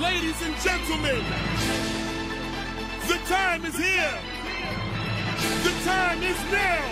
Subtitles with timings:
[0.00, 1.24] Ladies and gentlemen,
[3.08, 4.18] the time is here.
[5.64, 6.84] The time is now.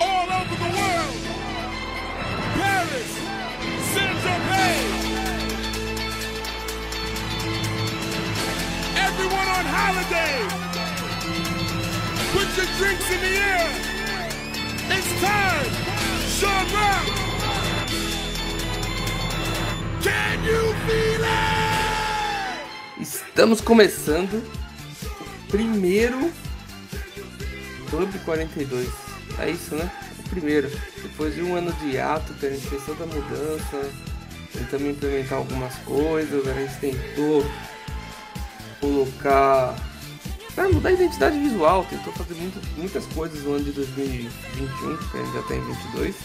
[0.00, 1.18] All over the world.
[2.56, 3.12] Paris,
[3.92, 5.02] Saint-Tropez.
[8.96, 10.36] Everyone on holiday.
[12.32, 13.68] Put your drinks in the air.
[14.88, 15.70] It's time.
[16.30, 17.31] Sean Rock.
[20.02, 23.00] Can you feel it?
[23.00, 24.42] Estamos começando
[25.46, 26.32] o primeiro
[27.88, 28.88] Club 42.
[29.38, 29.90] É isso, né?
[30.18, 30.70] O primeiro.
[31.02, 33.90] Depois de um ano de ato, que a gente fez toda a mudança,
[34.52, 37.44] tentamos implementar algumas coisas, a gente tentou
[38.80, 39.76] colocar.
[40.54, 45.16] Pra mudar a identidade visual, tentou fazer muito, muitas coisas no ano de 2021, que
[45.16, 46.16] a gente já tem 22.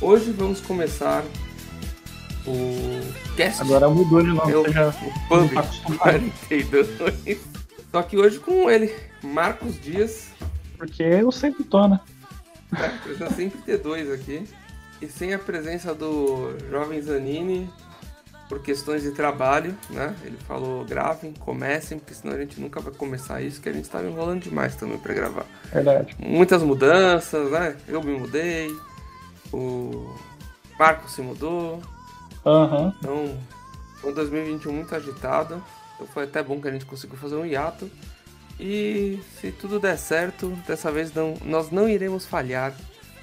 [0.00, 1.24] Hoje vamos começar
[2.46, 3.00] o
[3.36, 3.62] cast.
[3.62, 5.98] Agora mudou de nome, Eu- você já o Pub não tá acostumado.
[5.98, 6.88] 42.
[7.90, 10.28] Só que hoje com ele, Marcos Dias.
[10.78, 12.00] Porque eu sempre tô, né?
[12.70, 12.98] né?
[13.02, 14.44] Precisa sempre ter dois aqui.
[15.00, 17.68] E sem a presença do jovem Zanini,
[18.48, 20.14] por questões de trabalho, né?
[20.24, 23.88] Ele falou, gravem, comecem, porque senão a gente nunca vai começar isso, que a gente
[23.88, 25.46] tava enrolando demais também pra gravar.
[25.72, 26.14] Verdade.
[26.18, 27.76] Muitas mudanças, né?
[27.88, 28.68] Eu me mudei,
[29.52, 30.14] o
[30.78, 31.80] Marcos se mudou,
[32.44, 32.94] Aham.
[32.98, 33.38] Então,
[34.00, 35.62] foi um 2021 muito agitado.
[35.94, 37.90] Então foi até bom que a gente conseguiu fazer um hiato.
[38.58, 42.74] E se tudo der certo, dessa vez não, nós não iremos falhar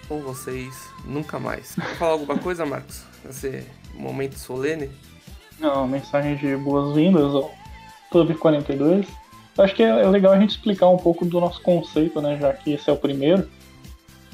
[0.08, 1.76] com vocês nunca mais.
[1.76, 3.03] Quer falar alguma coisa, Marcos?
[3.23, 4.89] Nesse momento solene?
[5.59, 7.54] Não, mensagem de boas-vindas ao
[8.09, 9.06] Clube 42.
[9.58, 12.38] Eu Acho que é é legal a gente explicar um pouco do nosso conceito, né?
[12.39, 13.48] Já que esse é o primeiro.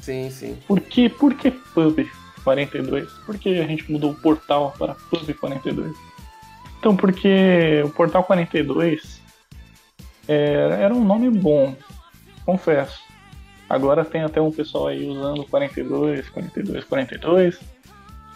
[0.00, 0.56] Sim, sim.
[0.68, 2.08] Por que, por que Pub
[2.46, 3.10] 42?
[3.26, 5.96] Por que a gente mudou o portal para Pub 42?
[6.78, 9.20] Então, porque o Portal 42
[10.28, 11.74] é, era um nome bom,
[12.44, 13.00] confesso.
[13.68, 17.60] Agora tem até um pessoal aí usando 42, 42, 42.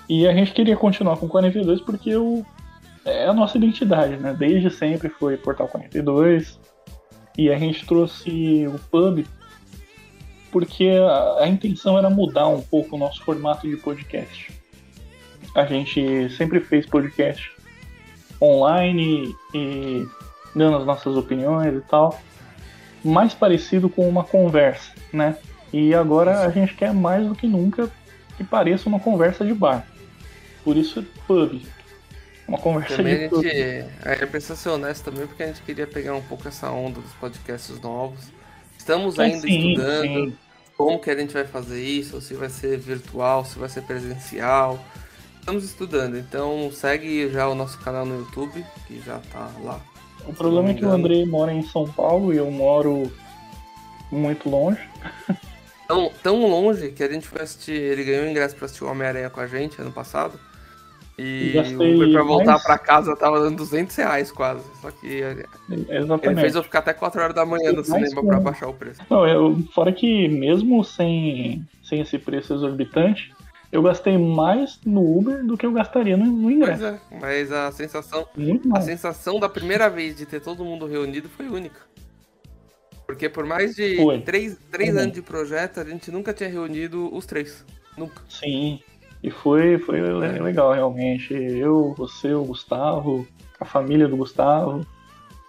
[0.09, 2.45] E a gente queria continuar com 42 porque o,
[3.05, 4.35] é a nossa identidade, né?
[4.37, 6.59] Desde sempre foi Portal 42.
[7.39, 9.25] E a gente trouxe o pub
[10.51, 14.53] porque a, a intenção era mudar um pouco o nosso formato de podcast.
[15.55, 17.51] A gente sempre fez podcast
[18.41, 20.07] online e
[20.55, 22.21] dando as nossas opiniões e tal,
[23.05, 25.37] mais parecido com uma conversa, né?
[25.73, 27.91] E agora a gente quer mais do que nunca
[28.37, 29.87] que pareça uma conversa de bar.
[30.65, 31.63] Por isso pub.
[32.49, 33.43] Uma conversa Também de a pub.
[33.43, 33.87] gente.
[34.03, 37.01] A gente precisa ser honesto também, porque a gente queria pegar um pouco essa onda
[37.01, 38.33] dos podcasts novos.
[38.81, 40.03] Estamos ainda sim, estudando.
[40.03, 40.37] sim.
[40.75, 44.83] como que a gente vai fazer isso, se vai ser virtual, se vai ser presencial.
[45.39, 49.79] Estamos estudando, então segue já o nosso canal no YouTube, que já tá lá.
[50.27, 50.91] O problema é que o.
[50.91, 53.13] André mora em São Paulo e eu moro
[54.11, 54.81] muito longe.
[55.87, 59.29] Tão, tão longe que a gente foi assistir, ele ganhou ingresso pra assistir o Homem-Aranha
[59.29, 60.41] com a gente ano passado.
[61.23, 64.65] E gastei o Uber pra voltar mais- pra casa tava dando 200 reais quase.
[64.81, 65.45] Só que ele
[65.89, 66.41] Exatamente.
[66.41, 69.01] fez eu ficar até 4 horas da manhã no cinema que pra baixar o preço.
[69.11, 73.35] Não, eu, fora que mesmo sem, sem esse preço exorbitante,
[73.71, 76.85] eu gastei mais no Uber do que eu gastaria no, no Pois ingresso.
[76.87, 78.27] é, mas a sensação,
[78.75, 81.81] A sensação da primeira vez de ter todo mundo reunido foi única.
[83.07, 84.21] Porque por mais de Foi.
[84.21, 87.65] três, três Foi anos de projeto, a gente nunca tinha reunido os três.
[87.99, 88.23] Nunca.
[88.29, 88.81] Sim.
[89.23, 91.35] E foi, foi le- legal, realmente.
[91.35, 93.27] Eu, você, o Gustavo,
[93.61, 94.87] a família do Gustavo,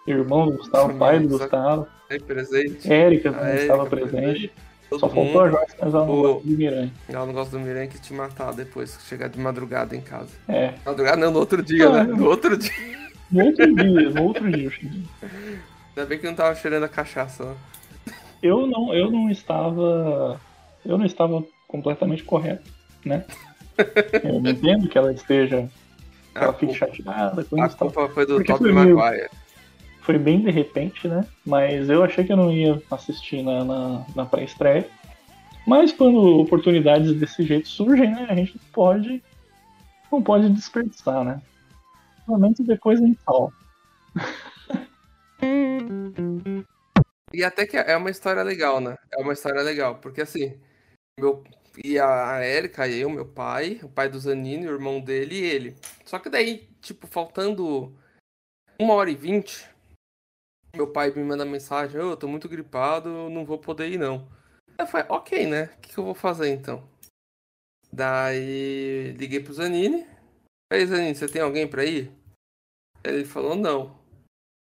[0.06, 2.92] irmão do Gustavo, pai do do Gustavo, Aí presente.
[2.92, 4.52] Érica também estava presente.
[4.90, 5.32] Todo Só mundo.
[5.32, 6.92] faltou a Joyce, mas ela não O- gosta de Miranha.
[7.08, 10.32] Ela não gosta do Miranha que te matar depois chegar de madrugada em casa.
[10.50, 10.74] É.
[10.86, 12.14] Madrugada não, no outro dia, Ah, né?
[12.14, 12.72] No outro dia.
[13.32, 15.04] No outro dia, no outro dia eu cheguei.
[15.96, 17.46] Ainda bem que não tava cheirando a cachaça.
[17.46, 17.56] né?
[18.44, 20.38] Eu não, eu não estava.
[20.86, 22.70] Eu não estava completamente correto,
[23.06, 23.24] né?
[24.24, 25.70] Eu não entendo que ela esteja.
[26.34, 27.78] Que A ela fique chateada com a isso.
[27.78, 27.92] tal.
[27.92, 29.30] culpa foi do Porque Top Maguire.
[30.02, 31.26] Foi bem de repente, né?
[31.46, 34.88] Mas eu achei que eu não ia assistir na, na, na pré-estreia.
[35.68, 38.26] Mas quando oportunidades desse jeito surgem, né?
[38.30, 39.24] A gente pode.
[40.12, 41.42] Não pode desperdiçar, né?
[42.28, 43.50] Realmente depois a gente fala.
[47.34, 48.98] E até que é uma história legal, né?
[49.14, 50.54] É uma história legal, porque assim,
[51.20, 51.44] meu
[51.84, 55.36] e a a Erika e eu, meu pai, o pai do Zanino, o irmão dele
[55.36, 55.76] e ele.
[56.06, 57.96] Só que daí, tipo, faltando
[58.80, 59.70] uma hora e vinte,
[60.76, 64.28] meu pai me manda mensagem, "Ô, eu tô muito gripado, não vou poder ir não.
[64.78, 65.66] Eu falei, ok, né?
[65.66, 66.88] O que, que eu vou fazer então?
[67.92, 70.08] Daí liguei pro Zanini.
[70.72, 72.12] Aí, Zanini, você tem alguém pra ir?
[73.04, 74.00] Ele falou não.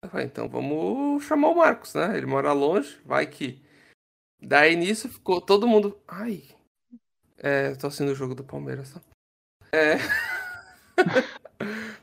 [0.04, 2.18] Eu falei, então vamos chamar o Marcos, né?
[2.18, 3.62] Ele mora longe, vai que.
[4.42, 6.02] Daí nisso ficou todo mundo.
[6.08, 6.44] Ai.
[7.44, 9.02] É, tô assistindo o jogo do Palmeiras, tá?
[9.72, 9.96] É.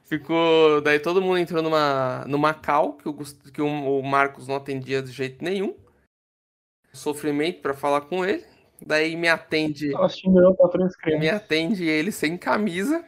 [0.05, 0.81] ficou.
[0.81, 5.03] Daí todo mundo entrou numa, numa cal que, o, Gust- que o, Marcos não atendia
[5.03, 5.77] de jeito nenhum.
[6.93, 8.45] Sofrimento pra falar com ele.
[8.85, 9.91] Daí me atende.
[9.91, 10.05] Eu
[11.21, 13.05] Me atende ele sem camisa,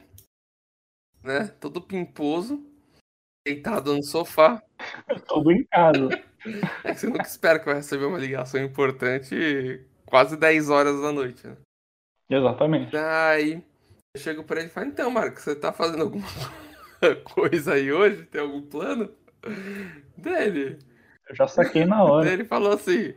[1.23, 1.49] né?
[1.61, 2.65] Todo pimposo,
[3.47, 4.63] deitado no sofá.
[5.27, 6.09] Todo em casa.
[6.85, 11.13] É que você nunca espera que vai receber uma ligação importante quase 10 horas da
[11.13, 11.57] noite, né?
[12.31, 12.93] Exatamente.
[12.93, 13.63] Daí
[14.15, 16.27] eu chego pra ele e falo, então, Marcos, você tá fazendo alguma
[17.35, 18.25] coisa aí hoje?
[18.27, 19.11] Tem algum plano?
[20.17, 20.79] Dele.
[21.29, 22.31] Eu já saquei na hora.
[22.31, 23.15] Ele falou assim: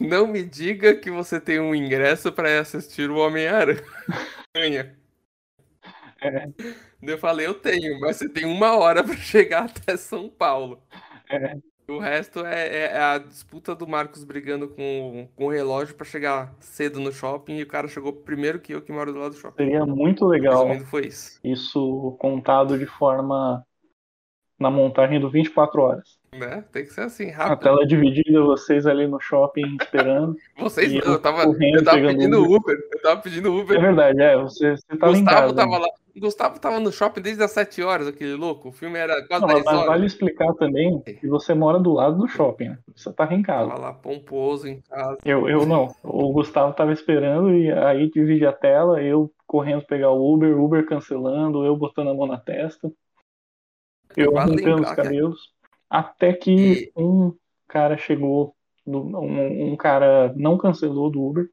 [0.00, 3.82] Não me diga que você tem um ingresso pra ir assistir o Homem-Aranha.
[6.20, 6.48] É.
[7.00, 10.82] Eu falei, eu tenho, mas você tem uma hora pra chegar até São Paulo.
[11.30, 11.56] É.
[11.88, 16.04] O resto é, é- é a disputa do Marcos brigando com, com o relógio pra
[16.04, 19.32] chegar cedo no shopping e o cara chegou primeiro que eu que moro do lado
[19.32, 19.64] do shopping.
[19.64, 21.40] Seria muito legal Resumindo, foi isso.
[21.42, 23.64] isso contado de forma
[24.58, 26.17] na montagem do 24 horas.
[26.32, 26.62] Né?
[26.72, 27.62] Tem que ser assim, A rápido.
[27.62, 30.36] tela dividida, vocês ali no shopping esperando.
[30.58, 32.56] Vocês, E eu, eu tava, eu tava pedindo Uber.
[32.56, 32.76] Uber.
[32.92, 33.80] Eu tava pedindo É Uber.
[33.80, 35.54] verdade, é, você, você tava Gustavo casa.
[35.54, 35.78] tava né?
[35.78, 35.88] lá.
[36.18, 38.68] Gustavo tava no shopping desde as 7 horas, aquele louco.
[38.68, 39.86] O filme era quase Não, mas 10 horas.
[39.86, 42.78] vale explicar também que você mora do lado do shopping, né?
[42.94, 43.68] Você tava em casa.
[43.70, 45.16] Tava lá pomposo em casa.
[45.24, 45.88] Eu, eu não.
[46.02, 50.84] O Gustavo tava esperando e aí divide a tela, eu correndo pegar o Uber, Uber
[50.86, 52.90] cancelando, eu botando a mão na testa,
[54.16, 55.57] eu Vale arrancando os cabelos.
[55.90, 57.36] Até que um
[57.68, 58.56] cara chegou,
[58.86, 61.50] um, um cara não cancelou do Uber.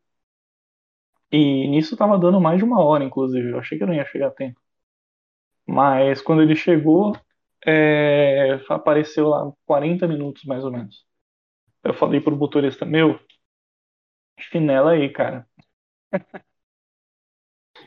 [1.31, 3.49] E nisso tava dando mais de uma hora, inclusive.
[3.51, 4.59] Eu achei que eu não ia chegar a tempo.
[5.67, 7.15] Mas quando ele chegou,
[7.65, 11.05] é, apareceu lá 40 minutos mais ou menos.
[11.83, 13.19] Eu falei pro motorista, meu,
[14.39, 15.45] chinela aí, cara.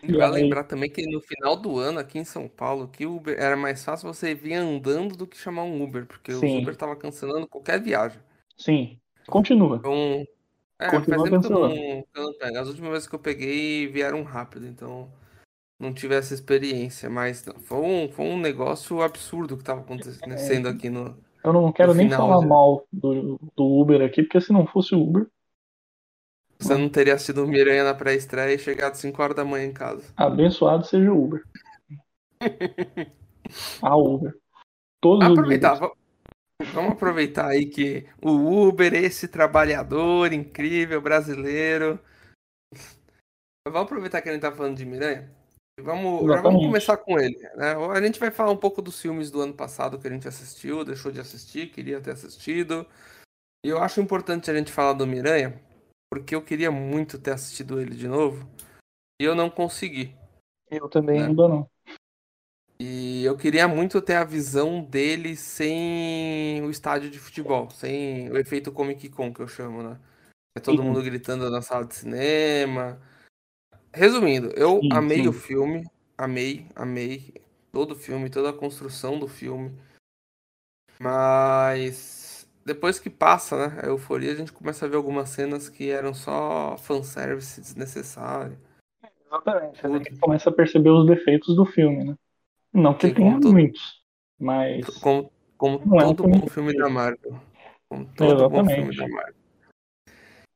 [0.03, 0.43] Aí?
[0.43, 3.57] lembrar também que no final do ano, aqui em São Paulo, que o Uber era
[3.57, 6.63] mais fácil você vir andando do que chamar um Uber, porque o Sim.
[6.63, 8.21] Uber tava cancelando qualquer viagem.
[8.57, 9.77] Sim, continua.
[9.77, 10.27] Então,
[10.81, 12.59] é, Continua faz tempo que eu não, eu não pego.
[12.59, 15.11] As últimas vezes que eu peguei vieram rápido, então
[15.79, 20.89] não tive essa experiência, mas foi um, foi um negócio absurdo que tava acontecendo aqui
[20.89, 21.17] no.
[21.45, 22.47] Eu não quero nem final, falar já.
[22.47, 25.27] mal do, do Uber aqui, porque se não fosse o Uber,
[26.59, 29.73] Você não teria assistido o Miranha na pré-estreia e chegado 5 horas da manhã em
[29.73, 30.13] casa.
[30.17, 31.45] abençoado seja o Uber.
[33.81, 34.37] A Uber.
[35.01, 35.79] Todos os Aproveitar,
[36.75, 41.99] vamos aproveitar aí que o Uber, esse trabalhador incrível brasileiro.
[43.67, 45.31] Vamos aproveitar que a gente tá falando de Miranha.
[45.81, 47.39] Vamos, vamos começar com ele.
[47.55, 47.75] Né?
[47.93, 50.85] A gente vai falar um pouco dos filmes do ano passado que a gente assistiu,
[50.85, 52.85] deixou de assistir, queria ter assistido.
[53.65, 55.61] E eu acho importante a gente falar do Miranha,
[56.11, 58.49] porque eu queria muito ter assistido ele de novo.
[59.21, 60.17] E eu não consegui.
[60.71, 61.27] Eu também né?
[61.27, 61.71] ainda não.
[62.81, 68.37] E eu queria muito ter a visão dele sem o estádio de futebol, sem o
[68.37, 69.99] efeito Comic Con que eu chamo, né?
[70.57, 70.89] É todo Sim.
[70.89, 73.01] mundo gritando na sala de cinema.
[73.93, 75.29] Resumindo, eu Sim, amei sim.
[75.29, 77.35] o filme, amei, amei
[77.73, 79.77] todo o filme, toda a construção do filme.
[81.01, 82.18] Mas
[82.69, 86.13] depois que passa, né, a euforia, a gente começa a ver algumas cenas que eram
[86.15, 88.57] só fanservice desnecessário.
[89.27, 89.85] Exatamente.
[89.85, 92.15] A gente começa a perceber os defeitos do filme, né?
[92.73, 94.03] Não que Sim, tenha todo- muitos,
[94.39, 97.41] mas Como, como Não é um todo filme bom filme da Marvel.
[97.89, 98.97] Como todo bom filme Exatamente.
[98.99, 99.35] da Marvel.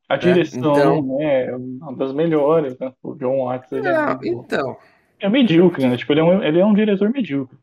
[0.09, 2.77] a direção então- né, é uma das melhores.
[2.77, 2.93] Né?
[3.01, 4.77] O John Watts ele é, muito- então,
[5.19, 5.97] é medíocre, né?
[5.97, 7.57] Tipo, ele é, um, ele é um diretor medíocre.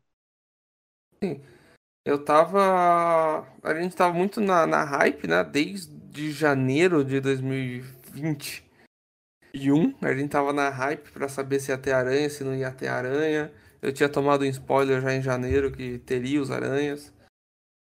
[2.05, 3.47] Eu tava.
[3.63, 5.43] A gente tava muito na, na hype, né?
[5.43, 9.95] Desde janeiro de 2021.
[10.01, 12.87] A gente tava na hype pra saber se ia ter aranha, se não ia ter
[12.87, 13.51] aranha.
[13.81, 17.13] Eu tinha tomado um spoiler já em janeiro que teria os aranhas.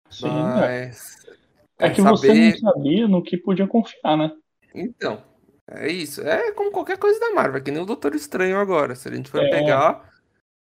[0.09, 0.31] Sim, é.
[0.87, 1.17] Mas.
[1.79, 4.31] É é que você saber- não sabia no que podia confiar, né?
[4.73, 5.23] Então,
[5.69, 6.21] é isso.
[6.21, 8.95] É como qualquer coisa da Marvel, é que nem o Doutor Estranho agora.
[8.95, 9.49] Se a gente for É.
[9.49, 10.09] pegar,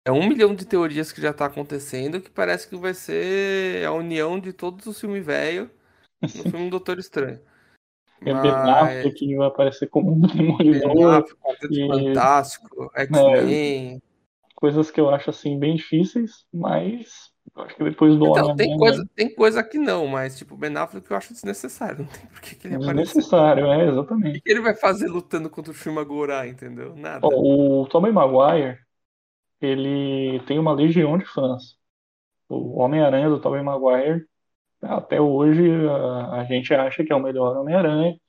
[0.05, 3.91] é um milhão de teorias que já tá acontecendo que parece que vai ser a
[3.91, 5.69] união de todos os filmes velho
[6.21, 7.39] no filme do Doutor Estranho.
[8.21, 11.25] É Ben Affleck que vai aparecer como um demolidor,
[11.71, 14.01] e- Fantástico, X-Men.
[14.55, 18.77] coisas que eu acho assim bem difíceis, mas eu acho que depois do Então, tem
[18.77, 21.99] coisa, tem coisa que não, mas tipo, Ben Affleck eu acho desnecessário.
[22.03, 23.03] Não tem por que ele é aparecer.
[23.05, 24.33] desnecessário, é, O exatamente.
[24.33, 26.95] que que ele vai fazer lutando contra o Shumagorá, entendeu?
[26.95, 27.25] Nada.
[27.25, 28.77] Ó, o Tobey Maguire,
[29.61, 31.77] ele tem uma legião de fãs.
[32.47, 34.25] O Homem-Aranha do Tobey Maguire,
[34.81, 38.19] até hoje, a, a gente acha que é o melhor Homem-Aranha.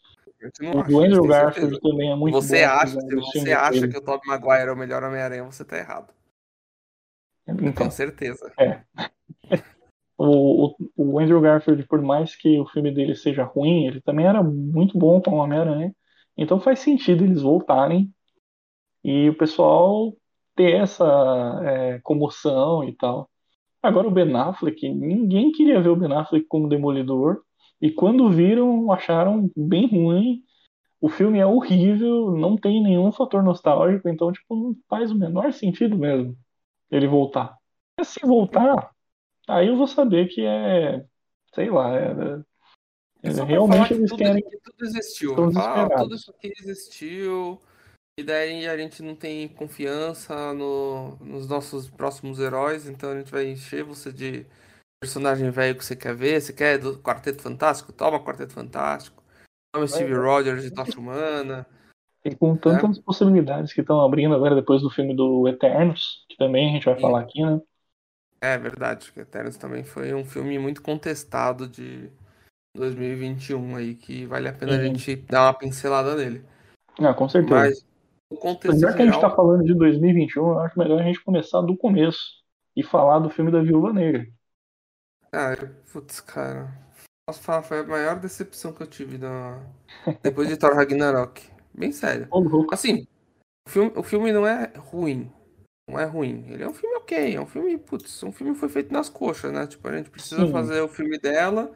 [0.91, 2.73] O Andrew Garfield também é muito você bom.
[2.73, 6.13] Acha, se você acha que o Tobey Maguire é o melhor Homem-Aranha, você tá errado.
[7.47, 8.53] Então, Com certeza.
[8.59, 8.83] É.
[10.23, 14.27] O, o, o, Andrew Garfield, por mais que o filme dele seja ruim, ele também
[14.27, 15.95] era muito bom com o Homem-Aranha.
[16.37, 18.13] Então faz sentido eles voltarem
[19.03, 20.15] e o pessoal
[20.61, 23.31] ter essa é, comoção e tal.
[23.83, 27.43] Agora o Ben Affleck, ninguém queria ver o Ben Affleck como Demolidor.
[27.81, 30.45] E quando viram, acharam bem ruim.
[31.01, 35.51] O filme é horrível, não tem nenhum fator nostálgico, então tipo, não faz o menor
[35.51, 36.37] sentido mesmo
[36.91, 37.57] ele voltar.
[37.99, 38.91] E se voltar,
[39.49, 41.03] aí eu vou saber que é,
[41.55, 42.43] sei lá, é,
[43.23, 44.43] é, realmente eles tudo, querem.
[44.43, 45.37] que tudo existiu.
[45.57, 47.59] ah, tudo isso aqui existiu.
[48.19, 53.31] E daí a gente não tem confiança no- nos nossos próximos heróis, então a gente
[53.31, 54.47] vai encher você de
[55.03, 56.41] personagem velho que você quer ver.
[56.41, 57.93] Você quer do Quarteto Fantástico?
[57.93, 59.23] Toma Quarteto Fantástico.
[59.73, 61.67] Toma Steve Rogers de Tocha Humana.
[62.23, 66.69] E com tantas possibilidades que estão abrindo agora depois do filme do Eternos, que também
[66.69, 67.01] a gente vai Sim.
[67.01, 67.61] falar aqui, né?
[68.43, 72.11] É verdade, que Eternos também foi um filme muito contestado de
[72.77, 74.95] 2021 aí, que vale a pena a Sim.
[74.95, 76.45] gente dar uma pincelada nele.
[76.99, 77.55] Ah, com certeza.
[77.55, 77.87] Mas
[78.31, 79.31] o contexto Já que a gente geral...
[79.31, 82.41] tá falando de 2021, eu acho melhor a gente começar do começo
[82.77, 84.27] e falar do filme da Viúva Negra.
[85.33, 86.73] Cara, putz, cara.
[87.29, 89.61] Posso falar, foi a maior decepção que eu tive na...
[90.23, 91.49] depois de Thor Ragnarok.
[91.75, 92.29] Bem sério.
[92.73, 93.07] Assim,
[93.67, 95.31] o filme, o filme não é ruim.
[95.89, 96.45] Não é ruim.
[96.49, 97.35] Ele é um filme ok.
[97.35, 99.67] É um filme, putz, um filme foi feito nas coxas, né?
[99.67, 100.53] Tipo, a gente precisa Sim.
[100.53, 101.73] fazer o filme dela,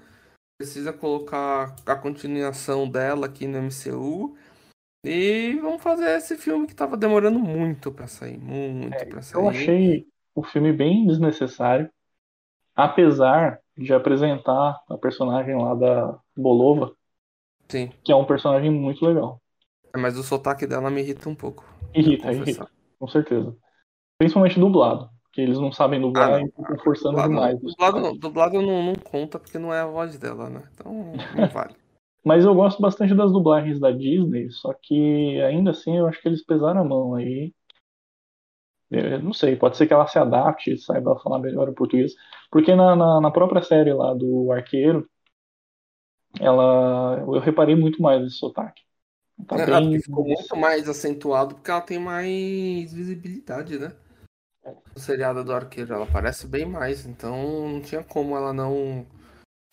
[0.58, 4.36] precisa colocar a continuação dela aqui no MCU.
[5.04, 8.38] E vamos fazer esse filme que tava demorando muito pra sair.
[8.38, 9.40] Muito pra sair.
[9.40, 11.90] É, Eu achei o filme bem desnecessário,
[12.74, 16.94] apesar de apresentar a personagem lá da Bolova,
[17.68, 17.90] Sim.
[18.04, 19.40] que é um personagem muito legal.
[19.96, 21.64] Mas o sotaque dela me irrita um pouco.
[21.94, 22.62] Irrita, vou confessar.
[22.64, 23.56] irrita, com certeza.
[24.18, 27.60] Principalmente dublado, porque eles não sabem dublar Ah, e ficam forçando Dublado, demais.
[27.60, 30.62] dublado, dublado não, não conta porque não é a voz dela, né?
[30.72, 31.74] Então não vale.
[32.24, 36.28] Mas eu gosto bastante das dublagens da Disney, só que ainda assim eu acho que
[36.28, 37.52] eles pesaram a mão aí.
[38.90, 42.14] Eu não sei, pode ser que ela se adapte, saiba falar melhor o português.
[42.50, 45.08] Porque na, na, na própria série lá do Arqueiro,
[46.40, 48.82] ela eu reparei muito mais esse sotaque.
[49.46, 50.00] Tá É, bem.
[50.00, 53.92] ficou muito mais acentuado porque ela tem mais visibilidade, né?
[54.96, 59.04] O seriado do Arqueiro, ela aparece bem mais, então não tinha como ela não.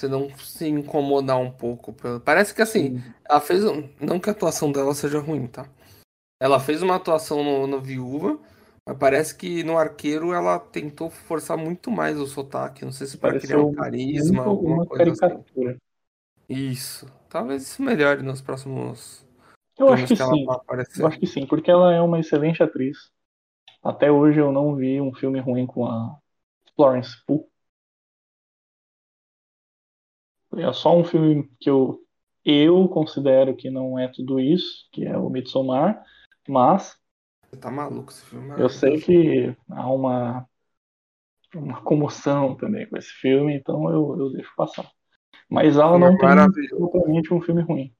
[0.01, 1.93] Você não se incomodar um pouco.
[2.25, 3.63] Parece que assim, ela fez.
[3.63, 5.69] um- Não que a atuação dela seja ruim, tá?
[6.41, 8.39] Ela fez uma atuação no, no Viúva,
[8.83, 12.83] mas parece que no Arqueiro ela tentou forçar muito mais o sotaque.
[12.83, 15.19] Não sei se para criar um carisma, alguma uma coisa assim.
[15.19, 15.77] caricatura.
[16.49, 17.05] Isso.
[17.29, 19.23] Talvez isso melhore nos próximos
[19.77, 20.47] Eu acho que que sim.
[20.97, 22.97] Eu acho que sim, porque ela é uma excelente atriz.
[23.83, 26.17] Até hoje eu não vi um filme ruim com a
[26.75, 27.50] Florence Pugh.
[30.57, 31.99] É só um filme que eu,
[32.43, 36.03] eu considero que não é tudo isso, que é o Midsommar,
[36.47, 36.97] mas
[37.49, 38.51] Você tá maluco esse filme?
[38.59, 40.45] eu sei que há uma,
[41.55, 44.89] uma comoção também com esse filme, então eu, eu deixo passar.
[45.49, 47.93] Mas ela não tem totalmente um filme ruim.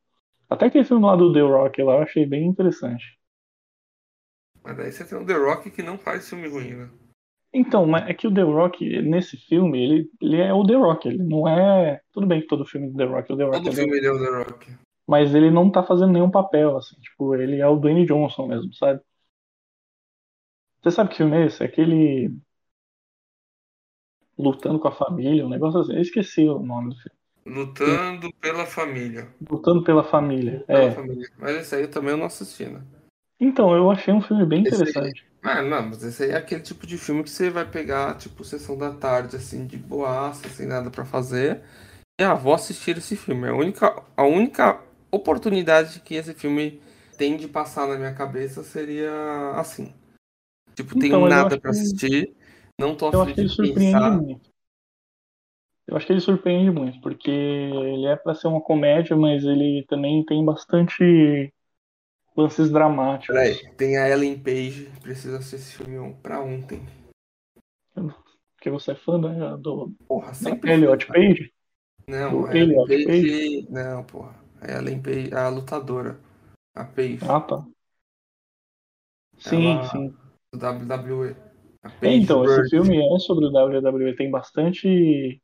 [0.49, 3.17] Até aquele filme lá do The Rock lá eu achei bem interessante.
[4.63, 6.89] Mas daí você tem o The Rock que não faz filme ruim, né?
[7.53, 11.07] Então, mas é que o The Rock, nesse filme, ele, ele é o The Rock,
[11.07, 11.99] ele não é.
[12.13, 13.97] Tudo bem que todo filme do The Rock é o The Rock, Todo é filme
[13.97, 14.71] ele é o The Rock.
[15.07, 18.73] mas ele não tá fazendo nenhum papel, assim, tipo, ele é o Dwayne Johnson mesmo,
[18.73, 19.01] sabe?
[20.81, 21.61] Você sabe que filme é esse?
[21.61, 22.33] É aquele.
[24.37, 25.93] Lutando com a família, um negócio assim.
[25.93, 27.17] Eu esqueci o nome do filme.
[27.45, 29.27] Lutando pela família.
[29.49, 30.63] Lutando pela família.
[30.65, 30.91] Pela É.
[30.91, 31.29] família.
[31.37, 32.81] Mas esse aí eu também eu não assisti, né?
[33.39, 35.25] Então, eu achei um filme bem Esse aí- interessante.
[35.43, 38.43] Ah, não, mas esse aí é aquele tipo de filme que você vai pegar, tipo,
[38.43, 41.61] sessão da tarde, assim, de boaça, sem nada pra fazer.
[42.19, 43.47] E, ah, vou assistir esse filme.
[43.47, 44.79] É a única, a única
[45.11, 46.79] oportunidade que esse filme
[47.17, 49.11] tem de passar na minha cabeça seria
[49.55, 49.93] assim.
[50.75, 52.35] Tipo, tenho Então, eu nada que- assistir,
[52.79, 54.11] não tô afim de pensar.
[54.11, 54.51] muito.
[55.87, 59.83] Eu acho que ele surpreende muito, porque ele é pra ser uma comédia, mas ele
[59.89, 61.51] também tem bastante
[62.35, 63.35] lances dramáticos.
[63.35, 66.81] Peraí, tem a Ellen Page, preciso assistir esse filme pra ontem.
[68.55, 70.71] Porque você é fã da, do Porra, sempre.
[70.71, 71.19] Elliot cara.
[71.19, 71.53] Page?
[72.07, 73.67] Não, a Ellen Elliot Page.
[73.69, 74.35] Não, porra.
[74.61, 76.19] A Ellen Page, a lutadora.
[76.75, 77.19] A Page.
[77.27, 77.65] Ah, tá.
[79.37, 80.15] Sim, Ela- sim.
[80.53, 81.35] do WWE.
[82.01, 82.69] É, então, esse Bird.
[82.69, 85.41] filme é sobre o WWE, tem bastante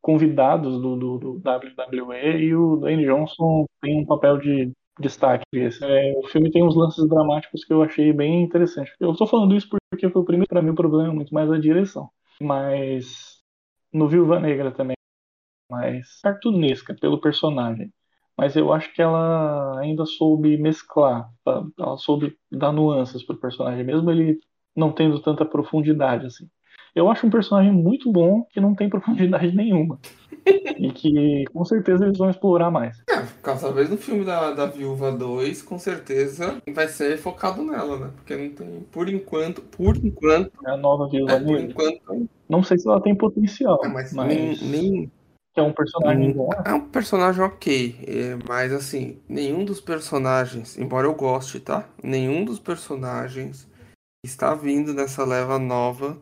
[0.00, 5.44] convidados do, do, do WWE e o Dwayne Johnson tem um papel de destaque.
[5.52, 5.84] Esse.
[5.84, 8.92] É, o filme tem uns lances dramáticos que eu achei bem interessante.
[9.00, 11.50] Eu tô falando isso porque foi o primeiro, pra mim o problema é muito mais
[11.50, 12.10] a direção.
[12.40, 13.38] Mas
[13.92, 14.96] no Viúva Negra também,
[15.70, 17.92] mais cartunesca pelo personagem.
[18.36, 21.30] Mas eu acho que ela ainda soube mesclar,
[21.78, 24.40] ela soube dar nuances pro personagem, mesmo ele
[24.76, 26.48] não tendo tanta profundidade assim.
[26.94, 29.98] Eu acho um personagem muito bom que não tem profundidade nenhuma.
[30.78, 32.96] e que com certeza eles vão explorar mais.
[33.10, 38.10] É, talvez no filme da, da Viúva 2, com certeza vai ser focado nela, né?
[38.16, 42.62] Porque não tem, por enquanto, por enquanto, É a nova Viúva é, por enquanto, Não
[42.62, 45.12] sei se ela tem potencial, é, mas, mas, nem, nem
[45.56, 46.50] é um personagem Hum, bom.
[46.64, 51.88] é um personagem ok, é, mas assim, nenhum dos personagens, embora eu goste, tá?
[52.02, 53.68] Nenhum dos personagens
[54.24, 56.16] está vindo nessa leva nova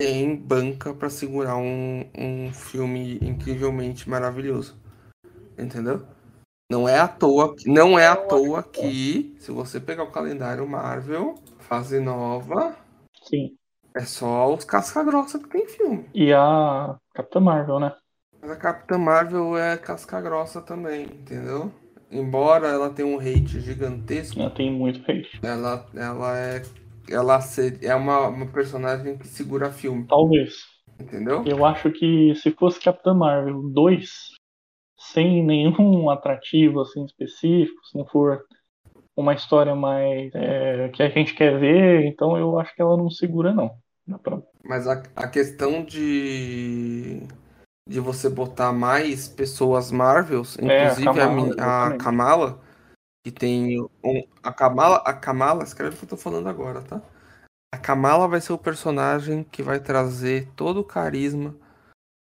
[0.00, 4.80] tem banca pra segurar um, um filme incrivelmente maravilhoso.
[5.58, 6.06] Entendeu?
[6.72, 11.34] Não é à toa, não é à toa que, se você pegar o calendário Marvel,
[11.58, 12.74] fase nova,
[13.24, 13.54] Sim.
[13.94, 16.08] é só os casca-grossa que tem filme.
[16.14, 17.94] E a Capitã Marvel, né?
[18.40, 21.70] Mas a Capitã Marvel é casca-grossa também, entendeu?
[22.10, 25.38] Embora ela tenha um hate gigantesco, Ela tem muito hate.
[25.42, 26.62] ela, ela é.
[27.10, 27.38] Ela
[27.82, 30.54] é uma, uma personagem que segura filme, Talvez.
[30.98, 31.42] entendeu?
[31.44, 34.10] Eu acho que se fosse Capitã Marvel 2,
[34.98, 38.44] sem nenhum atrativo assim específico, se não for
[39.16, 43.10] uma história mais é, que a gente quer ver, então eu acho que ela não
[43.10, 43.74] segura não.
[44.64, 47.22] Mas a, a questão de.
[47.88, 52.04] de você botar mais pessoas Marvels, É, a inclusive a, Kamala, a exatamente.
[52.04, 52.60] Kamala,
[53.22, 57.02] que tem um, a Kamala, a Kamala, escreve o que eu tô falando agora, tá?
[57.72, 61.54] A Kamala vai ser o personagem que vai trazer todo o carisma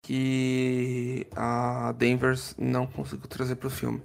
[0.03, 4.01] que a Danvers não conseguiu trazer pro filme.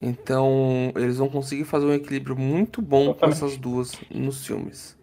[0.00, 4.98] Então, eles vão conseguir fazer um equilíbrio muito bom com essas duas nos filmes.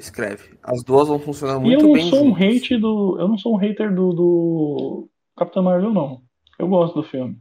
[0.00, 0.58] Escreve.
[0.62, 2.56] As duas vão funcionar E eu muito não bem sou um juntas.
[2.56, 6.22] hate do, eu não sou um hater do, do Capitã Marvel não.
[6.58, 7.38] Eu gosto do filme.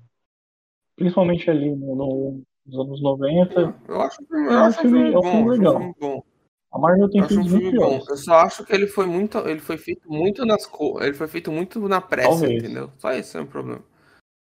[0.96, 3.76] Principalmente ali no, no- nos anos 90.
[3.88, 5.62] Eu acho, eu É um acho um filme- filme é um bom, filme eu acho
[5.62, 5.78] um legal.
[5.80, 6.24] filme bom.
[6.72, 8.06] A Marvel tem Eu acho um filmes muito filme bom.
[8.10, 11.02] Eu só acho que ele foi muito, ele foi feito muito nas co...
[11.02, 12.64] ele foi feito muito na pressa, Talvez.
[12.64, 12.92] entendeu?
[12.98, 13.82] Só esse é o problema.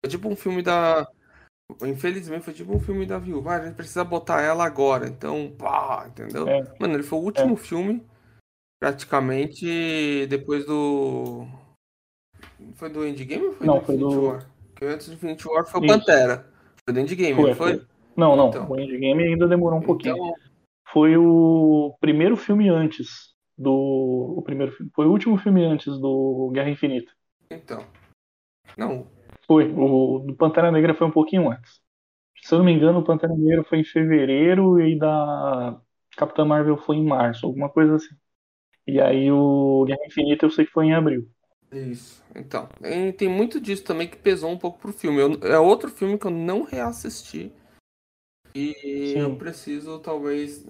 [0.03, 1.07] Foi tipo um filme da
[1.83, 3.53] Infelizmente foi tipo um filme da Viúva.
[3.53, 6.47] Ah, a gente precisa botar ela agora, então, pá, entendeu?
[6.47, 6.63] É.
[6.79, 8.05] Mano, ele foi o último filme
[8.79, 11.47] praticamente depois do
[12.75, 14.49] foi do Endgame ou foi Não, do foi Infinity do- War?
[14.69, 15.93] Porque antes do Infinity War foi o Isso.
[15.99, 16.45] Pantera.
[16.83, 17.85] Foi do Endgame, Foi, foi?
[18.15, 18.49] Não, não.
[18.49, 18.69] Então.
[18.69, 20.15] O Endgame ainda demorou um pouquinho.
[20.15, 20.33] Então,
[20.91, 24.35] Foi o primeiro filme antes do.
[24.37, 24.91] O primeiro filme.
[24.95, 27.11] Foi o último filme antes do Guerra Infinita.
[27.49, 27.83] então.
[28.77, 29.07] Não,
[29.47, 29.71] Foi.
[29.71, 31.81] O do Pantera Negra foi um pouquinho antes.
[32.41, 35.79] Se eu não me engano, o Pantera Negra foi em fevereiro e da
[36.17, 38.15] Capitã Marvel foi em março, alguma coisa assim.
[38.87, 41.27] E aí o Guerra Infinita eu sei que foi em abril.
[41.71, 42.23] Isso.
[42.35, 45.19] Então, tem, tem muito disso também que pesou um pouco pro filme.
[45.19, 47.51] Eu- é outro filme que eu não reassisti.
[48.55, 49.19] E Sim.
[49.19, 50.65] eu preciso, talvez,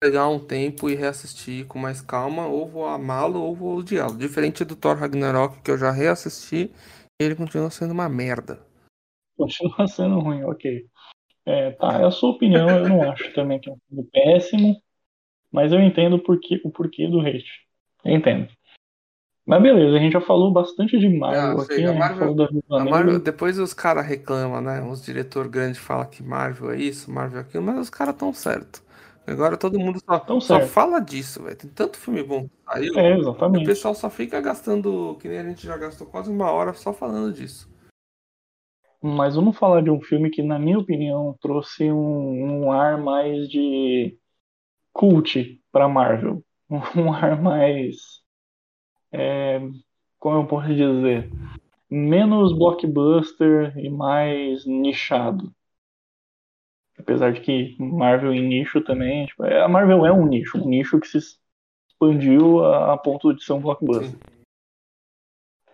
[0.00, 2.48] pegar um tempo e reassistir com mais calma.
[2.48, 4.18] Ou vou amá-lo ou vou odiá-lo.
[4.18, 6.70] Diferente do Thor Ragnarok, que eu já reassisti.
[7.20, 8.58] Ele continua sendo uma merda.
[9.36, 10.84] Continua sendo ruim, ok.
[11.46, 14.82] É, tá, é a sua opinião, eu não acho também que é um filme péssimo,
[15.50, 17.66] mas eu entendo o porquê, o porquê do hate.
[18.04, 18.48] Eu entendo.
[19.48, 21.88] Mas beleza, a gente já falou bastante de Marvel Ah, aqui, né?
[21.88, 22.36] A Marvel-
[22.70, 22.84] A.
[22.84, 24.82] Marvel, depois os caras reclamam, né?
[24.82, 28.30] Os diretor grandes falam que Marvel é isso, Marvel é aquilo, mas os caras tão
[28.34, 28.82] certo.
[29.26, 30.70] Agora todo mundo só, Tão só certo.
[30.70, 31.56] fala disso, velho.
[31.56, 32.92] Tem tanto filme bom saiu.
[32.98, 33.64] É, E o exatamente.
[33.64, 37.32] pessoal só fica gastando, que nem a gente já gastou quase uma hora só falando
[37.32, 37.70] disso.
[39.02, 43.48] Mas vamos falar de um filme que, na minha opinião, trouxe um, um ar mais
[43.48, 44.14] de
[44.92, 46.44] cult pra Marvel.
[46.94, 47.96] Um ar mais.
[49.12, 49.60] É,
[50.18, 51.30] como eu posso dizer?
[51.90, 55.52] Menos blockbuster e mais nichado.
[56.98, 59.26] Apesar de que Marvel em nicho também.
[59.26, 61.18] tipo, é- a Marvel é um nicho, um nicho que se
[61.88, 64.10] expandiu a, a ponto de ser um blockbuster.
[64.10, 64.18] Sim.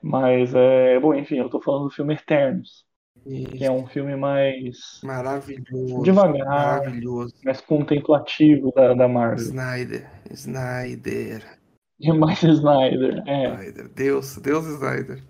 [0.03, 1.01] Mas é.
[1.01, 2.85] Bom, enfim, eu tô falando do filme Eternos,
[3.25, 3.73] que é Isso.
[3.73, 5.01] um filme mais.
[5.03, 6.03] Maravilhoso.
[6.03, 6.47] Devagar.
[6.47, 7.35] Maravilhoso.
[7.43, 9.39] mais contemplativo da, da Marvel.
[9.39, 10.11] Snyder.
[10.31, 11.59] Snyder.
[12.01, 13.23] E mais Snyder.
[13.27, 13.55] É.
[13.55, 13.89] Snyder.
[13.89, 14.37] Deus.
[14.37, 15.23] Deus Snyder.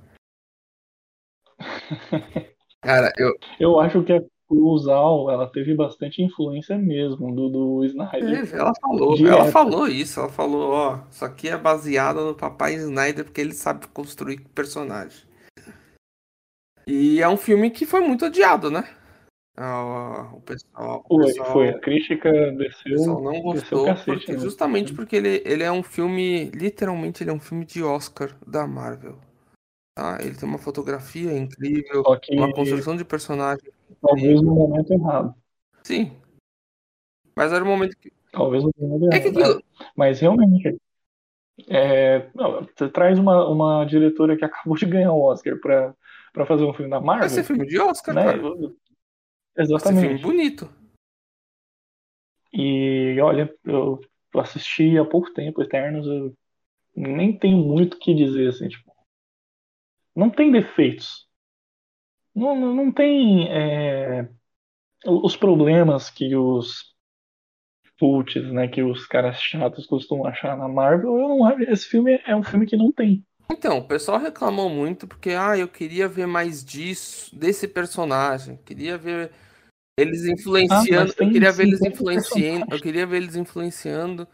[2.81, 3.33] Cara, eu.
[3.59, 8.55] Eu acho que é Clusal, ela teve bastante influência mesmo do, do Snyder.
[8.55, 9.35] Ela falou, Direto.
[9.35, 13.55] ela falou isso, ela falou, ó, isso aqui é baseado no papai Snyder porque ele
[13.55, 15.27] sabe construir personagem.
[16.87, 18.85] E é um filme que foi muito odiado, né?
[19.57, 21.69] Ah, O pessoal, o Foi, pessoal, foi.
[21.69, 24.05] A crítica o desceu, pessoal não gostou, cacete.
[24.07, 24.38] porque, né?
[24.38, 28.67] justamente porque ele, ele é um filme, literalmente ele é um filme de Oscar da
[28.67, 29.17] Marvel.
[29.97, 30.19] Tá?
[30.21, 33.71] Ele tem uma fotografia incrível, uma construção de personagem.
[34.01, 35.35] talvez no momento errado.
[35.85, 36.12] Sim.
[37.37, 38.12] Mas era o momento que.
[38.33, 39.38] Talvez no momento É errado.
[39.38, 39.61] aquilo.
[39.61, 39.85] é.
[39.97, 40.77] Mas realmente,
[41.69, 45.95] é, não, você traz uma, uma diretora que acabou de ganhar o Oscar pra,
[46.33, 48.25] pra fazer um filme da Vai ser Marvel, filme de Oscar, né?
[48.25, 48.43] cara.
[49.57, 50.23] Vai ser filme Exatamente.
[50.23, 50.85] bonito.
[52.53, 54.01] E olha, eu
[54.37, 56.37] assisti há pouco tempo Eternos, eu
[56.95, 58.93] nem tenho muito o que dizer, assim, tipo,
[60.14, 61.29] não tem defeitos.
[62.35, 64.29] Não, não, não tem é,
[65.07, 66.95] os problemas que os
[67.99, 71.17] putz, né, que os caras chatos costumam achar na Marvel.
[71.19, 73.25] Eu não, esse filme é um filme que não tem.
[73.51, 78.59] Então, o pessoal reclamou muito porque, ah, eu queria ver mais disso, desse personagem.
[78.65, 79.31] Queria ver
[79.99, 80.95] eles influenciando.
[80.95, 82.75] Ah, mas tem eu queria ver eles 50 influenciando.
[82.75, 84.29] Eu queria ver eles influenciando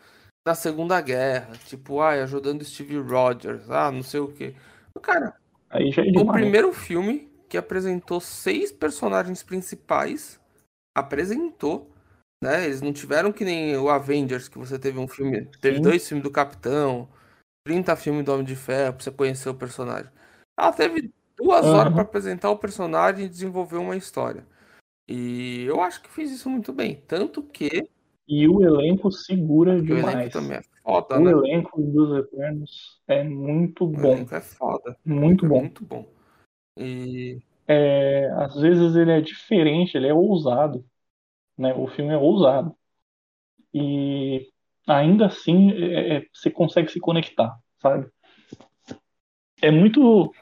[0.46, 1.53] na Segunda Guerra.
[1.66, 3.70] Tipo, ah, ajudando Steve Rogers.
[3.70, 4.55] Ah, não sei o quê.
[5.03, 5.35] Cara,
[5.70, 10.40] Aí já é o primeiro filme que apresentou seis personagens principais.
[10.96, 11.90] Apresentou.
[12.42, 12.64] Né?
[12.64, 15.46] Eles não tiveram que nem o Avengers, que você teve um filme.
[15.61, 15.83] Teve Sim.
[15.83, 17.09] dois filmes do Capitão.
[17.70, 20.11] 30 filmes do Homem de Ferro pra você conhecer o personagem.
[20.59, 21.78] Ela teve duas Aham.
[21.78, 24.44] horas pra apresentar o personagem e desenvolver uma história.
[25.09, 27.00] E eu acho que fiz isso muito bem.
[27.06, 27.88] Tanto que
[28.26, 30.33] E o elenco segura o elenco demais.
[30.33, 31.30] também é foda, O né?
[31.30, 34.14] elenco dos Eternos é muito O bom.
[34.14, 34.96] elenco é foda.
[35.04, 35.61] Muito É bom.
[35.61, 36.09] muito bom.
[36.76, 40.85] E É, às vezes ele é diferente, ele é ousado,
[41.56, 41.72] né?
[41.74, 42.74] O filme é ousado.
[43.72, 44.50] E
[44.96, 48.07] ainda assim é- é- você consegue se conectar, sabe?
[49.62, 50.33] É muito.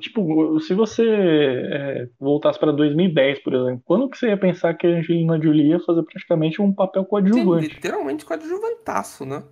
[0.00, 4.84] Tipo, se você é, voltasse para 2010, por exemplo, quando que você ia pensar que
[4.86, 7.68] a Angelina Jolie ia fazer praticamente um papel sim, coadjuvante?
[7.68, 9.44] literalmente coadjuvantaço, né?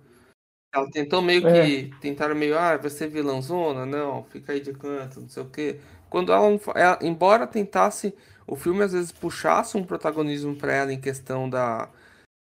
[0.73, 1.51] Ela tentou meio É.
[1.51, 1.91] que.
[2.01, 3.85] Tentaram meio, ah, vai ser vilãozona?
[3.85, 5.79] Não, fica aí de canto, não sei o quê.
[6.09, 8.13] Quando ela, ela- embora tentasse,
[8.47, 11.89] o filme às vezes puxasse um protagonismo pra ela em questão da,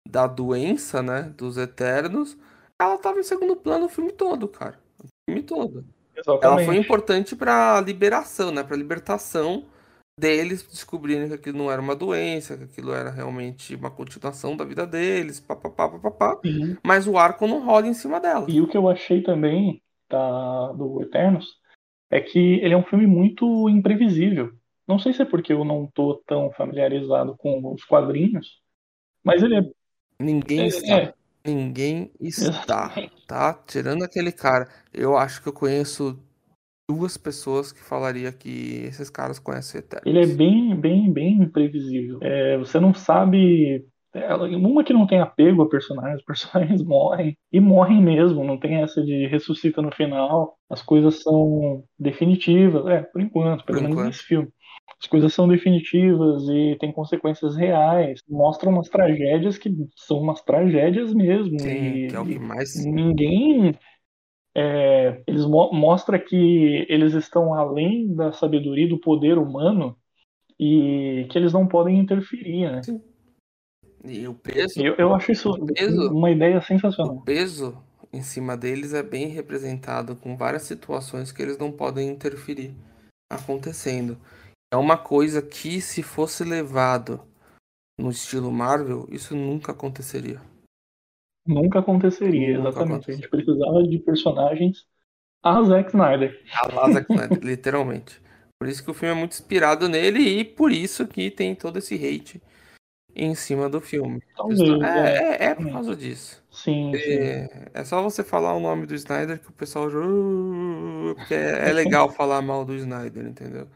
[0.09, 1.33] da doença, né?
[1.37, 2.37] Dos Eternos,
[2.81, 4.79] ela tava em segundo plano o filme todo, cara.
[5.03, 5.85] O filme todo.
[6.15, 6.79] Ela foi Exatamente.
[6.79, 8.63] importante pra liberação, né?
[8.63, 9.65] Pra libertação
[10.19, 14.65] deles descobrirem que aquilo não era uma doença, que aquilo era realmente uma continuação da
[14.65, 16.39] vida deles, papapá, papapá.
[16.45, 16.77] Sim.
[16.85, 18.47] Mas o arco não rola em cima dela.
[18.49, 21.47] E o que eu achei também da, do Eternos
[22.11, 24.53] é que ele é um filme muito imprevisível.
[24.87, 28.61] Não sei se é porque eu não tô tão familiarizado com os quadrinhos,
[29.25, 29.63] mas ele é.
[30.23, 30.97] Ninguém é- está.
[30.97, 33.27] é, Ninguém está, Exatamente.
[33.27, 33.55] tá?
[33.67, 34.69] Tirando aquele cara.
[34.95, 36.17] Eu acho que eu conheço
[36.89, 40.07] duas pessoas que falaria que esses caras conhecem Eternos.
[40.07, 42.19] ele é bem, bem, bem imprevisível.
[42.23, 43.85] É, você não sabe.
[44.15, 47.37] é, Uma que não tem apego a personagens, os personagens morrem.
[47.53, 50.57] E morrem mesmo, não tem essa de ressuscita no final.
[50.71, 52.87] As coisas são definitivas.
[52.87, 54.07] É, por enquanto, pelo Por menos enquanto.
[54.09, 54.49] nesse filme.
[55.03, 58.21] As coisas são definitivas e tem consequências reais.
[58.29, 61.61] Mostram umas tragédias que são umas tragédias mesmo.
[61.61, 62.87] Sim, e, que é o que mais.
[62.87, 63.75] ninguém
[64.55, 69.97] é, eles mo mostra que eles estão além da sabedoria e do poder humano
[70.59, 72.81] e que eles não podem interferir, né?
[74.05, 77.23] E o peso, Eu, eu acho isso O peso- uma ideia o sensacional.
[77.23, 77.77] peso
[78.13, 82.73] em cima deles é bem representado com várias situações que eles não podem interferir
[83.31, 84.19] acontecendo.
[84.73, 87.21] É uma coisa que, se fosse levado
[88.01, 90.41] no estilo Marvel, isso nunca aconteceria.
[91.47, 93.11] Nunca aconteceria, Nunca exatamente.
[93.11, 94.87] A gente precisava de personagens
[95.43, 96.43] a Zack Snyder.
[96.55, 98.19] A Zack Snyder, literalmente.
[98.59, 101.77] Por isso que o filme é muito inspirado nele e por isso que tem todo
[101.79, 102.41] esse hate
[103.15, 104.23] em cima do filme.
[104.35, 105.45] Talvez, É, é.
[105.45, 106.43] é, é por causa disso.
[106.51, 107.13] Sim, sim.
[107.13, 109.89] É, é só você falar o nome do Snyder que o pessoal.
[109.89, 113.69] "Uh", Porque é, é legal falar mal do Snyder, entendeu?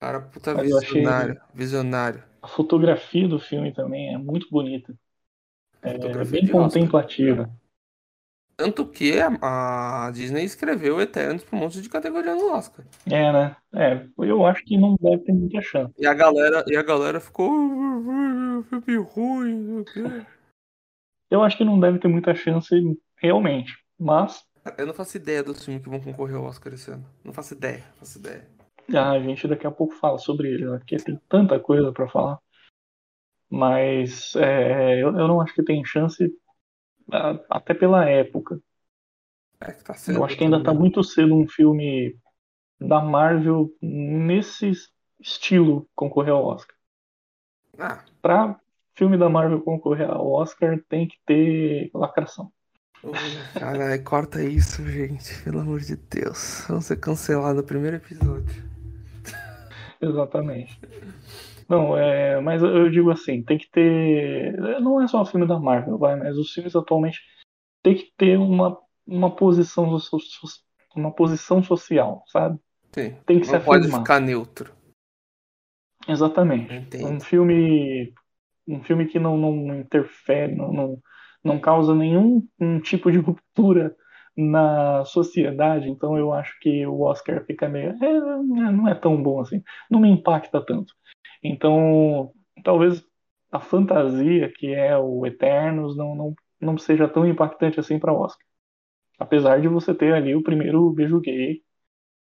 [0.00, 1.40] Cara, puta Mas eu achei- visionário.
[1.52, 2.24] Visionário.
[2.42, 4.94] A fotografia do filme também é muito bonita.
[5.82, 6.62] É Fotografia bem Oscar.
[6.62, 7.50] contemplativa.
[8.56, 12.84] Tanto que a, Disney escreveu Eternos pra um monte de categoria no Oscar.
[13.06, 13.56] É, né?
[13.74, 15.94] É, eu acho que não deve ter muita chance.
[15.98, 17.50] E a galera, e a galera ficou.
[17.50, 20.26] "Uh, Filme ruim, não sei o quê."
[21.30, 22.74] Eu acho que não deve ter muita chance
[23.16, 23.78] realmente.
[23.98, 24.44] Mas
[24.76, 27.06] Eu não faço ideia dos filmes que vão concorrer ao Oscar esse ano.
[27.24, 28.46] Não faço ideia, não faço ideia.
[28.96, 30.78] Ah, a gente daqui a pouco fala sobre ele, né?
[30.78, 32.38] Porque tem tanta coisa pra falar.
[33.48, 36.32] Mas é, eu, eu não acho que tem chance,
[37.48, 38.60] até pela época.
[39.60, 40.80] É que tá cedo Eu acho que ainda tá também.
[40.80, 42.16] muito cedo um filme
[42.80, 44.72] da Marvel nesse
[45.18, 46.76] estilo concorrer ao Oscar.
[47.78, 48.58] Ah, Pra
[48.94, 52.52] filme da Marvel concorrer ao Oscar, tem que ter lacração.
[53.58, 55.42] Caralho, corta isso, gente.
[55.42, 56.64] Pelo amor de Deus.
[56.68, 58.69] Vamos ser cancelados no primeiro episódio.
[60.08, 60.78] Exatamente.
[61.68, 64.58] Não, é, mas eu digo assim, tem que ter.
[64.80, 67.20] Não é só o filme da Marvel, vai, mas os filmes atualmente
[67.82, 69.88] tem que ter uma, uma posição
[70.96, 72.58] uma posição social, sabe?
[72.92, 73.16] Sim.
[73.24, 74.00] Tem que se Não pode afirmar.
[74.00, 74.74] ficar neutro.
[76.08, 76.74] Exatamente.
[76.74, 77.06] Entendo.
[77.06, 78.12] Um filme,
[78.66, 81.02] um filme que não, não interfere, não, não,
[81.44, 83.94] não causa nenhum um tipo de ruptura
[84.36, 85.88] na sociedade.
[85.88, 90.00] Então eu acho que o Oscar fica meio, é, não é tão bom assim, não
[90.00, 90.94] me impacta tanto.
[91.42, 93.04] Então talvez
[93.50, 98.20] a fantasia que é o Eternos não, não, não seja tão impactante assim para o
[98.20, 98.46] Oscar.
[99.18, 101.62] Apesar de você ter ali o primeiro beijo gay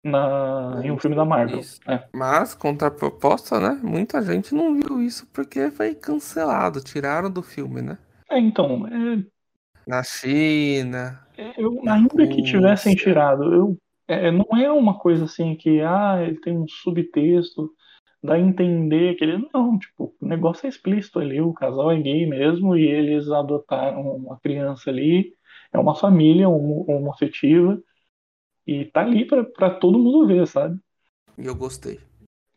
[0.03, 1.59] na, em um filme da Marvel.
[1.59, 1.79] Isso.
[1.87, 2.07] É.
[2.13, 3.79] Mas, contraproposta, né?
[3.83, 6.81] Muita gente não viu isso porque foi cancelado.
[6.81, 7.97] Tiraram do filme, né?
[8.29, 9.23] É, então, é,
[9.87, 11.25] Na China.
[11.57, 13.05] Eu, Na ainda que tivessem Rússia.
[13.11, 17.71] tirado, eu, é, não é uma coisa assim que, ah, ele tem um subtexto,
[18.23, 19.47] dá a entender que ele.
[19.53, 24.01] Não, tipo, o negócio é explícito ali, o casal é gay mesmo e eles adotaram
[24.15, 25.33] uma criança ali,
[25.71, 27.79] é uma família homo- homoafetiva
[28.65, 30.79] e tá ali pra, pra todo mundo ver, sabe?
[31.37, 31.99] E eu gostei.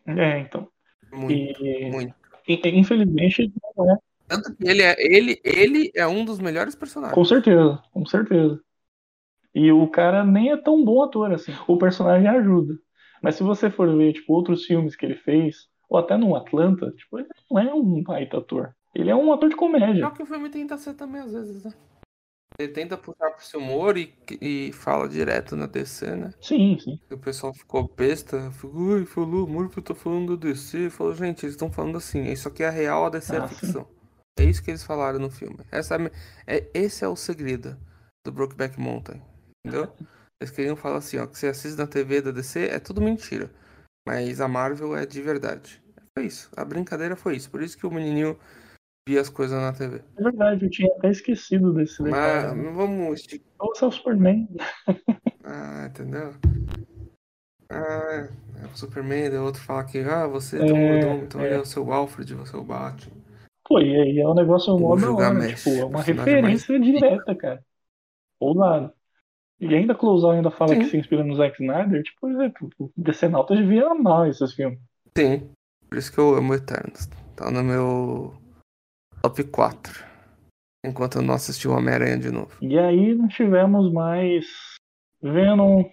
[0.06, 0.68] É, então.
[1.12, 2.14] Muito, E, muito.
[2.48, 3.96] infelizmente, não é.
[4.30, 7.14] Tanto que ele é, ele, ele é um dos melhores personagens.
[7.14, 8.60] Com certeza, com certeza.
[9.52, 11.52] E o cara nem é tão bom ator assim.
[11.66, 12.74] O personagem ajuda.
[13.20, 16.92] Mas se você for ver, tipo, outros filmes que ele fez, ou até no Atlanta,
[16.92, 18.74] tipo, ele não é um baita ator.
[18.94, 20.06] Ele é um ator de É comédia.
[20.06, 21.72] o que o filme tenta ser também, às vezes, né?
[22.58, 26.30] Ele tenta puxar pro seu humor e, e fala direto na DC, né?
[26.40, 26.98] Sim, sim.
[27.10, 30.90] E o pessoal ficou besta, ficou, ui, falou, que eu tô falando da DC.
[30.90, 33.48] Falou, gente, eles estão falando assim, isso aqui é real, a DC é Ah, a
[33.48, 33.66] sim.
[34.38, 35.58] É isso que eles falaram no filme.
[35.70, 37.76] Essa é, é- esse é o segredo
[38.24, 39.20] do Brokeback Mountain,
[39.64, 39.92] entendeu?
[40.42, 43.50] Eles queriam falar assim, ó, que você assiste na TV da DC é tudo mentira,
[44.08, 45.82] mas a Marvel é de verdade.
[46.16, 47.50] Foi isso, a brincadeira foi isso.
[47.50, 48.38] Por isso que o menininho
[49.06, 50.02] via as coisas na TV.
[50.16, 52.56] É verdade, eu tinha até esquecido desse Mas detalhe.
[52.56, 52.62] né?
[52.64, 53.26] não vamos
[53.58, 54.48] Ou é o Superman.
[55.44, 56.34] Ah, entendeu?
[57.70, 58.28] Ah,
[58.62, 61.56] é o Superman, daí o outro fala que, ah, você é É, então ele é.
[61.56, 63.19] é o seu Alfred, você é o Batman.
[63.70, 65.46] Pô, e aí é um negócio mó da hora.
[65.54, 67.64] Tipo, é uma referência direta, cara.
[68.40, 68.92] Ousado.
[69.60, 70.80] E ainda Clouzal ainda fala Sim.
[70.80, 72.02] que se inspira no Zack Snyder.
[72.02, 74.80] Tipo, é, o Decenalta devia amar esses filmes.
[75.16, 75.48] Sim,
[75.88, 77.06] por isso que eu amo Eternos.
[77.36, 78.34] Tá no meu
[79.22, 80.04] top 4.
[80.84, 82.50] Enquanto eu não assisti o Homem-Aranha de novo.
[82.60, 84.46] E aí nós tivemos mais
[85.22, 85.84] Venom.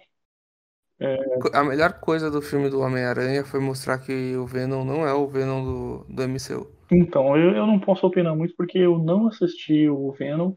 [1.40, 5.12] Co- A melhor coisa do filme do Homem-Aranha foi mostrar que o Venom não é
[5.12, 6.66] o Venom do, do MCU.
[6.90, 10.54] Então, eu, eu não posso opinar muito porque eu não assisti o Venom.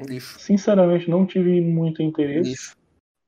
[0.00, 0.38] Lixo.
[0.38, 2.50] Sinceramente, não tive muito interesse.
[2.50, 2.74] Lixo.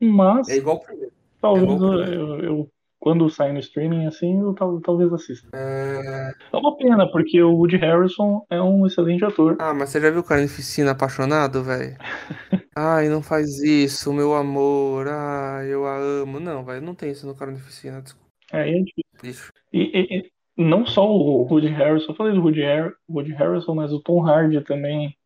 [0.00, 1.12] Mas É igual o primeiro.
[1.40, 5.48] talvez é o eu, eu- eu- quando sair no streaming assim, eu tal- talvez assista.
[5.52, 6.32] É...
[6.52, 9.56] É uma pena, porque o Woody Harrison é um excelente ator.
[9.60, 11.96] Ah, mas você já viu Carnificina apaixonado, velho?
[12.76, 15.08] Ai, não faz isso, meu amor.
[15.08, 16.40] Ai, eu a amo.
[16.40, 18.28] Não, velho, não tem isso no Carnificina, desculpa.
[18.52, 19.52] Aí é difícil.
[19.72, 19.80] E-
[20.16, 24.00] e não só o Woody Harrison, eu falei do Woody, Har- Woody Harrison, mas o
[24.00, 25.16] Tom Hardy também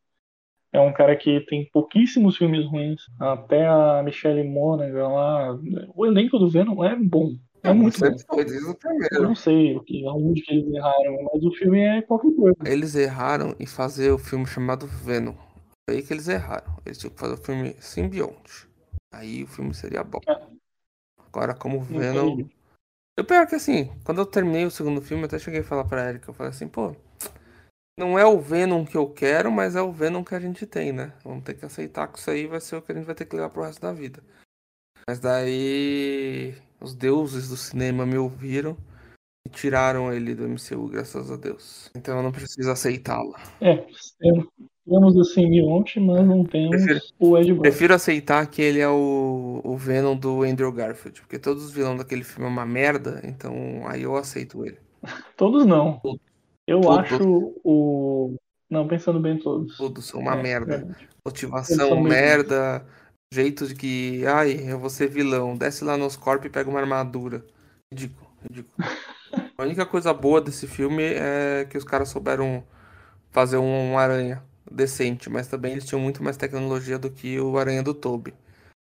[0.72, 3.02] é um cara que tem pouquíssimos filmes ruins.
[3.20, 5.58] Até a Michelle Monaghan lá.
[5.94, 7.32] O elenco do Venom é bom.
[7.62, 8.16] É muito bom.
[9.12, 12.56] Eu não sei o que, aonde que eles erraram, mas o filme é qualquer coisa.
[12.64, 15.34] Eles erraram em fazer o filme chamado Venom.
[15.88, 16.76] Foi aí que eles erraram.
[16.84, 18.66] Eles tinham que fazer o filme Simbionte.
[19.12, 20.20] Aí o filme seria bom.
[20.26, 20.36] É.
[21.28, 22.44] Agora, como Venom.
[23.16, 25.84] Eu pior que assim, quando eu terminei o segundo filme, eu até cheguei a falar
[25.84, 26.96] pra Erika, eu falei assim, pô,
[27.98, 30.92] não é o Venom que eu quero, mas é o Venom que a gente tem,
[30.92, 31.12] né?
[31.22, 33.26] Vamos ter que aceitar que isso aí vai ser o que a gente vai ter
[33.26, 34.22] que levar pro resto da vida.
[35.06, 38.76] Mas daí os deuses do cinema me ouviram
[39.46, 41.90] e tiraram ele do MCU, graças a Deus.
[41.94, 43.34] Então eu não preciso aceitá-lo.
[43.60, 43.84] É,
[44.88, 47.62] temos o simbionte, mas não temos Prefiro- o Ed Brock.
[47.62, 51.98] Prefiro aceitar que ele é o, o Venom do Andrew Garfield, porque todos os vilões
[51.98, 53.54] daquele filme é uma merda, então
[53.86, 54.78] aí eu aceito ele.
[55.36, 56.00] Todos não.
[56.66, 56.98] Eu Todos.
[56.98, 58.36] acho o.
[58.70, 59.76] Não, pensando bem todos.
[59.76, 60.74] Todos são uma É, merda.
[60.76, 62.86] Eles Motivação, merda,
[63.32, 66.80] jeito de que, ai, eu vou ser vilão, desce lá nos corpos e pega uma
[66.80, 67.44] armadura.
[67.92, 68.74] Ridículo, ridículo.
[69.58, 72.64] A única coisa boa desse filme é que os caras souberam
[73.30, 77.82] fazer um aranha decente, mas também eles tinham muito mais tecnologia do que o aranha
[77.82, 78.34] do Toby.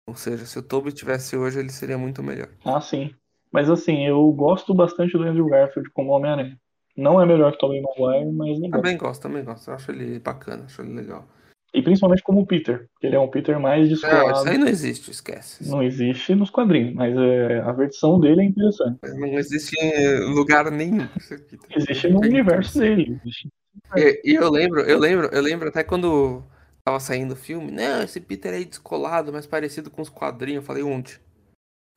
[0.08, 2.50] Ou seja, se o Toby tivesse hoje, ele seria muito melhor.
[2.66, 3.14] Ah, sim.
[3.52, 6.58] Mas assim, eu gosto bastante do Andrew Garfield como Homem-Aranha.
[6.96, 8.70] Não é melhor que Tobey Maguire, mas não.
[8.72, 9.70] Também gosto, também gosto.
[9.70, 11.28] Eu acho ele bacana, acho ele legal.
[11.74, 14.50] E principalmente como o Peter, que ele é um Peter mais Não, isso descolado.
[14.50, 15.70] aí não existe, esquece.
[15.70, 19.00] Não existe nos quadrinhos, mas é, a versão dele é interessante.
[19.04, 21.04] Não existe em lugar nenhum.
[21.04, 21.58] Aqui.
[21.74, 23.18] Existe no É universo dele.
[23.24, 23.50] Existe.
[23.96, 26.44] E, e eu lembro, eu lembro, eu lembro até quando
[26.84, 30.64] tava saindo o filme, não, esse Peter aí descolado, mas parecido com os quadrinhos.
[30.64, 31.20] Eu falei, onde?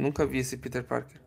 [0.00, 1.20] Nunca vi esse Peter Parker.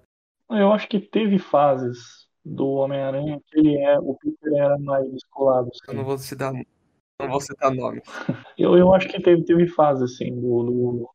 [0.49, 5.67] Eu acho que teve fases do Homem-Aranha que ele é, o Peter era mais descolado.
[5.67, 5.97] Eu Assim.
[5.97, 8.01] não vou citar, não vou citar nome.
[8.57, 11.10] Eu, eu acho que teve, teve fase assim do, do-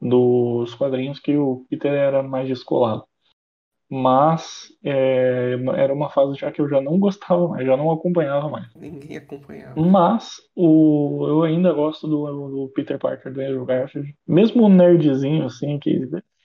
[0.00, 3.04] dos quadrinhos que o Peter era mais descolado.
[3.88, 8.48] Mas é, era uma fase já que eu já não gostava mais, já não acompanhava
[8.48, 8.66] mais.
[8.74, 9.80] Ninguém acompanhava.
[9.80, 14.12] Mas o, eu ainda gosto do, do Peter Parker, do Andrew Garfield.
[14.26, 15.90] Mesmo o nerdzinho, assim, que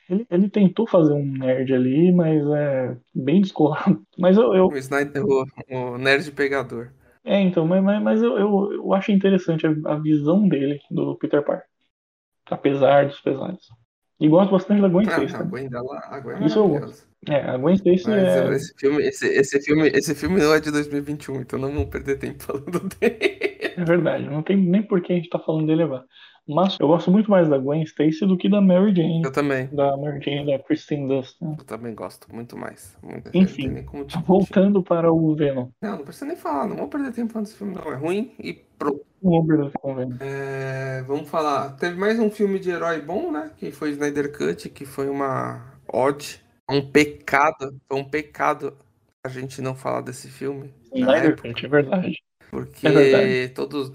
[0.09, 4.05] ele, ele tentou fazer um nerd ali, mas é bem descolado.
[4.19, 6.93] Mas eu, eu O Snyder, o, o nerd pegador.
[7.23, 11.43] é, então, mas, mas, eu, eu, eu acho interessante a, a visão dele do Peter
[11.43, 11.67] Parker.
[12.45, 13.67] Apesar dos pesares.
[14.21, 15.35] E gosto bastante da Gwen Ah, Stacy.
[15.35, 15.43] a.
[15.43, 17.05] Gwen dela, a Gwen é Isso eu maravilhosa.
[17.27, 18.53] É, a Gwen Stacy Mas é.
[18.55, 22.17] esse filme, esse, esse filme, esse filme não é de 2021, então não vamos perder
[22.19, 23.17] tempo falando dele.
[23.77, 26.05] É verdade, não tem nem por que a gente tá falando dele agora.
[26.47, 29.21] Mas eu gosto muito mais da Gwen Stacy do que da Mary Jane.
[29.23, 31.39] Eu também, Da Mary Jane da Christine Dust.
[31.41, 31.55] né?
[31.59, 32.97] eu também gosto muito mais.
[33.01, 33.85] Muito, Enfim.
[34.25, 35.69] Voltando para o Venom.
[35.81, 37.91] Não, não precisa nem falar, não vamos perder tempo falando desse filme, não.
[37.91, 39.05] É ruim e pronto.
[40.19, 41.75] É, vamos falar.
[41.77, 43.51] Teve mais um filme de herói bom, né?
[43.55, 46.41] Que foi Snyder Cut, que foi uma ode.
[46.69, 47.79] Um pecado.
[47.87, 48.73] Foi um pecado
[49.23, 50.73] a gente não falar desse filme.
[50.93, 52.23] Snyder Cut, é verdade.
[52.49, 53.49] porque É verdade.
[53.49, 53.91] todos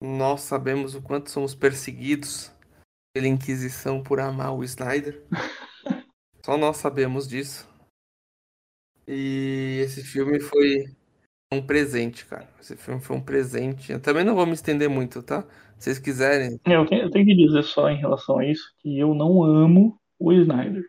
[0.00, 2.52] nós sabemos o quanto somos perseguidos
[3.12, 5.24] pela Inquisição por amar o Snyder.
[6.44, 7.68] Só nós sabemos disso.
[9.06, 10.84] E esse filme foi
[11.52, 12.48] um presente, cara.
[12.60, 13.90] Esse filme foi um presente.
[13.90, 15.42] Eu também não vou me estender muito, tá?
[15.78, 18.98] Se vocês quiserem, Eu tenho, eu tenho que dizer só em relação a isso que
[18.98, 20.84] eu não amo o Snyder.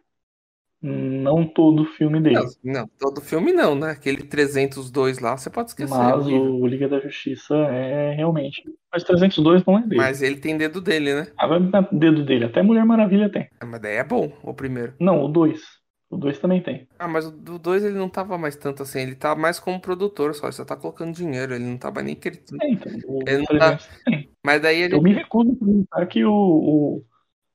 [0.82, 2.36] Não todo filme dele.
[2.64, 3.92] Não, não, todo filme não, né?
[3.92, 5.94] Aquele 302 lá, você pode esquecer.
[5.94, 8.64] é Mas o Liga da Justiça é realmente.
[8.92, 9.98] Mas 302 não é dele.
[9.98, 11.28] Mas ele tem dedo dele, né?
[11.38, 12.46] Ah, vai no dedo dele.
[12.46, 13.50] Até Mulher Maravilha tem.
[13.60, 14.94] Ah, Mas daí é bom, o primeiro.
[15.00, 15.62] Não, o 2.
[16.10, 16.88] O 2 também tem.
[16.98, 19.80] Ah, mas o do 2 ele não tava mais tanto assim, ele tá mais como
[19.80, 22.42] produtor só, ele só tá colocando dinheiro, ele não tava nem querendo.
[22.60, 22.92] É, então.
[23.28, 24.30] Ele não tá- 300 tem.
[24.44, 24.96] Mas daí ele.
[24.96, 27.04] Eu me recuso a acreditar que o, o,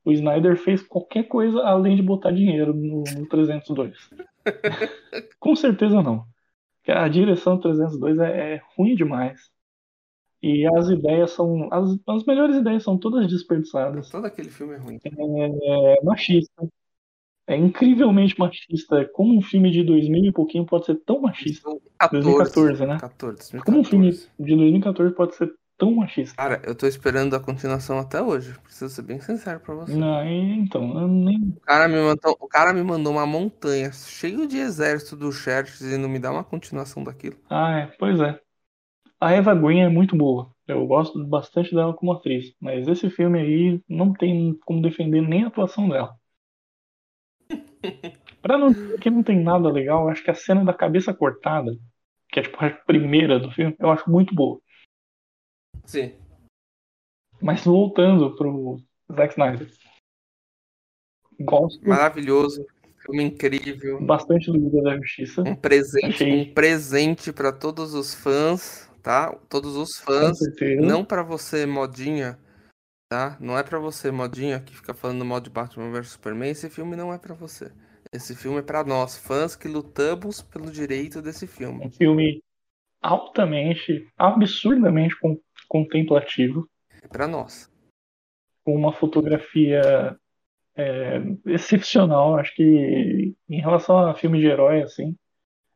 [0.05, 4.11] o Snyder fez qualquer coisa além de botar dinheiro no, no 302.
[5.41, 6.27] Com certeza não.
[6.87, 9.51] A direção do 302 é, é ruim demais.
[10.43, 11.69] E as ideias são.
[11.73, 14.11] As, as melhores ideias são todas desperdiçadas.
[14.11, 14.99] Todo aquele filme é ruim.
[15.03, 16.69] É machista.
[17.47, 19.09] É incrivelmente machista.
[19.15, 21.71] Como um filme de 2000 e pouquinho pode ser tão machista?
[22.13, 22.99] 2014, né?
[23.01, 24.31] 14, Como um filme 2014.
[24.39, 26.35] de 2014 pode ser tão machista?
[26.37, 28.55] Cara, eu tô esperando a continuação até hoje.
[28.63, 29.95] Preciso ser bem sincero pra você.
[29.95, 31.37] Não, então, eu nem.
[31.37, 35.93] O cara me mandou, o cara me mandou uma montanha cheio de exército do Xerxes
[35.93, 37.37] e não me dá uma continuação daquilo.
[37.49, 38.39] Ah, é, pois é.
[39.21, 40.51] A Eva Green é muito boa.
[40.67, 42.55] Eu gosto bastante dela como atriz.
[42.61, 46.15] Mas esse filme aí não tem como defender nem a atuação dela.
[48.43, 51.15] Pra não dizer que não tem nada legal, eu acho que a cena da cabeça
[51.15, 51.73] cortada,
[52.31, 54.61] que é tipo a primeira do filme, eu acho muito boa.
[55.85, 56.15] Sim.
[57.41, 58.81] Mas voltando pro
[59.13, 59.71] Zack Snyder.
[61.41, 62.65] Gosto Maravilhoso.
[63.05, 64.01] Filme incrível.
[64.01, 65.43] bastante do Liga da Justiça.
[65.43, 66.41] Um presente, Achei.
[66.51, 69.31] um presente para todos os fãs, tá?
[69.49, 70.39] Todos os fãs.
[70.81, 72.39] Não pra você modinha,
[73.11, 73.37] tá?
[73.41, 76.51] Não é pra você modinha que fica falando mal de Batman vs Superman.
[76.51, 77.71] Esse filme não é pra você.
[78.11, 81.85] Esse filme é pra nós, fãs que lutamos pelo direito desse filme.
[81.85, 82.43] Um filme
[83.05, 86.69] altamente, absurdamente con- contemplativo.
[87.03, 87.71] É pra nós.
[88.65, 90.17] com uma fotografia
[90.75, 92.37] é, excepcional.
[92.37, 95.15] Acho que em relação a filme de herói, assim,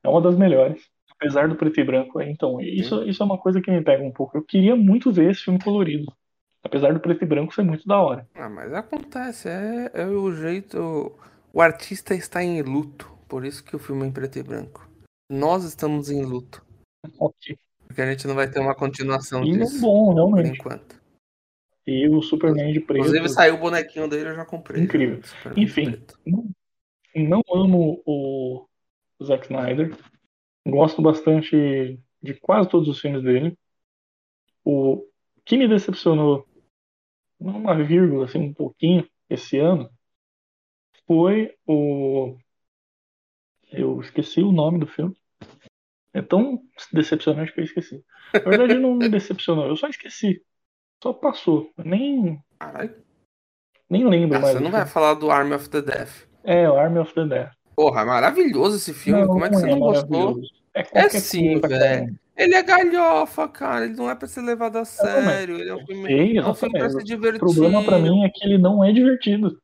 [0.03, 0.83] é uma das melhores.
[1.11, 2.21] Apesar do preto e branco.
[2.21, 4.39] Então, isso, isso é uma coisa que me pega um pouco.
[4.39, 6.11] Eu queria muito ver esse filme colorido.
[6.63, 8.27] Apesar do preto e branco ser muito da hora.
[8.35, 11.13] Ah, mas acontece, é, é o jeito.
[11.53, 14.89] O artista está em luto, por isso que o filme é em preto e branco.
[15.31, 16.65] Nós estamos em luto,
[17.19, 17.59] Ok.
[17.87, 20.59] porque a gente não vai ter uma continuação E é disso bom, por realmente.
[20.59, 21.01] enquanto.
[21.87, 23.01] E o Superman de preto.
[23.01, 24.83] Inclusive saiu o bonequinho dele, eu já comprei.
[24.83, 25.21] Incrível.
[25.57, 26.05] Enfim.
[26.27, 26.45] Não,
[27.15, 28.67] não amo o
[29.25, 29.97] Zack Snyder.
[30.67, 33.57] Gosto bastante de quase todos os filmes dele.
[34.63, 35.09] O
[35.47, 36.47] que me decepcionou,
[37.41, 39.91] uma vírgula, assim, um pouquinho, esse ano,
[41.07, 42.37] foi o.
[43.73, 45.17] Eu esqueci o nome do filme.
[46.19, 46.61] É tão
[46.93, 48.03] decepcionante que eu esqueci.
[48.35, 50.43] Na verdade, não me decepcionou, eu só esqueci.
[51.03, 51.71] Só passou.
[51.77, 52.95] Nem, Caralho.
[53.89, 54.57] nem lembro Ah, mais.
[54.57, 56.27] você não vai falar do Army of the Death.
[56.43, 57.51] É, o Army of the Dead.
[57.77, 59.25] Porra, é maravilhoso esse filme.
[59.27, 60.41] Como é que você não gostou?
[60.75, 62.19] É, qualquer sim, velho.
[62.37, 63.85] Ele é galhofa, cara.
[63.85, 65.57] Ele não é pra ser levado a sério.
[65.59, 67.39] Ele é um filme, sei, é um filme pra se O divertir.
[67.39, 69.61] problema pra mim é que ele não é divertido.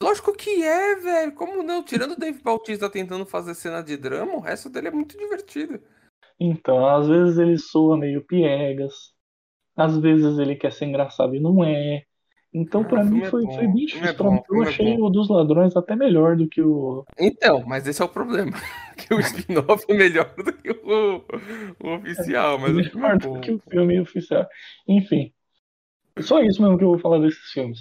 [0.00, 1.32] Lógico que é, velho.
[1.34, 1.82] Como não?
[1.82, 5.80] Tirando o Dave Bautista tentando fazer cena de drama, o resto dele é muito divertido.
[6.38, 9.12] Então, às vezes ele soa meio piegas,
[9.76, 12.04] às vezes ele quer ser engraçado e não é.
[12.52, 14.14] Então, Ah, pra o mim, filme é foi, bom, foi o bem filme é difícil.
[14.14, 14.98] pra bom, Eu é achei bom.
[14.98, 17.04] o dos ladrões até melhor do que o.
[17.18, 18.52] Então, mas esse é o problema.
[18.96, 21.24] que o spin-off é melhor do que o,
[21.80, 23.32] o oficial, mas é melhor bom.
[23.34, 24.46] do que o filme oficial.
[24.88, 25.32] Enfim,
[26.20, 27.80] só isso mesmo que eu vou falar desses filmes.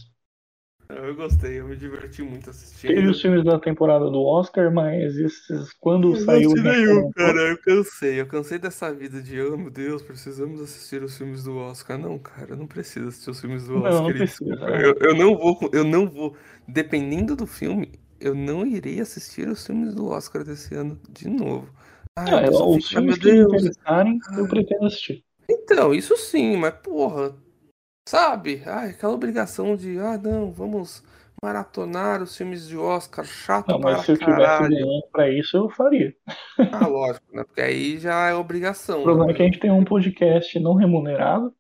[0.87, 2.93] Eu gostei, eu me diverti muito assistindo.
[2.93, 6.49] Teve os filmes da temporada do Oscar, mas esses, quando Eu saiu.
[6.55, 7.41] não né, nenhum, cara.
[7.41, 8.21] Eu cansei.
[8.21, 11.97] Eu cansei dessa vida de, oh meu Deus, precisamos assistir os filmes do Oscar.
[11.97, 14.03] Não, cara, eu não preciso assistir os filmes do Não, Oscar.
[14.03, 14.25] não precisa,
[14.55, 14.85] desculpa, é.
[14.85, 16.35] Eu, eu não vou, eu não vou.
[16.67, 21.67] Dependendo do filme, eu não irei assistir os filmes do Oscar desse ano de novo.
[22.17, 24.47] Ah, Ah, pessoa os fica, filmes que me interessarem, eu Ah.
[24.47, 25.23] pretendo assistir.
[25.49, 27.35] Então, isso sim, mas porra,
[28.05, 28.63] sabe?
[28.65, 31.03] Ai, aquela obrigação de, ah, não, vamos
[31.41, 34.67] maratonar os filmes de Oscar, chato Não, mas para se eu tivesse caralho.
[34.67, 36.15] ganhando pra isso, eu faria.
[36.71, 37.43] Ah, lógico, né?
[37.43, 38.99] Porque aí já é obrigação.
[38.99, 39.33] O problema né?
[39.33, 41.55] é que a gente tem um podcast não remunerado,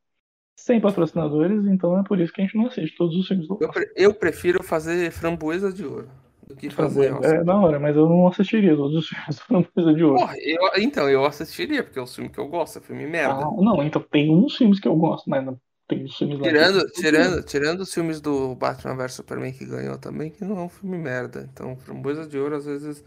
[0.57, 3.55] sem patrocinadores, então é por isso que a gente não assiste todos os filmes do
[3.59, 3.73] Eu, Oscar.
[3.73, 6.09] pre- eu prefiro fazer framboesa de ouro
[6.47, 7.41] do que fazer Oscar.
[7.41, 10.19] É da hora, mas eu não assistiria todos os filmes do Framboesa de Ouro.
[10.19, 13.33] Porra, eu- então, eu assistiria, porque é o filme que eu gosto, é filme merda.
[13.33, 17.79] Ah, não, então tem uns filmes que eu gosto, mas não tem Tirando, tirando, tirando
[17.81, 21.47] os filmes do Batman vs Superman que ganhou também, que não é um filme merda.
[21.51, 23.03] Então, Framboesa de Ouro, às vezes,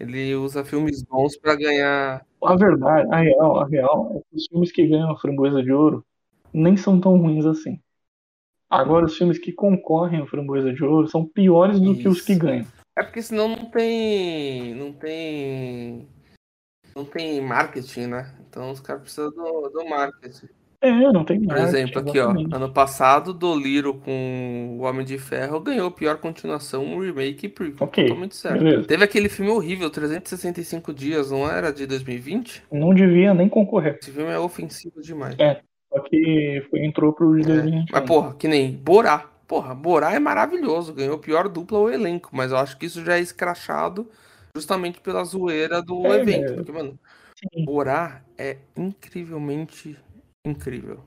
[0.00, 2.24] ele usa filmes bons pra ganhar.
[2.42, 5.72] A verdade, a real, a real, é que os filmes que ganham a Framboesa de
[5.72, 6.04] Ouro
[6.54, 7.78] nem são tão ruins assim.
[8.70, 12.32] Agora, os filmes que concorrem ao Framboesa de Ouro são piores do que os que
[12.32, 12.40] Isso.
[12.40, 12.66] ganham.
[12.96, 14.74] É porque senão não tem.
[14.74, 16.08] Não tem.
[16.96, 18.34] Não tem marketing, né?
[18.48, 20.48] Então os caras precisam do, do marketing.
[20.82, 22.30] É, não tem Por marketing, exemplo, aqui, ó.
[22.30, 27.86] Ano passado, Doliro com o Homem de Ferro ganhou pior continuação, um remake e prequel.
[27.86, 28.58] Ok, Totalmente certo.
[28.64, 28.86] beleza.
[28.88, 32.64] Teve aquele filme horrível, 365 Dias, não era de 2020?
[32.72, 33.96] Não devia nem concorrer.
[34.02, 35.36] Esse filme é ofensivo demais.
[35.38, 37.86] É, Só que foi, entrou pro de É, 2021.
[37.92, 39.28] Mas, porra, que nem Borá.
[39.46, 43.18] Porra, Borá é maravilhoso, ganhou pior dupla ao elenco, mas eu acho que isso já
[43.18, 44.08] é escrachado
[44.56, 46.52] justamente pela zoeira do É, evento.
[46.52, 46.56] é.
[46.56, 46.98] Porque, mano,
[47.54, 47.64] Sim.
[47.64, 49.96] Borá é incrivelmente
[50.46, 51.00] incrível.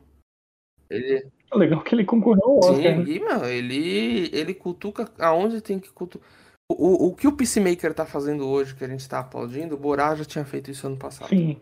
[0.90, 3.04] Ele, É legal que ele concorreu ao Oscar, sim, né?
[3.08, 6.28] e, mano, ele, ele cutuca aonde tem que cutucar.
[6.72, 10.16] O, o, que o Peacemaker tá fazendo hoje, que a gente tá aplaudindo, o Borá
[10.16, 11.30] já tinha feito isso ano passado.
[11.30, 11.62] Sim.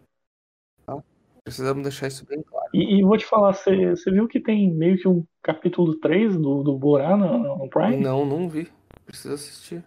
[1.43, 2.69] Precisamos deixar isso bem claro.
[2.73, 6.37] E, e vou te falar, você você viu que tem meio que um capítulo 3
[6.37, 7.97] do, do Borá no, no Prime?
[7.97, 8.71] Não, não vi.
[9.05, 9.83] Preciso assistir.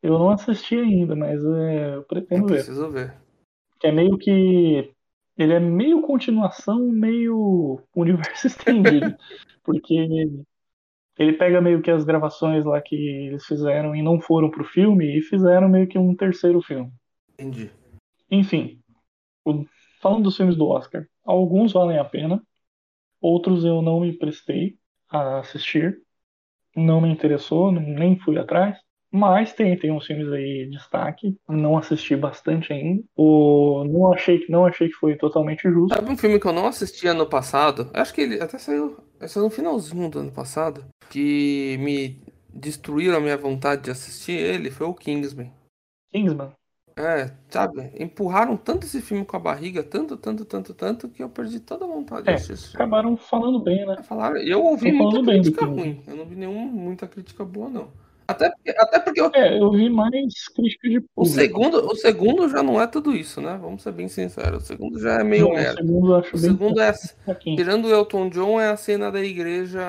[0.00, 2.54] Eu não assisti ainda, mas é, eu Eu pretendo ver.
[2.54, 3.12] preciso ver.
[3.80, 4.94] Que é meio que.
[5.40, 9.14] Ele é meio continuação, meio universo estendido.
[9.64, 9.94] porque
[11.18, 15.18] ele pega meio que as gravações lá que eles fizeram e não foram pro filme
[15.18, 16.92] e fizeram meio que um terceiro filme.
[17.34, 17.70] Entendi.
[18.30, 18.80] Enfim,
[19.44, 19.64] o-
[20.00, 22.42] falando dos filmes do Oscar, alguns valem a pena,
[23.20, 24.76] outros eu não me prestei
[25.08, 26.02] a assistir,
[26.76, 28.78] não me interessou, nem fui atrás.
[29.12, 33.02] Mas tem, tem uns filmes aí de destaque, não assisti bastante ainda.
[33.16, 35.94] O, não, achei, que- não achei que foi totalmente justo.
[35.94, 37.90] Sabe um filme que eu não assisti ano passado?
[37.92, 38.96] Acho que ele até saiu,
[39.26, 40.84] saiu no finalzinho do ano passado.
[41.10, 42.20] Que me
[42.54, 44.70] destruíram a minha vontade de assistir ele.
[44.70, 45.50] Foi o Kingsman.
[46.12, 46.54] Kingsman.
[46.96, 47.90] É, sabe?
[47.98, 51.84] Empurraram tanto esse filme com a barriga, tanto, tanto, tanto, tanto, que eu perdi toda
[51.84, 52.76] a vontade de É, assistir.
[52.76, 54.02] acabaram falando bem, né?
[54.02, 56.02] Falaram, eu ouvi muita crítica ruim.
[56.06, 57.88] Eu não vi nenhuma muita crítica boa, não.
[58.30, 61.34] Até, porque- até porque eu- É, eu vi mais crítica de o, público.
[61.36, 63.58] segundo, o segundo já não é tudo isso, né?
[63.60, 64.62] Vamos ser bem sinceros.
[64.64, 65.76] O segundo já é meio Não, o merda.
[65.82, 66.92] segundo eu acho O bem segundo é.
[67.24, 67.56] fraquinho.
[67.56, 69.80] Tirando o Elton John, é a cena da igreja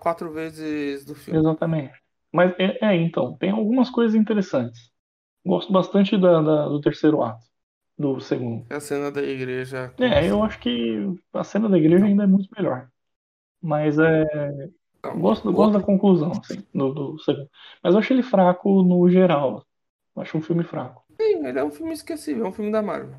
[0.00, 1.38] quatro vezes do filme.
[1.40, 1.92] Exatamente.
[2.32, 4.90] Mas é, é, então, tem algumas coisas interessantes.
[5.44, 7.44] Gosto bastante da, da- do terceiro ato,
[7.98, 8.64] do segundo.
[8.70, 9.92] É a cena da igreja.
[9.98, 12.88] É, eu acho que a cena da igreja ainda é muito melhor.
[13.62, 14.24] Mas é,
[15.02, 17.48] Não, gosto, o gosto da conclusão, assim, do, do segundo.
[17.82, 19.64] Mas eu acho ele fraco no geral.
[20.14, 21.02] Eu acho um filme fraco.
[21.20, 23.16] Sim, ele é um filme esquecível, é um filme da Marvel.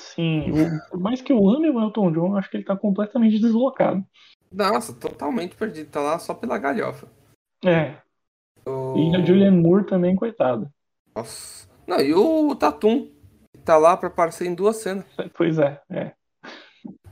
[0.00, 2.76] Sim, o- por mais que eu ame o Elton John, eu acho que ele tá
[2.76, 4.04] completamente deslocado.
[4.52, 5.90] Nossa, totalmente perdido.
[5.90, 7.08] Tá lá só pela galhofa.
[7.64, 7.96] É,
[8.64, 10.72] O- e a Julianne Moore também, coitada.
[11.14, 11.68] Nossa.
[11.86, 13.10] Não, e o Tatum.
[13.64, 15.04] Tá lá pra aparecer em duas cenas.
[15.34, 16.12] Pois é, é.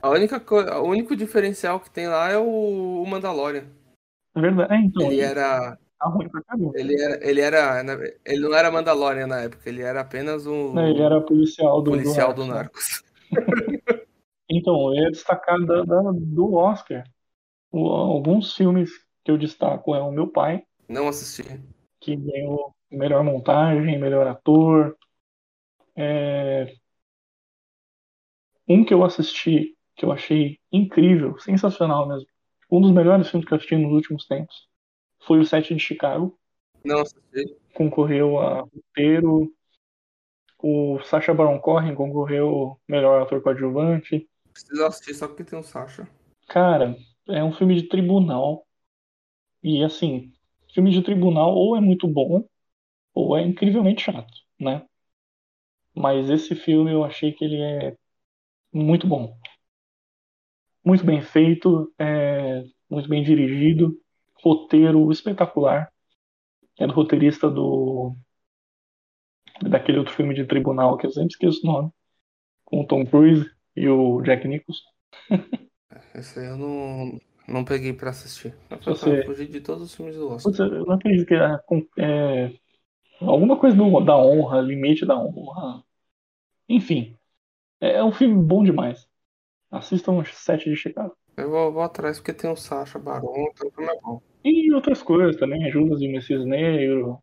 [0.01, 0.55] A única co...
[0.59, 3.65] O único diferencial que tem lá é o, o Mandalorian.
[4.37, 4.73] É verdade.
[4.73, 5.77] É, então, Ele era.
[5.99, 6.11] tá.
[6.75, 7.27] Ele era.
[7.29, 7.81] Ele era.
[8.25, 11.91] Ele não era Mandalorian na época, ele era apenas um Não, ele era policial do
[11.91, 12.53] policial do Narcos, né?
[12.55, 13.03] Narcos.
[14.49, 17.03] Então, eu ia destacar da- da- do Oscar.
[17.71, 18.91] O- alguns filmes
[19.23, 21.43] que eu destaco é o Meu Pai, Não assisti.
[21.99, 24.97] que ganhou melhor montagem, melhor ator.
[25.95, 26.77] É,
[28.67, 32.27] Um que eu assisti, que eu achei incrível, sensacional mesmo.
[32.69, 34.67] Um dos melhores filmes que eu assisti nos últimos tempos.
[35.25, 36.37] Foi o Sete de Chicago.
[36.83, 37.57] Não assisti.
[37.73, 39.53] Concorreu a roteiro.
[40.59, 44.27] O Sacha Baron Cohen concorreu melhor ator coadjuvante.
[44.51, 46.09] Preciso assistir só porque tem o Sasha.
[46.47, 46.95] Cara,
[47.27, 48.65] é um filme de tribunal.
[49.61, 50.33] E assim,
[50.73, 52.47] filme de tribunal ou é muito bom,
[53.13, 54.85] ou é incrivelmente chato, né?
[55.95, 57.97] Mas esse filme eu achei que ele é
[58.71, 59.35] muito bom.
[60.87, 63.99] Muito bem feito, é, muito bem dirigido,
[64.41, 65.91] roteiro espetacular.
[66.79, 68.15] É do roteirista do
[69.61, 71.91] daquele outro filme de tribunal que eu sempre esqueço o nome,
[72.63, 74.89] com o Tom Cruise e o Jack Nicholson.
[76.15, 78.55] Esse aí eu não, não peguei pra assistir.
[78.69, 80.53] Eu Você- fugi de todos os filmes do Oscar.
[80.53, 81.59] Putz, eu não acredito que é,
[81.97, 82.53] é,
[83.19, 85.83] alguma coisa do- da honra, limite da honra.
[86.69, 87.13] Enfim,
[87.81, 89.05] é, é um filme bom demais.
[89.71, 91.15] Assistam os Sete de Chicago.
[91.35, 94.21] Eu vou, vou atrás porque tem o Sasha Baron, então o é bom.
[94.43, 97.19] E outras coisas também, Judas e o Messias Negro,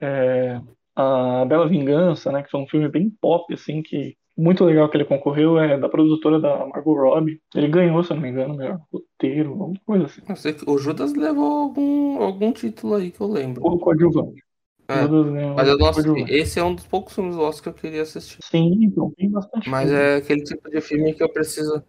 [0.00, 0.60] é,
[0.96, 4.96] a Bela Vingança, né, que foi um filme bem pop, assim, que muito legal que
[4.96, 7.40] ele concorreu, é da produtora da Margot Robbie.
[7.54, 10.22] Ele ganhou, se eu não me engano, melhor roteiro, alguma coisa assim.
[10.34, 13.62] Sei o Judas levou algum, algum título aí que eu lembro.
[13.64, 14.43] Ou coadjuvante.
[14.88, 16.32] É, ganhou Mas eu não assisti.
[16.32, 18.38] Esse é um dos poucos filmes do Oscar que eu queria assistir.
[18.42, 19.96] Sim, então tem bastante Mas filme.
[20.02, 21.82] é aquele tipo de filme que eu preciso.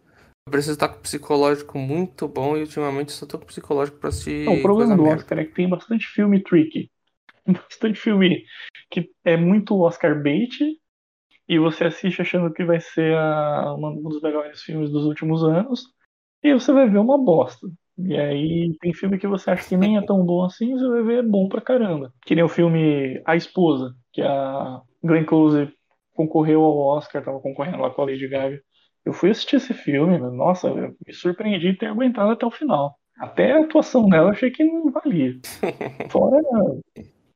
[0.47, 3.97] Eu preciso estar com o psicológico muito bom e ultimamente só tô com o psicológico
[3.97, 5.17] pra assistir Não, o problema do merda.
[5.17, 6.91] Oscar é que tem bastante filme tricky.
[7.47, 8.43] Bastante filme
[8.91, 10.51] que é muito Oscar bait
[11.47, 15.83] e você assiste achando que vai ser a- um dos melhores filmes dos últimos anos
[16.43, 17.67] e você vai ver uma bosta.
[17.97, 21.03] E aí tem filme que você acha que nem é tão bom assim, você vai
[21.03, 22.11] ver é bom pra caramba.
[22.25, 25.71] Que nem o filme A Esposa, que a Glenn Close
[26.13, 28.59] concorreu ao Oscar, tava concorrendo lá com a Lady Gaga.
[29.05, 32.95] Eu fui assistir esse filme, nossa, eu me surpreendi de ter aguentado até o final.
[33.17, 35.39] Até a atuação dela achei que não valia.
[36.09, 36.41] Fora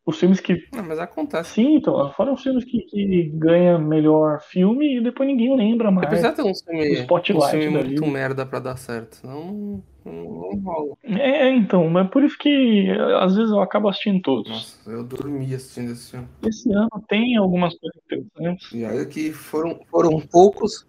[0.10, 0.68] os filmes que.
[0.74, 1.54] Não, mas acontece.
[1.54, 5.96] Sim, então, fora os filmes que, que ganha melhor filme e depois ninguém lembra Você
[5.96, 6.08] mais.
[6.08, 9.16] precisa ter um filme, Spotlight um filme muito merda pra dar certo.
[9.18, 10.96] Senão não, não, não rola.
[11.04, 12.90] É, então, mas por isso que
[13.20, 14.50] às vezes eu acabo assistindo todos.
[14.50, 16.28] Nossa, eu dormi assistindo esse filme.
[16.46, 18.72] Esse ano tem algumas coisas interessantes.
[18.74, 20.88] E olha que foram, foram poucos.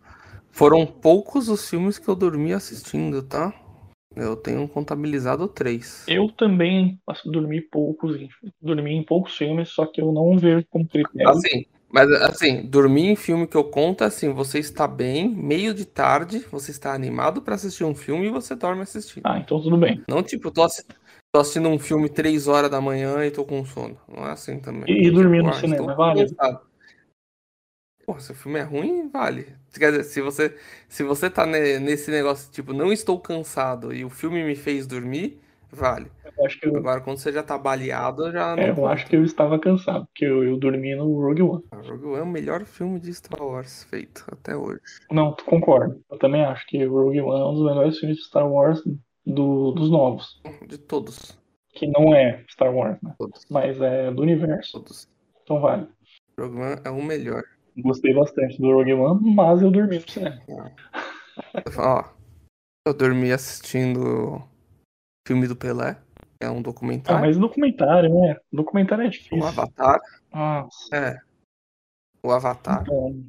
[0.53, 3.55] Foram poucos os filmes que eu dormi assistindo, tá?
[4.17, 6.05] Eu tenho contabilizado três.
[6.09, 8.19] Eu também dormi poucos,
[8.61, 11.31] dormi em poucos filmes, só que eu não vejo como critério.
[11.31, 15.73] Assim, mas assim, dormir em filme que eu conto é assim, você está bem, meio
[15.73, 19.23] de tarde, você está animado pra assistir um filme e você dorme assistindo.
[19.27, 20.03] Ah, então tudo bem.
[20.09, 20.85] Não tipo, tô, assi-
[21.33, 23.97] tô assistindo um filme três horas da manhã e tô com sono.
[24.09, 24.93] Não é assim também.
[24.93, 26.25] E- e dormir Tipo, no ah, cinema, vale?
[26.25, 26.70] cansado.
[28.07, 29.47] Pô, se o filme é ruim, vale.
[29.73, 30.57] Quer dizer, se você,
[30.89, 34.87] se você tá ne- nesse negócio, tipo, não estou cansado e o filme me fez
[34.87, 35.41] dormir,
[35.71, 36.11] vale.
[36.37, 38.89] Eu acho que eu, Agora, quando você já tá baleado, já é, eu conta.
[38.93, 41.65] acho que eu estava cansado, porque eu, eu dormi no Rogue One.
[41.71, 44.81] Ah, Rogue One é o melhor filme de Star Wars feito até hoje.
[45.11, 46.03] Não, concordo.
[46.11, 48.83] Eu também acho que o Rogue One é um dos melhores filmes de Star Wars
[49.25, 50.41] do- dos novos.
[50.67, 51.39] De todos.
[51.75, 53.15] Que não é Star Wars, né?
[53.19, 53.47] Todos.
[53.49, 54.73] Mas é do universo.
[54.73, 55.09] Todos.
[55.45, 55.87] Então vale.
[56.39, 57.45] Rogue One é o melhor.
[57.79, 60.41] Gostei bastante do Rogue One, mas eu dormi no cinema.
[61.79, 62.05] Ó,
[62.87, 64.01] eu dormi assistindo
[64.37, 64.49] o
[65.27, 65.97] filme do Pelé,
[66.41, 67.21] é um Ah, documentário.
[67.21, 68.37] mas documentário, né?
[68.53, 69.45] Documentário é O difícil.
[69.47, 70.01] Avatar.
[70.33, 71.19] Nossa, É.
[72.23, 72.83] O Avatar.
[72.83, 73.25] então,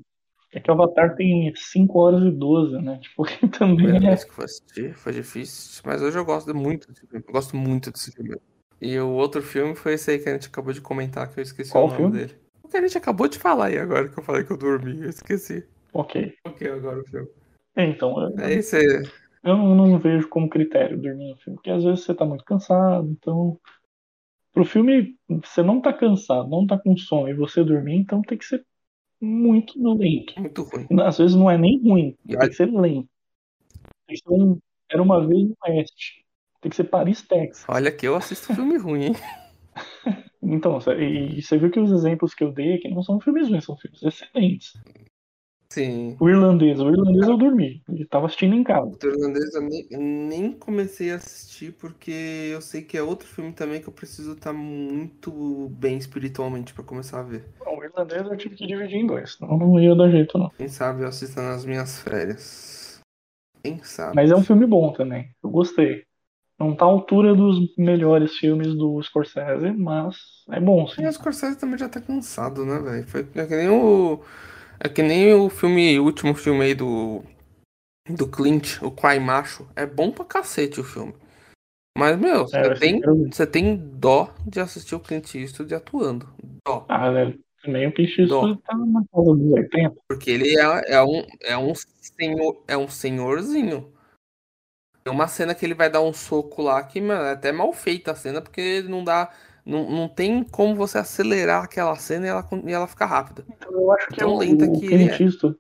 [0.54, 3.00] é que o Avatar tem 5 horas e 12, né?
[3.04, 4.00] Tipo, que também é.
[4.00, 5.82] vez que eu fui assistir, foi difícil.
[5.86, 7.24] Mas hoje eu gosto muito desse filme.
[7.26, 8.36] Eu gosto muito desse filme.
[8.82, 11.44] E o outro filme foi esse aí que a gente acabou de comentar, que eu
[11.44, 12.18] esqueci Qual o nome filme?
[12.18, 12.41] dele.
[12.74, 15.02] A gente acabou de falar aí agora, que eu falei que eu dormi.
[15.04, 15.66] Eu esqueci.
[15.94, 16.34] Ok.
[16.46, 17.28] O que é agora o filme?
[17.76, 18.78] É, então, eu, É esse.
[19.44, 22.44] eu não, não vejo como critério dormir no filme, porque às vezes você tá muito
[22.44, 23.60] cansado, então.
[24.54, 28.38] Pro filme, você não tá cansado, não tá com sono e você dormir, então tem
[28.38, 28.66] que ser
[29.22, 30.38] muito lento.
[30.38, 30.88] Muito ruim.
[31.02, 33.08] Às vezes não é nem ruim, tem que ser lento.
[34.28, 34.60] Um-
[34.90, 36.26] Era uma vez no Oeste.
[36.60, 37.64] Tem que ser Paris, Texas.
[37.68, 39.14] Olha que eu assisto filme ruim, hein?
[40.44, 43.64] Então, e você viu que os exemplos que eu dei aqui não são filmes ruins,
[43.64, 44.74] são filmes excelentes.
[45.70, 46.18] Sim.
[46.20, 47.82] O irlandês, o irlandês eu dormi.
[47.88, 48.92] Eu tava assistindo em casa.
[49.02, 52.12] O irlandês eu nem, nem comecei a assistir porque
[52.52, 56.84] eu sei que é outro filme também que eu preciso estar muito bem espiritualmente pra
[56.84, 57.46] começar a ver.
[57.64, 60.50] Não, o irlandês eu tive que dividir em dois, senão não ia dar jeito não.
[60.50, 63.00] Quem sabe eu assista nas minhas férias.
[63.64, 64.16] Quem sabe?
[64.16, 66.04] Mas é um filme bom também, eu gostei.
[66.62, 70.16] Não tá à altura dos melhores filmes do Scorsese, mas
[70.52, 71.02] é bom sim.
[71.02, 73.08] E o Scorsese também já tá cansado, né, velho?
[73.08, 74.22] Foi é que nem o.
[74.80, 77.24] É que nem o filme, o último filme aí do.
[78.08, 79.68] Do Clint, o Quai Macho.
[79.76, 81.14] É bom pra cacete o filme.
[81.98, 86.28] Mas, meu, você É, tem, você tem dó de assistir o Clint Eastwood atuando.
[86.66, 86.86] Dó.
[86.88, 88.62] Ah, velho, também o Clint Eastwood Dó.
[88.66, 89.96] tá na casa dos 80.
[90.08, 93.91] Porque ele é, é, um, é um senhor, é um senhorzinho.
[95.04, 97.72] Tem uma cena que ele vai dar um soco lá que, mano, é até mal
[97.74, 99.32] feita a cena, porque não dá.
[99.66, 103.46] Não, não tem como você acelerar aquela cena e ela, e ela ficar rápida.
[103.48, 105.56] Então eu acho que Tão o, lenta o que ele Clint Eastwood,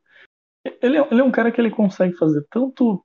[0.82, 3.04] ele é, ele é um cara que ele consegue fazer tanto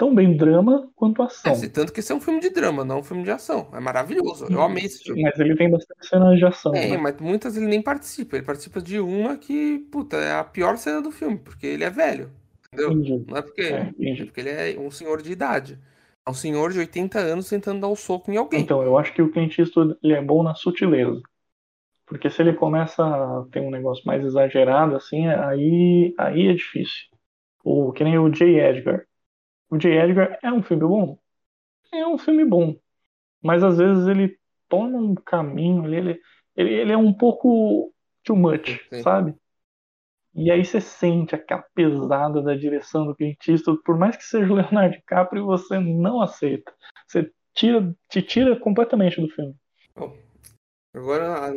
[0.00, 1.52] tão bem drama quanto ação.
[1.52, 3.68] É, tanto que esse é um filme de drama, não um filme de ação.
[3.74, 4.46] É maravilhoso.
[4.50, 5.22] Eu amei esse filme.
[5.22, 6.72] Mas ele tem bastante cenas de ação.
[6.72, 6.96] Tem, né?
[6.96, 8.36] mas muitas ele nem participa.
[8.36, 11.90] Ele participa de uma que, puta, é a pior cena do filme, porque ele é
[11.90, 12.30] velho.
[12.72, 12.92] Entendeu?
[12.92, 13.24] Entendi.
[13.28, 15.78] Não é porque, É, é porque ele é um senhor de idade.
[16.26, 18.60] É um senhor de 80 anos tentando dar um soco em alguém.
[18.60, 21.20] Então, eu acho que o Eastwood ele é bom na sutileza.
[22.06, 27.06] Porque se ele começa a ter um negócio mais exagerado, assim, aí, aí é difícil.
[27.64, 28.44] O, que nem o J.
[28.58, 29.04] Edgar.
[29.68, 29.90] O J.
[29.90, 31.18] Edgar é um filme bom?
[31.92, 32.76] É um filme bom.
[33.42, 36.20] Mas às vezes ele toma um caminho ali, ele,
[36.56, 37.92] ele, ele é um pouco
[38.22, 39.02] too much, Sim.
[39.02, 39.34] sabe?
[40.34, 44.52] E aí você sente aquela pesada da direção do Clint Eastwood, por mais que seja
[44.52, 46.72] o Leonardo DiCaprio, você não aceita.
[47.06, 49.54] Você tira, te tira completamente do filme.
[49.96, 50.16] Bom,
[50.94, 51.52] agora,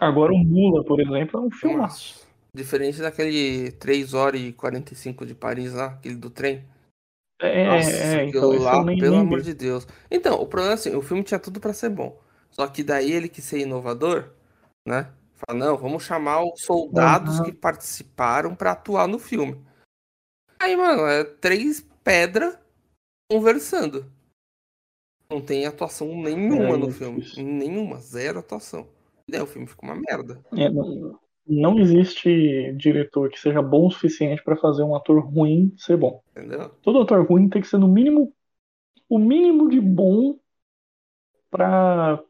[0.00, 2.26] Agora o Mula, por exemplo, é um filmaço.
[2.54, 6.64] diferente daquele 3 horas e 45 de Paris lá, aquele do trem.
[7.40, 9.86] É, Nossa, é, então, lá, pelo amor de Deus.
[10.10, 12.18] Então, o problema é assim, o filme tinha tudo pra ser bom.
[12.50, 14.30] Só que daí ele quis ser inovador,
[14.86, 15.12] né?
[15.36, 17.44] Fala, não, vamos chamar os soldados Aham.
[17.44, 19.62] que participaram pra atuar no filme.
[20.58, 22.58] Aí, mano, é três pedras
[23.30, 24.10] conversando.
[25.30, 27.20] Não tem atuação nenhuma É, no é filme.
[27.20, 27.44] difícil.
[27.44, 28.88] Nenhuma, zero atuação.
[29.28, 30.42] E daí o filme fica uma merda.
[30.56, 35.74] É, não, não existe diretor que seja bom o suficiente pra fazer um ator ruim
[35.76, 36.22] ser bom.
[36.30, 36.70] Entendeu?
[36.80, 38.32] Todo ator ruim tem que ser no mínimo
[39.08, 40.38] o mínimo de bom
[41.50, 42.22] pra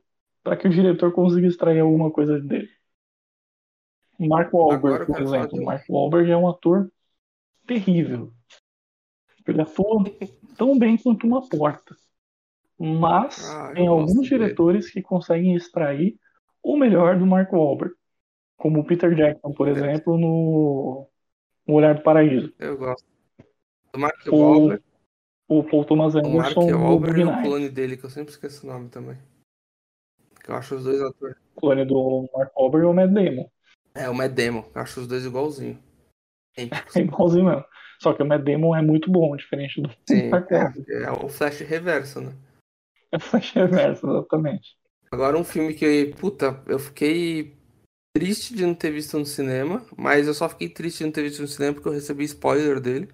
[0.43, 2.69] para que o diretor consiga extrair alguma coisa dele.
[4.21, 5.65] Agora Wahlberg, por exemplo.
[5.65, 6.91] Mark Wahlberg é um ator
[7.67, 8.33] terrível.
[9.47, 10.05] Ele atua
[10.57, 11.95] tão bem quanto uma porta.
[12.79, 16.19] Mas Ah, tem alguns diretores que conseguem extrair
[16.63, 17.95] o melhor do Mark Wahlberg.
[18.57, 21.07] Como o Peter Jackson, por exemplo, no
[21.67, 22.53] No Olhar do Paraíso.
[22.59, 23.05] Eu gosto.
[23.95, 24.83] O Mark O, Wahlberg,
[25.49, 27.45] o Paul Thomas o Mark Anderson Wahlberg e o Nights.
[27.45, 29.17] clone dele, que eu sempre esqueço o nome também.
[30.43, 31.37] Que eu acho os dois atores.
[31.55, 33.51] O clone do Mark Wahlberg é o Matt Damon.
[33.97, 34.65] É, o Damon.
[34.75, 35.83] Eu acho os dois igualzinho.
[36.57, 36.65] É
[37.01, 37.65] igualzinho mesmo.
[38.01, 41.61] Só que o Matt Damon é muito bom, diferente do Sim, é, é o Flash
[41.61, 42.35] reverso, né?
[43.11, 44.77] É Flash reverso, exatamente.
[45.11, 47.57] Agora um filme que, puta, eu fiquei
[48.15, 51.23] triste de não ter visto no cinema, mas eu só fiquei triste de não ter
[51.23, 53.09] visto no cinema porque eu recebi spoiler dele.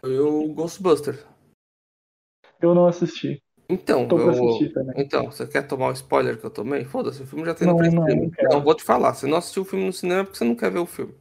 [0.00, 1.26] Foi o Ghostbusters.
[2.60, 3.42] Eu não assisti.
[3.68, 4.30] Então, eu...
[4.30, 4.94] assistir também.
[4.98, 6.84] Então, você quer tomar o spoiler que eu tomei?
[6.84, 8.30] Foda-se, o filme já tem no Não, não, não.
[8.50, 10.70] Não, vou te falar, você não assistiu o filme no cinema porque você não quer
[10.70, 11.14] ver o filme.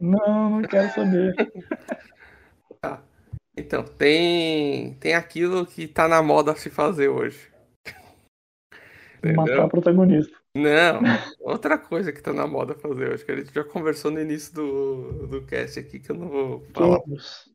[0.00, 1.34] Não, não quero saber.
[3.56, 7.38] Então, tem tem aquilo que tá na moda se fazer hoje.
[9.36, 10.36] Matar o protagonista.
[10.54, 11.00] Não,
[11.40, 14.54] outra coisa que tá na moda fazer hoje, que a gente já conversou no início
[14.54, 17.00] do, do cast aqui, que eu não vou falar.
[17.00, 17.53] Todos.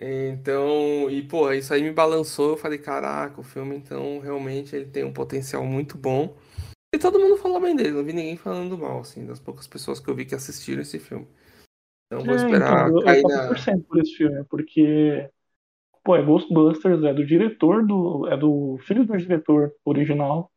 [0.00, 4.86] Então, e pô, isso aí me balançou, eu falei, caraca, o filme então realmente ele
[4.86, 6.36] tem um potencial muito bom.
[6.94, 10.00] E todo mundo falou bem dele, não vi ninguém falando mal, assim, das poucas pessoas
[10.00, 11.28] que eu vi que assistiram esse filme.
[12.06, 13.84] Então vou É, esperar então, eu, cair eu tava na.
[13.88, 15.28] por esse filme, porque
[16.04, 18.26] pô, é Ghostbusters, é do diretor do.
[18.28, 20.50] é do filho do diretor original.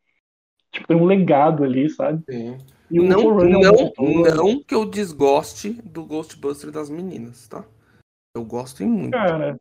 [0.72, 2.24] Tipo, tem um legado ali, sabe?
[2.30, 2.58] Sim.
[2.92, 7.66] E Não, é não, diretor- não que eu desgoste do Ghostbuster das meninas, tá?
[8.36, 9.17] Eu gosto em muito.
[9.17, 9.59] Cara,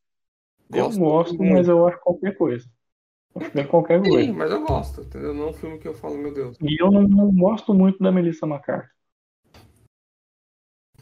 [0.73, 1.55] eu Gosto gosto, muito.
[1.55, 2.69] mas eu acho qualquer coisa.
[3.37, 4.33] Acho bem qualquer Sim, coisa.
[4.33, 5.35] mas eu gosto, entendeu?
[5.35, 6.57] Não é um filme que eu falo, meu Deus.
[6.63, 8.89] E eu não, não gosto muito da Melissa McCarthy.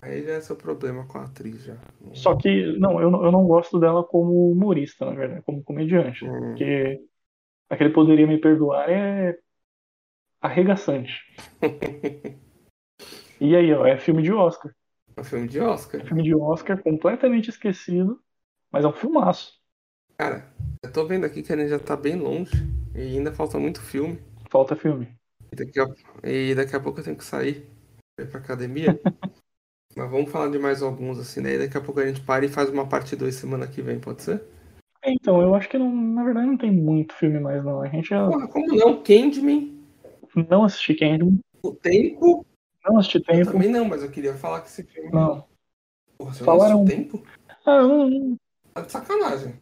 [0.03, 1.77] Aí já é seu problema com a atriz já.
[2.15, 6.25] Só que, não, eu, não- eu não gosto dela como humorista, na verdade, como comediante.
[6.25, 6.31] Hum.
[6.49, 7.01] Porque
[7.71, 9.39] aquele poderia me perdoar é
[10.41, 11.13] arregaçante.
[13.41, 14.73] E aí, ó, é filme de Oscar.
[15.19, 16.01] É um filme de Oscar.
[16.01, 18.23] É filme de Oscar completamente esquecido,
[18.71, 19.61] mas é um filmaço.
[20.17, 20.49] Cara,
[20.81, 22.53] eu tô vendo aqui que a gente já tá bem longe.
[22.95, 24.21] E ainda falta muito filme.
[24.49, 25.09] Falta filme.
[25.51, 25.87] E daqui a,
[26.23, 27.69] e daqui a pouco eu tenho que sair
[28.15, 29.01] pra ir pra academia.
[29.97, 32.49] Mas vamos falar de mais alguns, assim, daí daqui a pouco a gente para e
[32.49, 34.41] faz uma parte 2 semana que vem, pode ser?
[35.03, 37.83] É, Então, eu acho que não, na verdade não tem muito filme mais, não.
[37.83, 39.03] A gente já Porra, como não?
[39.03, 39.83] Candyman,
[40.49, 42.47] não assisti Candyman, O Tempo.
[42.91, 43.53] Não assisti Eu Tempo.
[43.53, 45.11] também não, mas eu queria falar que esse filme.
[45.11, 45.45] Não.
[46.17, 47.27] Porra, você Falaram- não assistiu Tempo?
[47.67, 48.37] Ah, eu não, não,
[48.75, 49.55] Tá de sacanagem.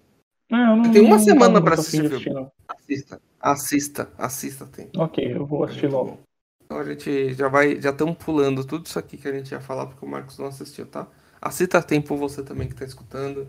[0.51, 2.41] eu não Tem uma não semana tava pra assistir de filme.
[2.41, 2.53] não.
[2.69, 3.21] Assista.
[3.41, 4.09] Assista.
[4.19, 5.01] Assista Tempo.
[5.01, 6.11] Ok, eu vou assistir logo.
[6.13, 6.19] bom.
[6.65, 9.61] Então a gente já vai, já estamos pulando tudo isso aqui que a gente ia
[9.61, 11.07] falar porque o Marcos não assistiu, tá?
[11.41, 13.47] Assista a tempo você também que tá escutando.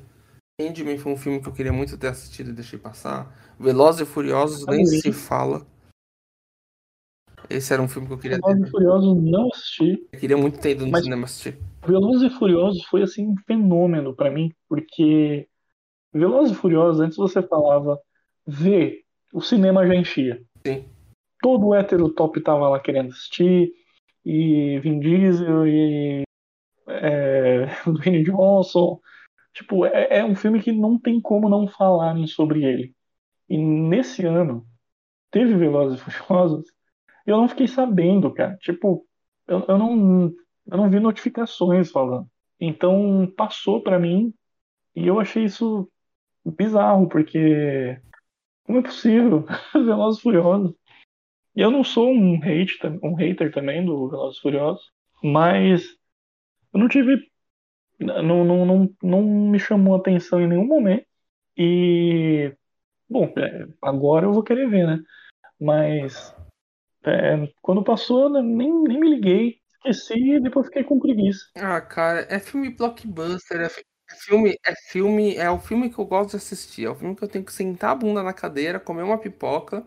[0.60, 3.32] Candyman foi um filme que eu queria muito ter assistido e deixei passar.
[3.60, 5.66] Velozes e Furiosos nem se fala.
[7.50, 8.72] Esse era um filme que eu queria Velozes e ter.
[8.72, 10.08] Furiosos não assisti.
[10.12, 11.58] Eu queria muito ter ido no Mas- cinema assistir.
[11.86, 15.48] Velozes e Furiosos foi assim um fenômeno pra mim, porque
[16.14, 17.98] Velozes e Furiosos antes você falava
[18.46, 20.42] ver, o cinema já enchia.
[20.66, 20.86] Sim.
[21.42, 23.72] Todo hétero top tava lá querendo assistir,
[24.26, 26.24] e Vin Diesel e
[26.88, 29.00] é, Dwayne Johnson.
[29.54, 32.94] Tipo, é, é um filme que não tem como não falarem sobre ele.
[33.50, 34.66] E nesse ano
[35.32, 36.66] teve Velozes e Furiosos,
[37.28, 38.58] e eu não fiquei sabendo, cara.
[38.58, 39.06] Tipo,
[39.48, 40.34] eu, eu não
[40.70, 42.28] eu não vi notificações falando.
[42.60, 44.34] Então passou pra mim
[44.96, 45.90] e eu achei isso
[46.46, 48.00] bizarro, porque
[48.64, 49.46] como é possível?
[49.74, 50.74] Velozes Furiosos.
[51.56, 54.92] E eu não sou um, hate, um hater também do Velozes Furiosos,
[55.24, 55.98] mas
[56.74, 57.30] eu não tive.
[58.00, 61.06] Não, não, não, não me chamou atenção em nenhum momento.
[61.58, 62.54] E.
[63.10, 65.04] Bom, é, agora eu vou querer ver, né?
[65.60, 66.37] Mas.
[67.08, 69.60] É, quando passou, eu nem, nem me liguei.
[69.86, 71.46] Esqueci e depois fiquei com preguiça.
[71.56, 75.98] Ah, cara, é filme blockbuster, é, fi- é filme, é filme, é o filme que
[76.00, 78.34] eu gosto de assistir, é o filme que eu tenho que sentar a bunda na
[78.34, 79.86] cadeira, comer uma pipoca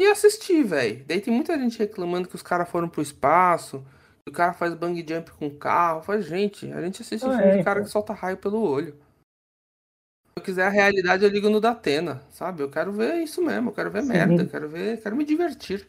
[0.00, 1.04] e assistir, velho.
[1.06, 3.84] Daí tem muita gente reclamando que os caras foram pro espaço,
[4.24, 6.02] que o cara faz bang jump com o carro.
[6.02, 7.84] Faz, gente, a gente assiste Ah, filme é, de cara então.
[7.84, 8.94] que solta raio pelo olho.
[8.94, 12.62] Se eu quiser a realidade, eu ligo no Datena, sabe?
[12.62, 14.08] Eu quero ver isso mesmo, eu quero ver Sim.
[14.08, 15.86] merda, eu quero ver, quero me divertir.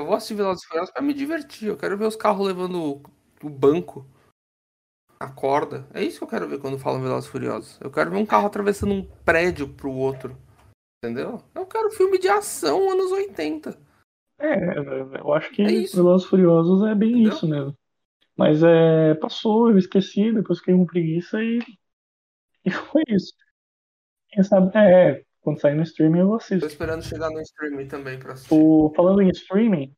[0.00, 3.02] Eu vou assistir Velozes e Furiosos pra me divertir, eu quero ver os carros levando
[3.42, 4.06] o, banco,
[5.18, 5.88] a corda.
[5.92, 7.80] É isso que eu quero ver quando falam Velozes e Furiosos.
[7.80, 10.36] Eu quero ver um carro atravessando um prédio pro outro.
[11.02, 11.42] Entendeu?
[11.52, 13.76] Eu quero filme de ação anos 80.
[14.38, 14.78] É,
[15.20, 15.66] eu acho que É.
[15.66, 17.32] Velozes e Furiosos é bem Entendeu?
[17.32, 17.78] isso mesmo.
[18.36, 21.58] Mas é, passou, eu esqueci, depois fiquei com preguiça e,
[22.64, 23.34] e foi isso.
[24.28, 26.66] Quem sabe, é, é, quando sair no streaming eu Tô assisto.
[26.66, 28.54] esperando chegar no streaming também pra assistir.
[28.54, 29.92] O, falando em streaming,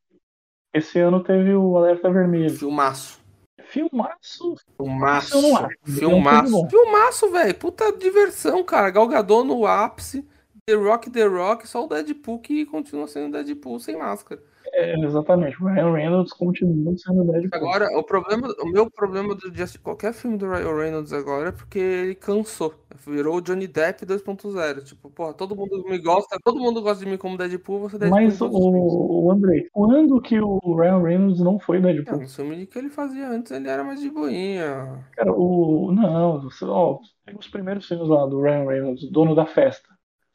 [0.73, 2.51] esse ano teve o Alerta Vermelho.
[2.51, 3.21] Filmaço.
[3.65, 4.55] Filmaço.
[4.77, 5.37] Filmaço.
[5.37, 5.67] Eu não acho.
[5.87, 6.51] É Filmaço.
[6.53, 6.69] bom.
[6.69, 7.55] Filmaço, velho.
[7.57, 8.91] Puta diversão, cara.
[8.91, 10.27] Galgador no ápice.
[10.67, 11.69] The Rock, The Rock.
[11.69, 14.41] Só o Deadpool que continua sendo Deadpool sem máscara.
[14.73, 15.61] É, exatamente.
[15.63, 17.59] O Ryan Reynolds continua sendo Deadpool.
[17.59, 21.53] Agora, o problema, o meu problema do de qualquer filme do Ryan Reynolds agora é
[21.53, 22.75] porque ele cansou.
[23.07, 24.83] Virou o Johnny Depp 2.0.
[24.85, 28.31] Tipo, porra, todo mundo me gosta, todo mundo gosta de mim como Deadpool, você Deadpool
[28.31, 28.55] em Mas filmes.
[28.55, 32.19] o, o Andrei, quando que o Ryan Reynolds não foi É, Deadpool?
[32.19, 35.05] no filme que ele fazia antes, ele era mais de boinha.
[35.13, 35.93] Cara, o.
[35.93, 39.89] Não, ó, tem os primeiros filmes lá do Ryan Reynolds, Dono da Festa.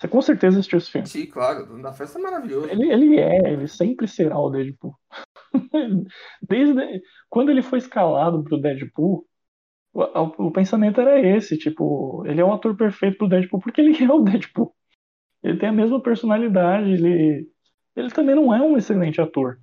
[0.06, 1.08] Você com certeza assistiu esse filme.
[1.08, 2.70] Sim, claro, Dono da festa é maravilhoso.
[2.70, 4.96] Ele, ele é, ele sempre será o Deadpool.
[6.48, 9.26] Desde quando ele foi escalado pro Deadpool,
[9.94, 13.98] o, o pensamento era esse, tipo, ele é o ator perfeito pro Deadpool porque ele
[14.04, 14.76] é o Deadpool.
[15.44, 17.48] Ele tem a mesma personalidade, ele,
[17.96, 19.58] ele também não é um excelente ator.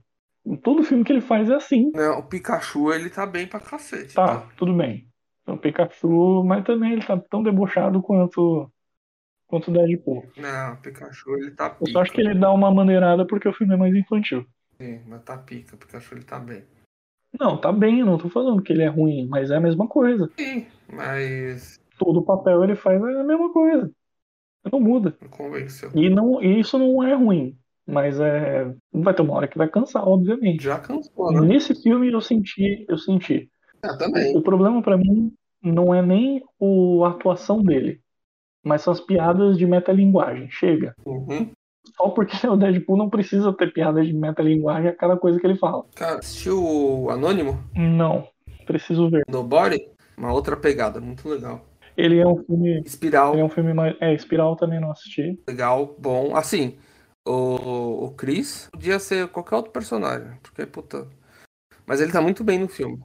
[0.44, 1.92] Em todo filme que ele faz é assim.
[1.94, 4.14] Não, o Pikachu, ele tá bem pra cacete.
[4.14, 5.06] Tá, tudo bem.
[5.42, 8.68] Então, Pikachu, mas também ele tá tão debochado quanto
[9.52, 10.24] quanto o Deadpool.
[10.38, 11.92] Não, o Pikachu, ele tá Eu pica.
[11.92, 14.46] só acho que ele dá uma maneirada porque o filme é mais infantil.
[14.80, 15.74] Sim, mas tá pica.
[15.74, 16.62] O Pikachu, ele tá bem.
[17.38, 19.86] Não, tá bem, eu não tô falando que ele é ruim, mas é a mesma
[19.86, 20.30] coisa.
[20.38, 23.90] Sim, mas Todo o papel ele faz é a mesma coisa.
[24.72, 25.14] Não muda.
[25.20, 25.90] não convenceu.
[25.94, 27.54] E, não, e isso não é ruim.
[27.86, 28.72] Mas é.
[28.90, 30.64] Vai ter uma hora que vai cansar, obviamente.
[30.64, 31.40] Já cansou, né?
[31.42, 33.50] Nesse filme eu senti, eu senti.
[33.82, 34.34] Eu também.
[34.36, 35.32] O problema pra mim
[35.62, 38.00] não é nem o, a atuação dele,
[38.62, 40.48] mas são as piadas de metalinguagem.
[40.50, 40.94] Chega.
[41.04, 41.50] Uhum.
[41.96, 45.56] Só porque o Deadpool não precisa ter piada de metalinguagem a cada coisa que ele
[45.56, 45.84] fala.
[45.94, 47.58] Cara, assistiu o Anônimo?
[47.74, 48.26] Não.
[48.66, 49.24] Preciso ver.
[49.28, 51.64] Nobody, uma outra pegada, muito legal.
[51.96, 52.80] Ele é um filme.
[52.86, 53.94] Espiral, Ele é um filme mais.
[54.00, 55.38] É, Espiral também não assisti.
[55.46, 56.34] legal, bom.
[56.34, 56.76] Assim,
[57.26, 61.06] o, o Chris podia ser qualquer outro personagem, porque, puta.
[61.86, 63.00] Mas ele tá muito bem no filme.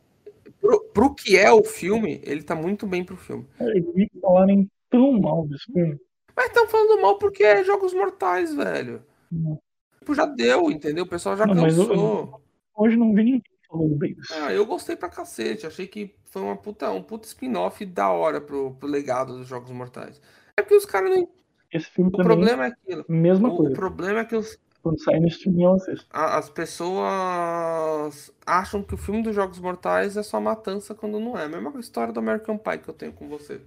[0.62, 3.45] Pro, pro que é o filme, ele tá muito bem pro filme.
[3.60, 5.99] Eu vi falarem tão mal desse filme.
[6.35, 9.01] Mas estão falando mal porque é Jogos Mortais, velho.
[9.31, 9.59] Não.
[9.99, 11.03] Tipo, já deu, entendeu?
[11.03, 12.41] O pessoal já Não, mas eu- cansou.
[12.75, 15.65] Hoje não vi ninguém falando bem desse Ah, eu gostei pra cacete.
[15.65, 19.71] Achei que foi uma puta, um puta spin-off da hora pro, pro legado dos Jogos
[19.71, 20.21] Mortais.
[20.55, 21.27] É porque os caras não.
[21.73, 23.03] Esse filme O também, problema é aquilo.
[23.09, 23.73] mesma O, o coisa.
[23.75, 26.05] problema é que os, Quando sair no streaming eu assisto.
[26.11, 31.45] as pessoas acham que o filme dos Jogos Mortais é só matança quando não é.
[31.45, 33.59] A mesma história do American Pie que eu tenho com você.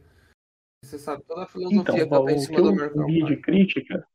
[0.82, 3.24] Você sabe toda a filosofia Então, que eu tenho em cima que do American vi
[3.24, 4.06] de crítica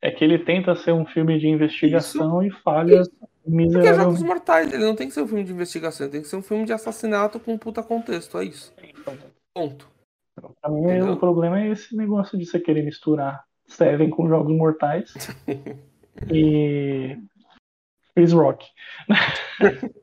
[0.00, 3.02] é que ele tenta ser um filme de investigação e falha
[3.42, 4.22] Porque é Jogos.
[4.22, 6.42] Mortais, ele não tem que ser um filme de investigação, ele tem que ser um
[6.42, 8.72] filme de assassinato com um puta contexto, é isso.
[9.52, 9.90] Ponto.
[10.60, 11.14] Pra mim, Entendeu?
[11.14, 15.12] o problema é esse negócio de você querer misturar Seven com Jogos Mortais
[16.30, 17.18] e
[18.14, 18.66] Chris Rock.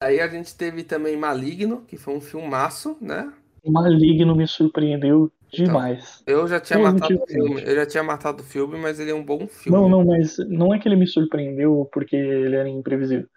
[0.00, 3.32] Aí a gente teve também Maligno, que foi um filmaço, né?
[3.64, 6.22] Maligno me surpreendeu demais.
[6.26, 9.14] Eu já tinha matado o filme, eu já tinha matado o filme, mas ele é
[9.14, 9.78] um bom filme.
[9.78, 13.28] Não, não, mas não é que ele me surpreendeu porque ele era imprevisível.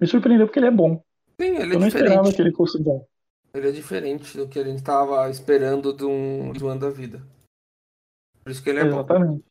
[0.00, 1.02] Me surpreendeu porque ele é bom.
[1.40, 2.36] Sim, ele é Eu não esperava diferente.
[2.36, 3.06] que ele fosse bom.
[3.54, 6.90] Ele é diferente do que a gente tava esperando de um, de um ano da
[6.90, 7.22] vida.
[8.42, 8.98] Por isso que ele é bom.
[8.98, 9.44] Exatamente.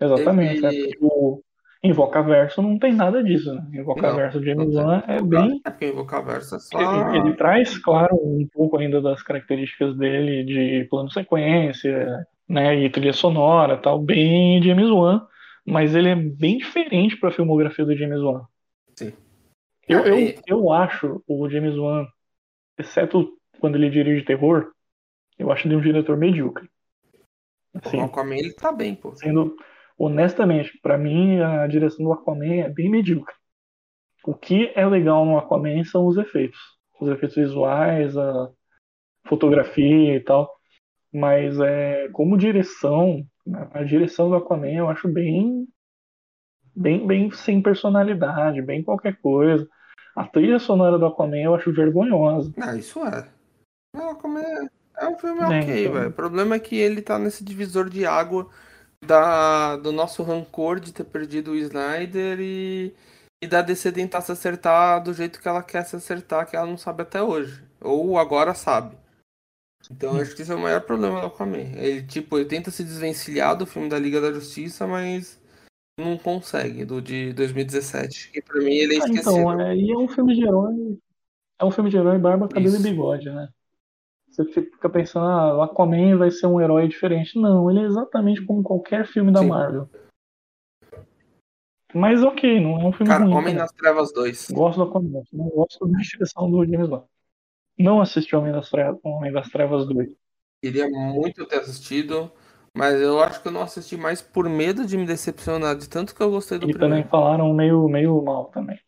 [0.00, 0.66] Exatamente.
[0.66, 1.40] Ele- É porque
[1.82, 3.66] o Invocaverso não tem nada disso, né?
[3.72, 5.60] Invocaverso de James Wan é bem.
[5.64, 6.78] É porque Invocaverso é só.
[6.78, 12.76] Ele, ele traz, claro, um pouco ainda das características dele de plano sequência, né?
[12.76, 15.26] E trilha sonora tal, bem James Wan,
[15.64, 18.44] mas ele é bem diferente para a filmografia do James Wan.
[18.94, 19.12] Sim.
[19.88, 22.06] Eu, eu, É, eu acho o James Wan,
[22.78, 24.70] exceto quando ele dirige terror,
[25.38, 26.68] eu acho ele um diretor medíocre.
[27.74, 29.14] Assim, O Aquaman ele tá bem, pô.
[29.14, 29.56] sendo
[30.00, 33.34] honestamente, pra mim a direção do Aquaman é bem medíocre.
[34.24, 36.58] O que é legal no Aquaman são os efeitos,
[36.98, 38.50] os efeitos visuais, a
[39.26, 40.50] fotografia e tal.
[41.12, 43.26] Mas é como direção,
[43.74, 45.68] a direção do Aquaman eu acho bem
[46.74, 49.68] bem bem sem personalidade, bem qualquer coisa.
[50.16, 52.54] A trilha sonora do Aquaman eu acho vergonhosa.
[52.58, 53.28] Ah, isso é.
[53.94, 54.68] O Aquaman é,
[55.04, 55.92] é um filme É, ok, então.
[55.92, 56.08] velho.
[56.08, 58.48] O problema é que ele tá nesse divisor de água
[59.04, 62.94] da, do nosso rancor de ter perdido o Snyder e,
[63.42, 66.66] e da DC tentar se acertar do jeito que ela quer se acertar, que ela
[66.66, 67.62] não sabe até hoje.
[67.80, 68.96] Ou agora sabe.
[69.90, 71.72] Então acho que esse é o maior problema do Aquaman.
[71.76, 75.40] Ele, tipo, ele tenta se desvencilhar do filme da Liga da Justiça, mas
[75.98, 78.30] não consegue, do de 2017.
[78.30, 79.38] Que pra mim ele é Ah, esquecido.
[79.38, 80.98] então, é, e é um filme de herói.
[81.58, 82.86] É um filme de herói barba, cabelo Isso.
[82.86, 83.48] e bigode, né?
[84.30, 87.38] Você fica pensando, ah, o Aquaman vai ser um herói diferente.
[87.38, 89.48] Não, ele é exatamente como qualquer filme da Sim.
[89.48, 89.88] Marvel.
[91.92, 93.32] Mas ok, não é um filme Cara, ruim.
[93.32, 93.56] Homem também.
[93.56, 94.46] nas Trevas 2.
[94.50, 97.02] Gosto do Aquaman, não gosto da direção do James Wan.
[97.76, 100.10] Não assisti Homem das Trevas, Homem das Trevas 2.
[100.62, 102.30] Queria muito ter assistido,
[102.76, 106.14] mas eu acho que eu não assisti mais por medo de me decepcionar, de tanto
[106.14, 107.08] que eu gostei do E também primeiro.
[107.08, 108.78] falaram meio, meio mal também.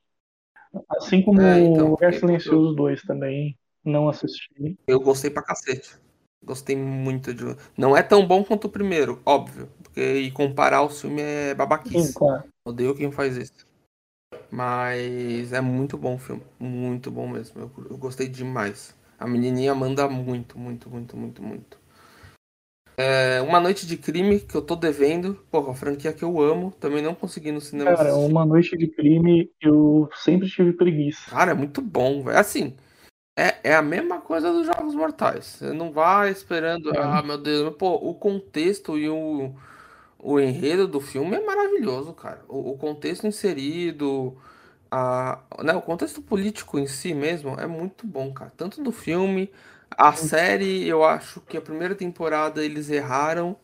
[0.91, 4.77] Assim como É, então, o Lugar Silencioso 2 também não assisti.
[4.87, 5.97] Eu gostei pra cacete.
[6.45, 7.45] Gostei muito de.
[7.77, 9.69] Não é tão bom quanto o primeiro, óbvio.
[9.83, 12.15] Porque e comparar o filme é Sim, babaquice.
[12.15, 12.45] claro.
[12.65, 13.67] Odeio quem faz isso.
[14.51, 16.43] Mas é muito bom o filme.
[16.59, 17.61] Muito bom mesmo.
[17.61, 18.95] Eu, eu gostei demais.
[19.19, 21.83] A menininha manda muito, muito, muito, muito, muito.
[22.97, 25.35] É, Uma Noite de Crime, que eu tô devendo.
[25.51, 26.73] Porra, a franquia que eu amo.
[26.73, 28.31] Também não consegui no cinema Cara, assistir.
[28.31, 31.31] Uma Noite de Crime eu sempre tive preguiça.
[31.31, 32.39] Cara, é muito bom, velho.
[32.39, 32.75] Assim,
[33.37, 35.45] é, é a mesma coisa dos Jogos Mortais.
[35.47, 36.99] Você não vai esperando, É.
[36.99, 39.55] ah, meu Deus, pô, o contexto e o,
[40.19, 42.43] o enredo do filme é maravilhoso, cara.
[42.49, 44.37] O, o contexto inserido,
[44.91, 48.53] a, né, o contexto político em si mesmo é muito bom, cara.
[48.57, 49.51] Tanto do filme,
[49.91, 53.57] a série, eu acho que a primeira temporada eles erraram.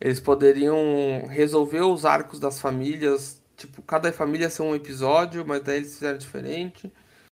[0.00, 5.76] Eles poderiam resolver os arcos das famílias, tipo, cada família ser um episódio, mas daí
[5.78, 6.92] eles fizeram diferente.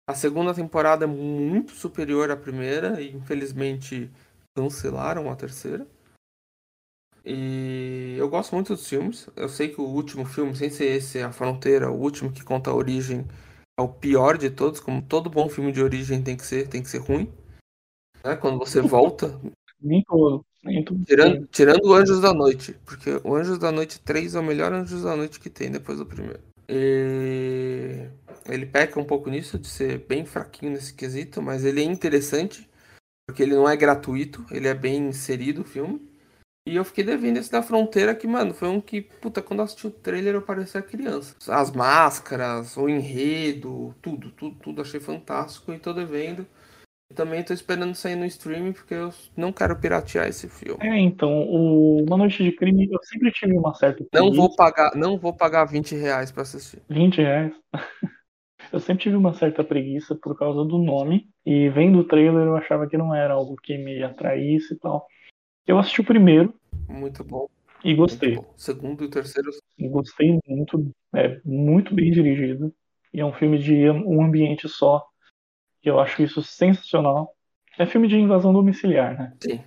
[0.08, 4.08] A segunda temporada é muito superior à primeira e infelizmente
[4.54, 5.86] cancelaram a terceira.
[7.24, 9.28] E eu gosto muito dos filmes.
[9.34, 12.70] Eu sei que o último filme, sem ser esse, A Fronteira, o último que conta
[12.70, 13.26] a origem,
[13.76, 16.82] é o pior de todos, como todo bom filme de origem tem que ser, tem
[16.82, 17.28] que ser ruim.
[18.24, 18.36] Né?
[18.36, 19.40] Quando você volta,
[19.80, 20.46] Nem todo.
[20.62, 21.04] Nem todo.
[21.04, 24.72] Tirando, tirando o Anjos da Noite, porque o Anjos da Noite 3 é o melhor
[24.72, 26.40] Anjos da Noite que tem depois do primeiro.
[26.68, 28.08] E
[28.48, 32.68] Ele peca um pouco nisso, de ser bem fraquinho nesse quesito, mas ele é interessante,
[33.26, 36.00] porque ele não é gratuito, ele é bem inserido o filme.
[36.68, 39.64] E eu fiquei devendo esse da fronteira que, mano, foi um que, puta, quando eu
[39.64, 41.36] assisti o trailer eu parecia criança.
[41.48, 46.44] As máscaras, o enredo, tudo, tudo, tudo achei fantástico e tô devendo.
[47.08, 50.84] E também tô esperando sair no streaming porque eu não quero piratear esse filme.
[50.84, 54.96] É, então, o Uma Noite de Crime eu sempre tive uma certa Não vou pagar,
[54.96, 56.82] não vou pagar 20 reais pra assistir.
[56.88, 57.52] 20 reais.
[58.72, 61.28] Eu sempre tive uma certa preguiça por causa do nome.
[61.44, 65.06] E vendo o trailer eu achava que não era algo que me atraísse e tal.
[65.66, 66.54] Eu assisti o primeiro
[66.88, 67.48] Muito bom.
[67.84, 68.36] e gostei.
[68.36, 68.54] bom.
[68.56, 69.50] Segundo e terceiro.
[69.78, 70.90] Gostei muito.
[71.14, 72.72] É muito bem dirigido.
[73.12, 75.06] E é um filme de um ambiente só.
[75.84, 77.32] E eu acho isso sensacional.
[77.78, 79.32] É filme de invasão domiciliar, né?
[79.40, 79.60] Sim.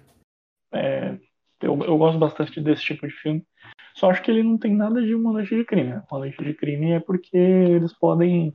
[0.72, 1.18] É,
[1.62, 3.44] eu, eu gosto bastante desse tipo de filme.
[3.96, 6.02] Só acho que ele não tem nada de uma noite de crime.
[6.10, 8.54] Uma noite de crime é porque eles podem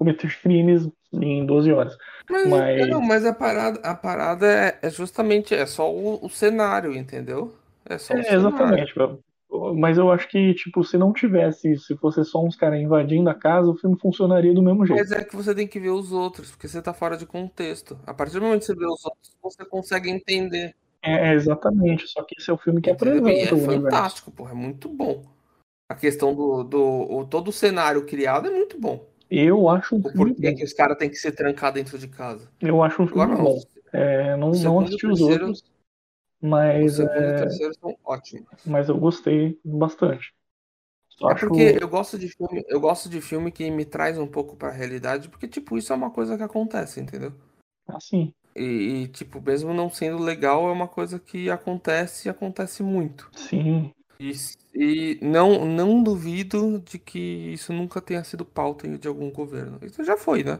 [0.00, 1.94] cometer crimes em 12 horas.
[2.28, 6.30] Mas, Mas- não, mas a parada, a parada é, é justamente é só o, o
[6.30, 7.52] cenário, entendeu?
[7.84, 8.48] É só o É, cenário.
[8.48, 8.94] exatamente.
[9.76, 13.34] Mas eu acho que, tipo, se não tivesse, se fosse só uns caras invadindo a
[13.34, 14.98] casa, o filme funcionaria do mesmo jeito.
[14.98, 17.98] Mas é que você tem que ver os outros, porque você tá fora de contexto.
[18.06, 20.74] A partir do momento que você vê os outros, você consegue entender.
[21.02, 22.06] É, exatamente.
[22.08, 23.82] Só que esse é o filme que é apresenta o universo.
[23.82, 25.24] fantástico, porra, é muito bom.
[25.90, 29.09] A questão do, do o- todo o cenário criado é muito bom.
[29.30, 30.54] Eu acho um O filme bom.
[30.56, 32.50] que os caras têm que se trancar dentro de casa.
[32.60, 33.44] Eu acho um filme Agora não.
[33.44, 33.62] bom.
[33.92, 35.64] É, não, O não o assisti os terceiro- outros,
[36.42, 38.48] O mas, e é, o terceiro são ótimos.
[38.66, 40.32] mas eu gostei bastante.
[41.08, 44.18] Só É acho porque eu gosto de filme, eu gosto de filme que me traz
[44.18, 47.32] um pouco pra realidade, porque tipo, isso é uma coisa que acontece, entendeu?
[47.86, 48.62] assim, E,
[49.04, 53.30] e, tipo, mesmo não sendo legal, é uma coisa que acontece e acontece muito.
[53.36, 53.92] sim.
[54.18, 54.32] E,
[54.74, 57.18] e não, não duvido de que
[57.52, 59.78] isso nunca tenha sido pauta de algum governo.
[59.82, 60.58] Isso já foi, né?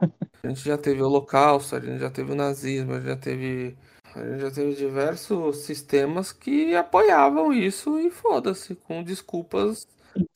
[0.42, 3.16] A gente já teve o Holocausto, a gente já teve o nazismo, a gente já
[3.16, 3.76] teve,
[4.12, 9.86] a gente já teve diversos sistemas que apoiavam isso e foda-se, com desculpas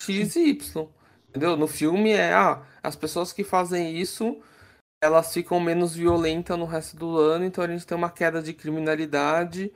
[0.01, 0.89] X e Y.
[1.29, 1.57] Entendeu?
[1.57, 4.41] No filme é, ah, as pessoas que fazem isso,
[5.03, 8.53] elas ficam menos violentas no resto do ano, então a gente tem uma queda de
[8.55, 9.73] criminalidade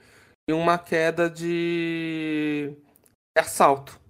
[0.49, 2.90] e uma queda de de
[3.41, 4.01] assalto.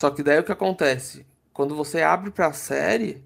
[0.00, 1.24] Só que daí o que acontece?
[1.52, 3.22] Quando você abre pra série,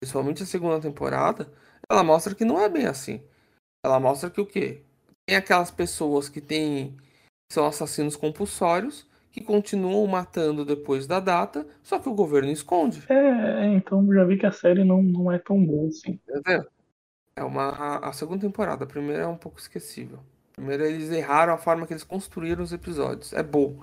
[0.00, 1.52] principalmente a segunda temporada,
[1.90, 3.20] ela mostra que não é bem assim.
[3.84, 4.82] Ela mostra que o quê?
[5.26, 6.96] Tem aquelas pessoas que têm
[7.52, 13.02] são assassinos compulsórios que continuam matando depois da data, só que o governo esconde.
[13.08, 16.20] É, é, então já vi que a série não, não é tão boa assim.
[16.28, 16.66] Entendeu?
[17.34, 20.18] É uma a segunda temporada, a primeira é um pouco esquecível.
[20.52, 23.32] A primeira eles erraram a forma que eles construíram os episódios.
[23.32, 23.82] É bom,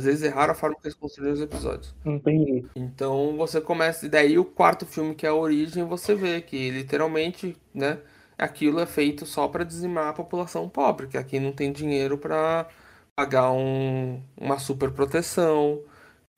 [0.00, 1.94] mas eles erraram a forma que eles construíram os episódios.
[2.04, 2.64] Entendi.
[2.74, 6.70] Então você começa, e daí o quarto filme que é a origem, você vê que
[6.70, 7.98] literalmente, né,
[8.38, 12.66] aquilo é feito só para dizimar a população pobre, que aqui não tem dinheiro para
[13.14, 15.82] pagar um, uma super proteção,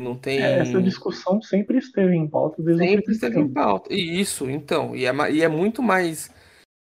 [0.00, 3.92] não tem É, essa discussão sempre esteve em pauta desde sempre esteve em pauta.
[3.94, 6.34] E isso, então, e é, e é muito mais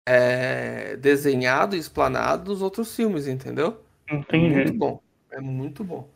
[0.05, 3.81] é, desenhado e explanado nos outros filmes, entendeu?
[4.09, 4.77] É muito Entendi.
[4.77, 5.01] bom,
[5.31, 6.09] é muito bom.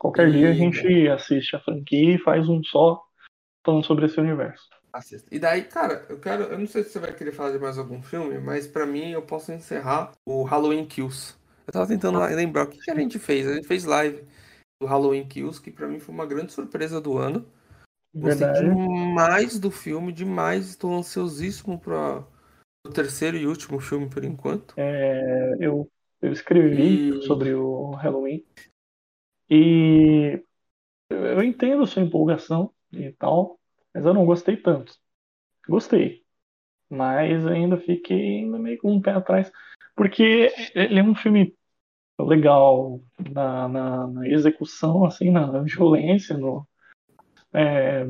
[0.00, 3.04] Qualquer dia a E- gente assiste a franquia e faz um só
[3.64, 4.66] falando sobre esse universo.
[4.90, 5.28] Assista.
[5.30, 6.44] E daí, cara, eu quero.
[6.44, 9.10] Eu não sei se você vai querer falar de mais algum filme, mas pra mim
[9.10, 11.34] eu posso encerrar o Halloween Kills.
[11.66, 13.46] Eu tava tentando lá lembrar o que, que a gente fez.
[13.46, 14.24] A gente fez live
[14.82, 17.46] do Halloween Kills, que pra mim foi uma grande surpresa do ano.
[18.16, 20.70] Gostei demais do filme, demais.
[20.70, 22.24] Estou ansiosíssimo para
[22.84, 24.74] o terceiro e último filme por enquanto.
[24.76, 25.88] É, eu,
[26.20, 28.44] eu escrevi E- sobre o Halloween
[29.50, 30.42] e
[31.10, 33.58] eu entendo sua empolgação e tal,
[33.92, 34.94] mas eu não gostei tanto.
[35.68, 36.22] Gostei,
[36.88, 39.50] mas ainda fiquei ainda meio com um pé atrás,
[39.96, 41.54] porque ele é um filme
[42.18, 43.00] legal
[43.32, 46.66] na, na, na execução, assim, na, violência, no,
[47.52, 48.04] é,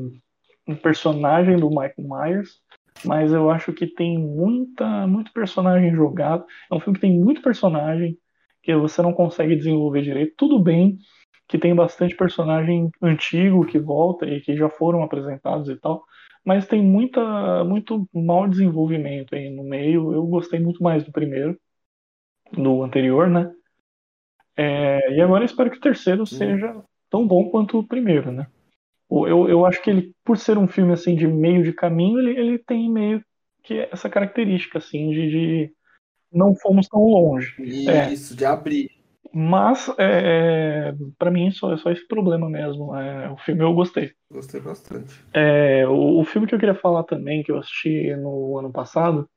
[0.67, 2.61] no personagem do Michael Myers,
[3.05, 6.45] mas eu acho que tem muita, muito personagem jogado.
[6.69, 8.17] É um filme que tem muito personagem
[8.61, 10.35] que você não consegue desenvolver direito.
[10.37, 10.99] Tudo bem
[11.51, 16.05] que tem bastante personagem antigo que volta e que já foram apresentados e tal,
[16.45, 20.13] mas tem muita, muito mau desenvolvimento aí no meio.
[20.13, 21.59] Eu gostei muito mais do primeiro,
[22.53, 23.51] do anterior, né?
[24.55, 28.47] É, e agora eu espero que o terceiro seja tão bom quanto o primeiro, né?
[29.11, 32.39] Eu, eu acho que ele, por ser um filme assim de meio de caminho, ele,
[32.39, 33.21] ele tem meio
[33.61, 35.73] que essa característica assim de, de
[36.31, 37.53] não fomos tão longe.
[37.89, 38.13] É.
[38.13, 39.00] Isso, de abrir.
[39.33, 42.95] Mas, é, para mim, só, é só esse problema mesmo.
[42.95, 44.13] É, o filme eu gostei.
[44.31, 45.13] Gostei bastante.
[45.33, 49.29] É, o, o filme que eu queria falar também, que eu assisti no ano passado,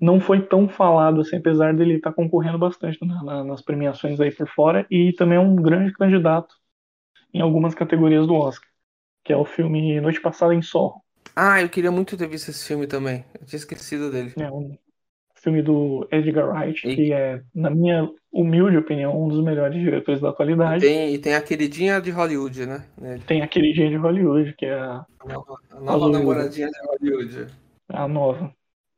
[0.00, 4.32] não foi tão falado assim, apesar dele estar concorrendo bastante na- na- nas premiações aí
[4.34, 6.54] por fora, e também é um grande candidato
[7.34, 8.68] em algumas categorias do Oscar,
[9.24, 11.02] que é o filme Noite Passada em Sorro.
[11.36, 13.24] Ah, eu queria muito ter visto esse filme também.
[13.40, 14.34] Eu tinha esquecido dele.
[14.36, 14.76] É um
[15.44, 20.20] filme do Edgar Wright, E- que é, na minha humilde opinião, um dos melhores diretores
[20.20, 20.80] da E atualidade.
[20.84, 22.84] tem, e tem a queridinha de Hollywood, né?
[23.00, 23.22] nele.
[23.26, 27.46] Tem a queridinha de Hollywood, que é a, A nova, a nova namoradinha de Hollywood.
[27.90, 28.50] a nova.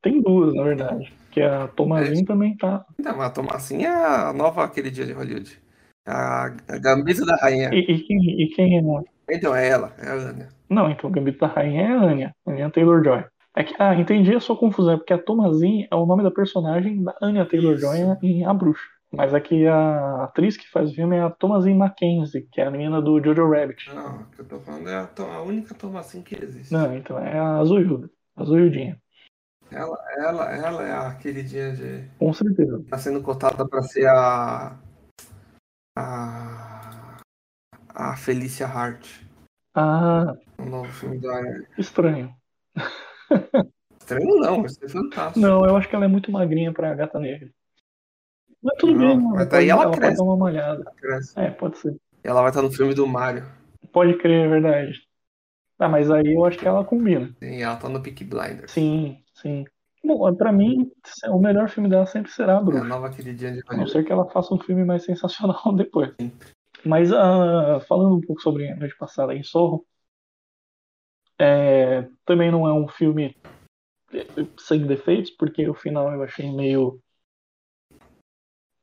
[0.03, 1.13] Tem duas, na verdade.
[1.33, 2.87] Que é a Tomazinho também tá.
[2.99, 5.59] Mas a Tomassinha é a nova queridinha de Hollywood.
[6.07, 7.71] A, a Gambita da Rainha.
[7.75, 8.83] E, e quem, e quem é.
[9.29, 10.49] Então, é ela, é a Ana.
[10.71, 13.25] Não, então o Gambito da Rainha é a Anya, Anya Taylor-Joy.
[13.59, 16.31] É que, ah, entendi a sua confusão, é porque a Tomazin é o nome da
[16.31, 18.85] personagem da Anya Taylor-Joy em A Bruxa.
[19.11, 22.71] Mas aqui a atriz que faz o filme é a Tomazin Mackenzie, que é a
[22.71, 23.89] menina do Jojo Rabbit.
[23.95, 26.71] Não, o que eu tô falando é a, a única Tomassinha que existe.
[26.71, 29.01] Não, então é a Zoiuda, a Zoiudinha,
[29.71, 32.11] Ela, ela, ela é a queridinha de.
[32.19, 32.85] com certeza.
[32.91, 34.79] Tá sendo cotada pra ser a.
[35.97, 37.17] A.
[37.89, 39.07] A Felícia Hart.
[39.75, 41.41] Ah, O novo filme da
[41.79, 42.35] estranho.
[43.99, 45.41] Estranho não, fantástico.
[45.41, 47.49] Não, eu acho que ela é muito magrinha pra gata negra.
[48.63, 49.35] Mas tudo Não, bem, mano.
[49.37, 50.17] mas daí ela pode cresce.
[50.17, 50.85] dar uma malhada.
[50.97, 51.39] Cresce.
[51.39, 51.97] É, pode ser.
[52.23, 53.45] Ela vai estar no filme do Mario.
[53.93, 55.03] Pode crer, é verdade.
[55.79, 57.35] Ah, mas aí eu acho que ela combina.
[57.43, 58.73] E ela tá no Peak Blinders.
[58.73, 59.65] Sim, sim.
[60.05, 60.91] Bom, pra mim,
[61.29, 62.85] o melhor filme dela sempre será a É a Bruxa.
[62.85, 66.15] nova queridinha de A não ser que ela faça um filme mais sensacional depois.
[66.85, 69.85] Mas ah, falando um pouco sobre a noite passada em Sorro,
[71.39, 73.37] é, também não é um filme
[74.13, 74.27] eh,
[74.59, 77.01] sem defeitos, porque o final eu achei meio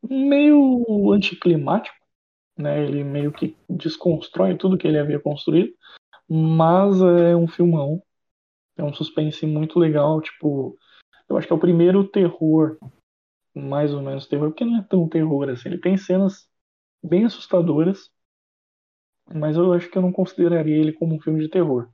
[0.10, 1.95] meio anticlimático,
[2.58, 2.84] né?
[2.84, 5.74] Ele meio que desconstrói tudo que ele havia construído,
[6.30, 8.04] mas é um filmão,
[8.78, 10.78] é um suspense muito legal, tipo,
[11.30, 12.78] eu acho que é o primeiro terror,
[13.56, 16.49] mais ou menos terror, porque não é tão terror assim, ele tem cenas
[17.01, 18.12] bem assustadoras,
[19.34, 21.89] mas eu acho que eu não consideraria ele como um filme de terror.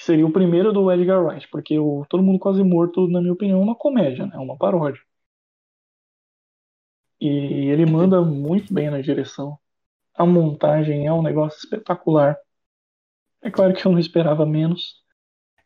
[0.00, 3.60] Seria o primeiro do Edgar Wright, porque o Todo Mundo Quase Morto, na minha opinião,
[3.60, 4.32] é uma comédia, né?
[4.34, 5.02] é uma paródia.
[7.20, 9.58] E ele manda muito bem na direção.
[10.14, 12.34] A montagem é um negócio espetacular.
[13.42, 15.04] É claro que eu não esperava menos.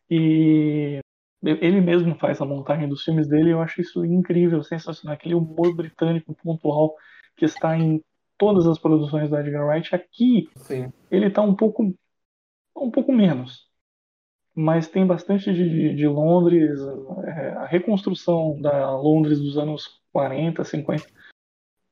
[0.09, 0.99] E
[1.41, 5.15] ele mesmo faz a montagem dos filmes dele, e eu acho isso incrível, sensacional.
[5.15, 6.93] Aquele humor britânico pontual
[7.37, 8.03] que está em
[8.37, 9.95] todas as produções do Edgar Wright.
[9.95, 10.91] Aqui Sim.
[11.09, 11.95] ele está um pouco
[12.75, 13.73] um pouco menos.
[14.55, 16.79] Mas tem bastante de, de Londres,
[17.25, 21.05] é, a reconstrução da Londres dos anos 40, 50.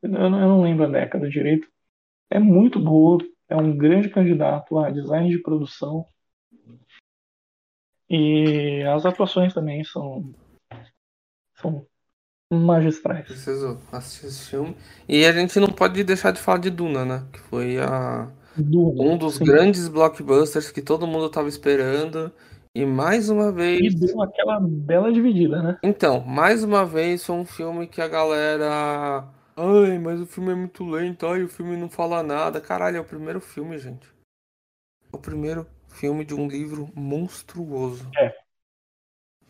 [0.01, 1.67] Eu não, eu não lembro a década direito.
[2.29, 3.17] É muito boa,
[3.49, 6.05] é um grande candidato a design de produção.
[8.09, 10.33] E as atuações também são,
[11.55, 11.85] são
[12.51, 13.25] magistrais.
[13.25, 14.75] Preciso assistir esse filme.
[15.07, 17.27] E a gente não pode deixar de falar de Duna, né?
[17.31, 19.45] Que foi a, Duna, um dos sim.
[19.45, 22.31] grandes blockbusters que todo mundo tava esperando.
[22.75, 23.93] E mais uma E vez.
[23.93, 25.77] deu aquela bela dividida, né?
[25.83, 29.27] Então, mais uma vez foi um filme que a galera.
[29.55, 32.59] Ai, mas o filme é muito lento, ai, o filme não fala nada.
[32.59, 34.07] Caralho, é o primeiro filme, gente.
[35.11, 38.07] É o primeiro filme de um livro monstruoso.
[38.17, 38.33] É.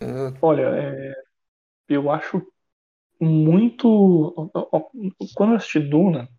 [0.01, 1.13] É, Olha, é,
[1.89, 2.45] eu acho
[3.21, 4.51] muito.
[5.35, 6.29] Quando eu assisti Duna,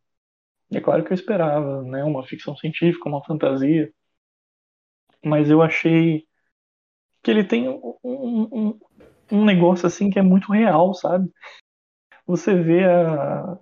[0.73, 2.05] é claro que eu esperava, né?
[2.05, 3.93] Uma ficção científica, uma fantasia.
[5.25, 6.27] Mas eu achei
[7.25, 8.81] que ele tem um, um,
[9.33, 11.33] um negócio assim que é muito real, sabe?
[12.27, 13.59] Você vê a.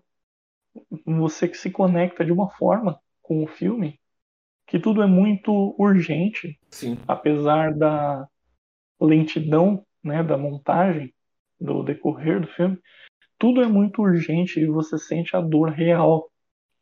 [1.07, 4.01] Você que se conecta de uma forma com o filme
[4.67, 6.99] que tudo é muito urgente, sim.
[7.07, 8.27] apesar da
[9.01, 11.15] lentidão né, da montagem,
[11.61, 12.79] do decorrer do filme,
[13.39, 16.31] tudo é muito urgente e você sente a dor real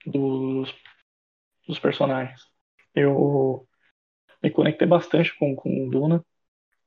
[0.07, 0.73] dos,
[1.67, 2.41] dos personagens.
[2.95, 3.67] Eu
[4.43, 6.25] me conectei bastante com, com o Duna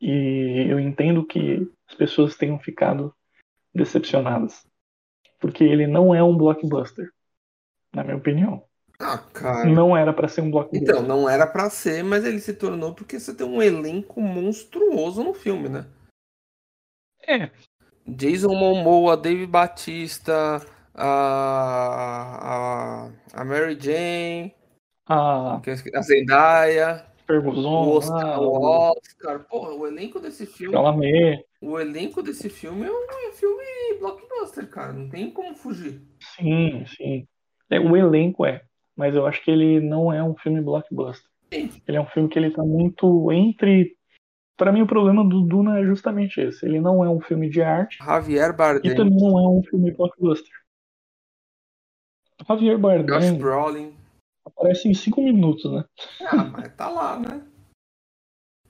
[0.05, 3.15] e eu entendo que as pessoas tenham ficado
[3.73, 4.67] decepcionadas,
[5.39, 7.09] porque ele não é um blockbuster,
[7.95, 8.65] na minha opinião.
[8.99, 9.69] Ah, cara.
[9.69, 10.89] Não era para ser um blockbuster.
[10.89, 15.23] Então, não era pra ser, mas ele se tornou porque você tem um elenco monstruoso
[15.23, 15.85] no filme, né?
[17.25, 17.49] É,
[18.05, 20.61] Jason Momoa, Dave Batista,
[20.93, 24.53] a, a, a Mary Jane,
[25.07, 25.61] a
[25.93, 29.39] a Zendaya, o Ferguson, Oscar, lá, o o Oscar.
[29.45, 33.63] Porra, o elenco desse filme, Chalamet, o elenco desse filme é um filme
[33.99, 34.93] blockbuster, cara.
[34.93, 36.01] Não tem como fugir.
[36.19, 37.27] sim, sim.
[37.69, 38.63] É, o elenco é,
[38.95, 41.27] mas eu acho que ele não é um filme blockbuster.
[41.51, 41.69] Sim.
[41.87, 43.95] Ele é um filme que ele tá muito entre.
[44.55, 46.65] Pra mim, o problema do Duna é justamente esse.
[46.65, 49.91] Ele não é um filme de arte Javier e Bardem, também não é um filme
[49.91, 50.53] blockbuster.
[52.47, 54.02] Javier Josh Bardem Brolin.
[54.45, 55.83] Aparece em cinco minutos, né?
[56.21, 57.45] Ah, mas tá lá, né?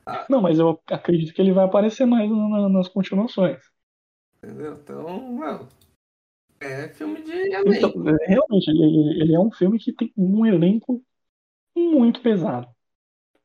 [0.29, 3.61] Não, mas eu acredito que ele vai aparecer mais na- na- nas continuações.
[4.37, 4.73] Entendeu?
[4.73, 5.67] Então, mano.
[6.59, 8.09] É filme de Então, elenco.
[8.09, 11.03] é, realmente, ele, ele é um filme que tem um elenco
[11.75, 12.67] muito pesado.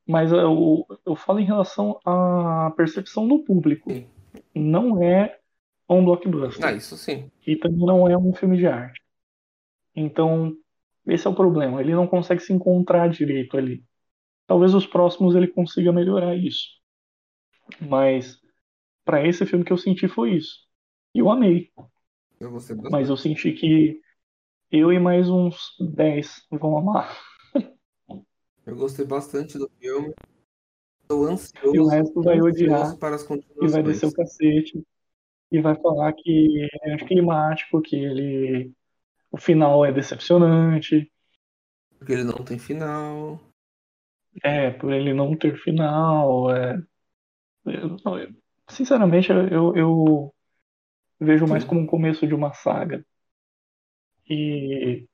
[0.07, 3.91] Mas eu, eu falo em relação à percepção do público.
[3.91, 4.07] Sim.
[4.55, 5.37] Não é
[5.87, 6.65] um blockbuster.
[6.65, 7.29] Ah, isso sim.
[7.45, 9.01] E também não é um filme de arte.
[9.95, 10.55] Então,
[11.09, 11.81] esse é o problema.
[11.81, 13.83] Ele não consegue se encontrar direito ali.
[14.47, 16.67] Talvez os próximos ele consiga melhorar isso.
[17.79, 18.39] Mas,
[19.05, 20.57] para esse filme que eu senti foi isso.
[21.13, 21.71] E eu amei.
[22.39, 22.57] Eu.
[22.89, 23.99] Mas eu senti que
[24.71, 27.17] eu e mais uns 10 vão amar.
[28.65, 30.13] Eu gostei bastante do filme.
[31.07, 31.75] Tô ansioso.
[31.75, 32.95] E o resto vai odiar.
[32.97, 34.85] para as E vai descer o cacete.
[35.51, 38.71] E vai falar que é climático, que ele.
[39.31, 41.11] O final é decepcionante.
[41.97, 43.39] Porque ele não tem final.
[44.43, 46.51] É, por ele não ter final.
[46.55, 46.77] É...
[47.65, 48.35] eu- eu-
[48.69, 50.35] sinceramente, eu, eu
[51.19, 53.05] vejo mais como um começo de uma saga.
[54.29, 55.07] E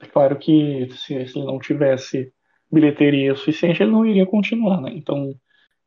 [0.00, 2.32] é claro que se, se ele não tivesse
[2.70, 4.90] bilheteria suficiente, ele não iria continuar, né?
[4.94, 5.34] Então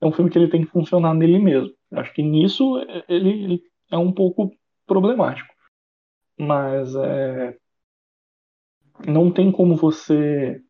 [0.01, 1.71] é um filme que ele tem que funcionar nele mesmo.
[1.91, 4.51] Eu acho que nisso é, ele, ele é um pouco
[4.87, 5.53] problemático.
[6.39, 7.57] Mas é,
[9.05, 10.61] não tem como você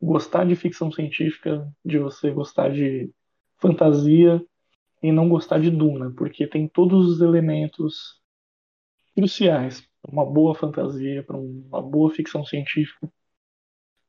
[0.00, 3.10] gostar de ficção científica, de você gostar de
[3.58, 4.44] fantasia
[5.02, 8.20] e não gostar de Duna, porque tem todos os elementos
[9.14, 13.08] cruciais para uma boa fantasia, para uma boa ficção científica.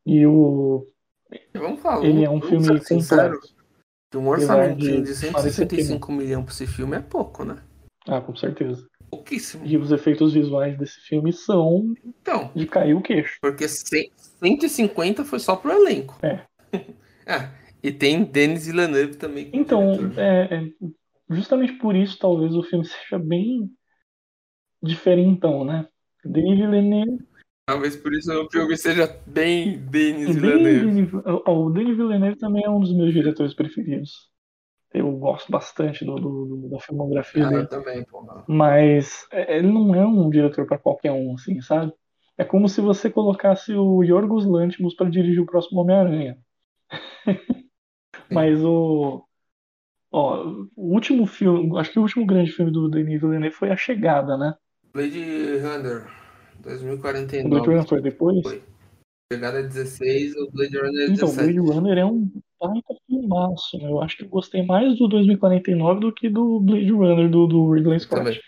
[0.05, 0.87] E o
[1.53, 2.05] Vamos falar.
[2.05, 3.65] Ele é um filme ser sinceros, completo.
[4.11, 7.43] que um Apesar orçamentinho de de parecer que 165 milhões pra esse filme é pouco,
[7.43, 7.63] né?
[8.07, 8.87] Ah, com certeza.
[9.09, 9.65] Pouquíssimo.
[9.65, 13.37] E os efeitos visuais desse filme são Então, de cair o queixo.
[13.41, 16.17] porque 100 150 foi só pro elenco.
[16.21, 16.45] É.
[17.25, 17.51] Ah,
[17.81, 19.49] e tem Denis Villeneuve também.
[19.53, 20.69] Então, é, é
[21.29, 23.71] justamente por isso talvez o filme seja bem
[24.81, 25.87] diferentão, né?
[26.25, 27.23] Denis Villeneuve,
[27.65, 30.85] Talvez por isso o filme seja bem Denis Villeneuve.
[30.85, 31.13] Denis,
[31.45, 34.29] ó, o Denis Villeneuve também é um dos meus diretores preferidos.
[34.93, 37.61] Eu gosto bastante do, do- da filmografia Ah, dele.
[37.63, 38.43] eu também, porra.
[38.47, 41.91] Mas é, ele não é um diretor para qualquer um, assim, sabe?
[42.37, 46.37] É como se você colocasse o Yorgos Lanthimos para dirigir o próximo Homem-Aranha.
[48.29, 49.23] Mas o,
[50.11, 50.45] ó,
[50.75, 54.37] o último filme, acho que o último grande filme do Denis Villeneuve foi A Chegada,
[54.37, 54.53] né?
[54.93, 55.19] Blade
[55.59, 56.05] Runner,
[56.59, 57.71] O Blade 2049.
[57.71, 58.41] Runner foi depois.
[58.43, 58.63] Foi.
[59.31, 61.53] Chegada é 16, o Blade Runner é Então, o 17.
[61.53, 62.31] Blade Runner é um
[62.67, 63.77] baita filmaço.
[63.77, 63.85] né?
[63.89, 67.71] Eu acho que eu gostei mais do 2049 do que do Blade Runner do, do
[67.71, 68.15] Ridley Scott.
[68.15, 68.39] também.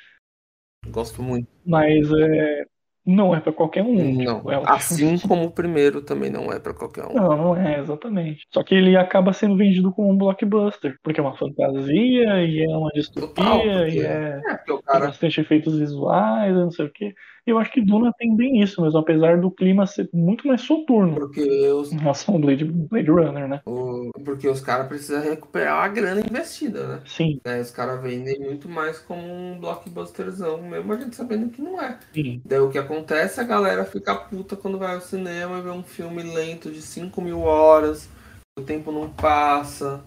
[0.88, 1.50] Gosto muito.
[1.66, 2.66] Mas é,
[3.06, 4.14] não é para qualquer um.
[4.24, 4.40] Não.
[4.40, 7.14] tipo, é um Assim como o primeiro também não é pra qualquer um.
[7.14, 8.46] Não, não é, exatamente.
[8.54, 12.68] Só que ele acaba sendo vendido como um blockbuster, porque é uma fantasia e é
[12.78, 14.42] uma distopia Total, e é É,
[14.86, 15.08] cara.
[15.08, 17.14] bastante efeitos visuais, não sei o quê.
[17.46, 21.16] Eu acho que Duna tem bem isso mesmo, apesar do clima ser muito mais soturno
[21.16, 23.62] Porque os, em relação ao Blade, Blade Runner, né?
[23.66, 27.02] o- porque os caras precisam recuperar a grana investida, né?
[27.06, 31.62] Sim, Né, Os caras vendem muito mais como um blockbusterzão, mesmo a gente sabendo que
[31.62, 32.00] não é.
[32.14, 32.42] sim.
[32.44, 35.84] Daí o que acontece, a galera fica puta quando vai ao cinema e vê um
[35.84, 38.10] filme lento de 5 mil horas,
[38.58, 40.02] o tempo não passa,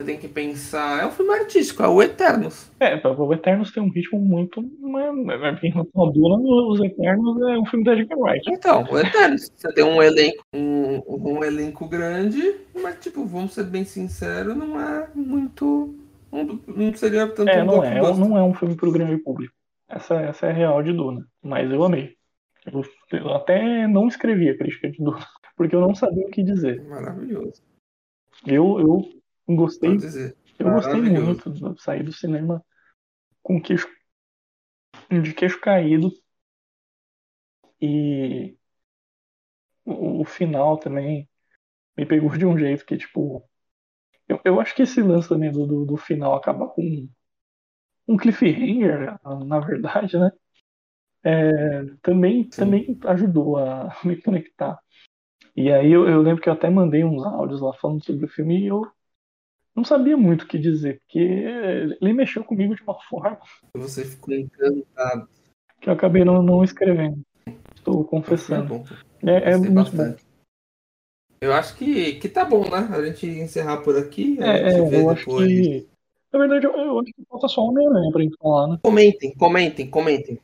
[0.00, 1.02] você tem que pensar.
[1.02, 2.70] É um filme artístico, é o Eternos.
[2.80, 4.60] É, o Eternos tem um ritmo muito.
[4.60, 8.50] Em relação a Duna, Os Eternos é um filme da Edgar Wright.
[8.50, 9.52] Então, o Eternos.
[9.54, 14.80] Você tem um elenco, um, um elenco grande, mas tipo, vamos ser bem sinceros, não
[14.80, 15.94] é muito.
[16.32, 19.52] Não, não seria tanto É, um não é, não é um filme pro grande público.
[19.88, 21.26] Essa, essa é a real de Duna.
[21.42, 22.14] Mas eu amei.
[22.72, 22.82] Eu,
[23.12, 26.82] eu até não escrevi a crítica de Duna, porque eu não sabia o que dizer.
[26.88, 27.62] Maravilhoso.
[28.46, 29.19] Eu, eu
[29.56, 29.98] gostei,
[30.58, 32.64] eu gostei muito de sair do cinema
[33.42, 33.88] com queixo,
[35.10, 36.10] de queixo caído.
[37.80, 38.56] E
[39.84, 41.28] o, o final também
[41.96, 43.44] me pegou de um jeito que, tipo.
[44.28, 47.08] Eu, eu acho que esse lance também do, do, do final acaba com
[48.06, 50.30] um cliffhanger, na verdade, né?
[51.22, 52.50] É, também, Sim.
[52.50, 54.78] também ajudou a me conectar.
[55.56, 58.28] E aí eu, eu lembro que eu até mandei uns áudios lá falando sobre o
[58.28, 58.86] filme e eu
[59.80, 61.18] não sabia muito o que dizer, porque
[62.00, 63.38] ele mexeu comigo de uma forma
[63.74, 65.28] Você ficou encantado.
[65.80, 67.20] que eu acabei não, não escrevendo.
[67.74, 68.84] Estou É confessando.
[69.22, 70.14] É, é Gostei muito bom.
[71.42, 72.86] Eu acho que, que tá bom, né?
[72.92, 74.36] A gente encerrar por aqui.
[74.40, 75.48] É, é, eu acho depois.
[75.48, 75.88] que.
[76.32, 78.78] Na verdade, eu, eu acho que falta só Homem-Aranha pra gente falar, né?
[78.82, 80.38] Comentem, comentem, comentem.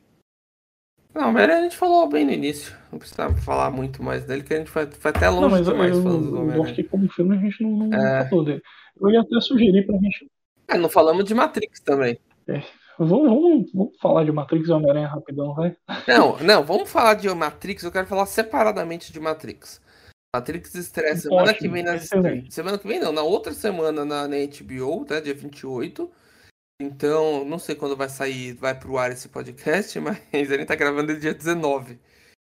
[1.13, 2.75] Não, mas a gente falou bem no início.
[2.91, 5.65] Não precisava falar muito mais dele, que a gente foi, foi até longe Não, mas
[5.65, 6.75] demais eu, falando do eu acho Homem-Aranha.
[6.75, 8.27] que como filme a gente não, não É.
[8.29, 8.61] falou dele.
[9.01, 10.29] Eu ia até sugerir pra gente.
[10.67, 12.19] Ah, não falamos de Matrix também.
[12.99, 15.75] Vamos, vamos, vamos falar de Matrix e Homem-Aranha rapidão, vai?
[16.07, 17.83] Não, não, vamos falar de Matrix.
[17.83, 19.81] Eu quero falar separadamente de Matrix.
[20.35, 22.51] Matrix estreia semana Ótimo, que vem nas streams.
[22.51, 25.19] Semana que vem não, na outra semana na, na HBO, tá?
[25.19, 26.09] Dia 28.
[26.79, 30.75] Então, não sei quando vai sair, vai pro ar esse podcast, mas a gente tá
[30.75, 31.99] gravando ele dia 19.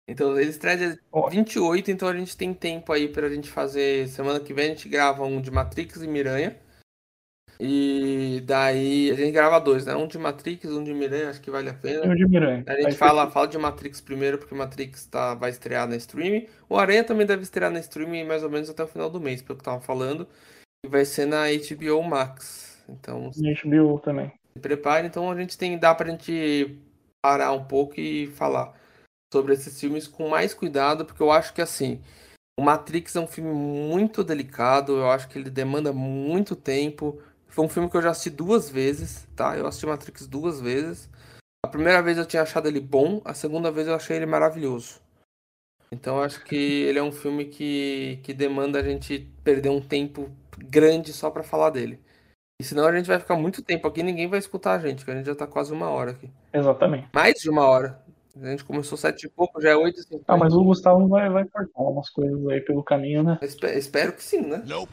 [0.07, 1.29] Então, ele estreia dia Ó.
[1.29, 4.07] 28, então a gente tem tempo aí pra gente fazer.
[4.07, 6.55] Semana que vem a gente grava um de Matrix e Miranha.
[7.59, 9.95] E daí a gente grava dois, né?
[9.95, 12.05] Um de Matrix, um de Miranha, acho que vale a pena.
[12.05, 12.63] E o de Miranha.
[12.67, 16.45] A gente fala, fala de Matrix primeiro, porque Matrix tá, vai estrear na stream.
[16.67, 19.41] O Aranha também deve estrear na stream mais ou menos até o final do mês,
[19.41, 20.27] pelo que tava falando.
[20.85, 22.83] E vai ser na HBO Max.
[22.89, 24.31] Então se fica- HBO também.
[24.61, 25.07] prepare.
[25.07, 26.77] Então a gente tem, dá pra gente
[27.23, 28.73] parar um pouco e falar
[29.35, 32.01] sobre esses filmes com mais cuidado, porque eu acho que assim,
[32.57, 37.21] o Matrix é um filme muito delicado, eu acho que ele demanda muito tempo.
[37.49, 39.57] Foi um filme que eu já assisti duas vezes, tá?
[39.57, 41.09] Eu assisti Matrix duas vezes.
[41.65, 45.01] A primeira vez eu tinha achado ele bom, a segunda vez eu achei ele maravilhoso.
[45.91, 49.81] Então eu acho que ele é um filme que, que demanda a gente perder um
[49.81, 51.99] tempo grande só pra falar dele.
[52.57, 55.03] E senão a gente vai ficar muito tempo aqui e ninguém vai escutar a gente,
[55.03, 56.31] que a gente já tá quase uma hora aqui.
[56.53, 57.09] Exatamente.
[57.13, 58.01] Mais de uma hora.
[58.41, 60.21] A gente começou sete e pouco, já é oito e.
[60.27, 63.39] Ah, mas o Gustavo vai, vai cortar umas coisas aí pelo caminho, né?
[63.41, 64.61] Espe- Espero que sim, né?
[64.65, 64.91] Nope.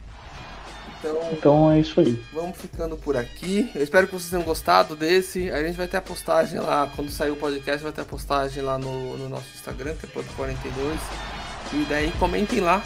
[0.99, 2.17] Então, Então é isso aí.
[2.31, 3.69] vamos ficando por aqui.
[3.75, 5.51] Eu espero que vocês tenham gostado desse.
[5.51, 8.63] A gente vai ter a postagem lá, quando sair o podcast, vai ter a postagem
[8.63, 10.97] lá no, no nosso Instagram, que é Pod42.
[11.73, 12.81] E daí comentem lá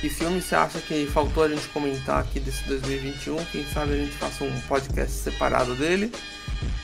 [0.00, 3.36] que filme você acha que faltou a gente comentar aqui desse 2021.
[3.52, 6.10] Quem sabe a gente faça um podcast separado dele.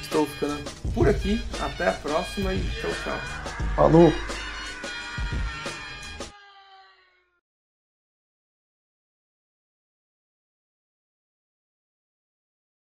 [0.01, 0.63] Estou ficando
[0.95, 1.43] por aqui.
[1.61, 3.19] Até a próxima e tchau, tchau.
[3.77, 4.13] Falou!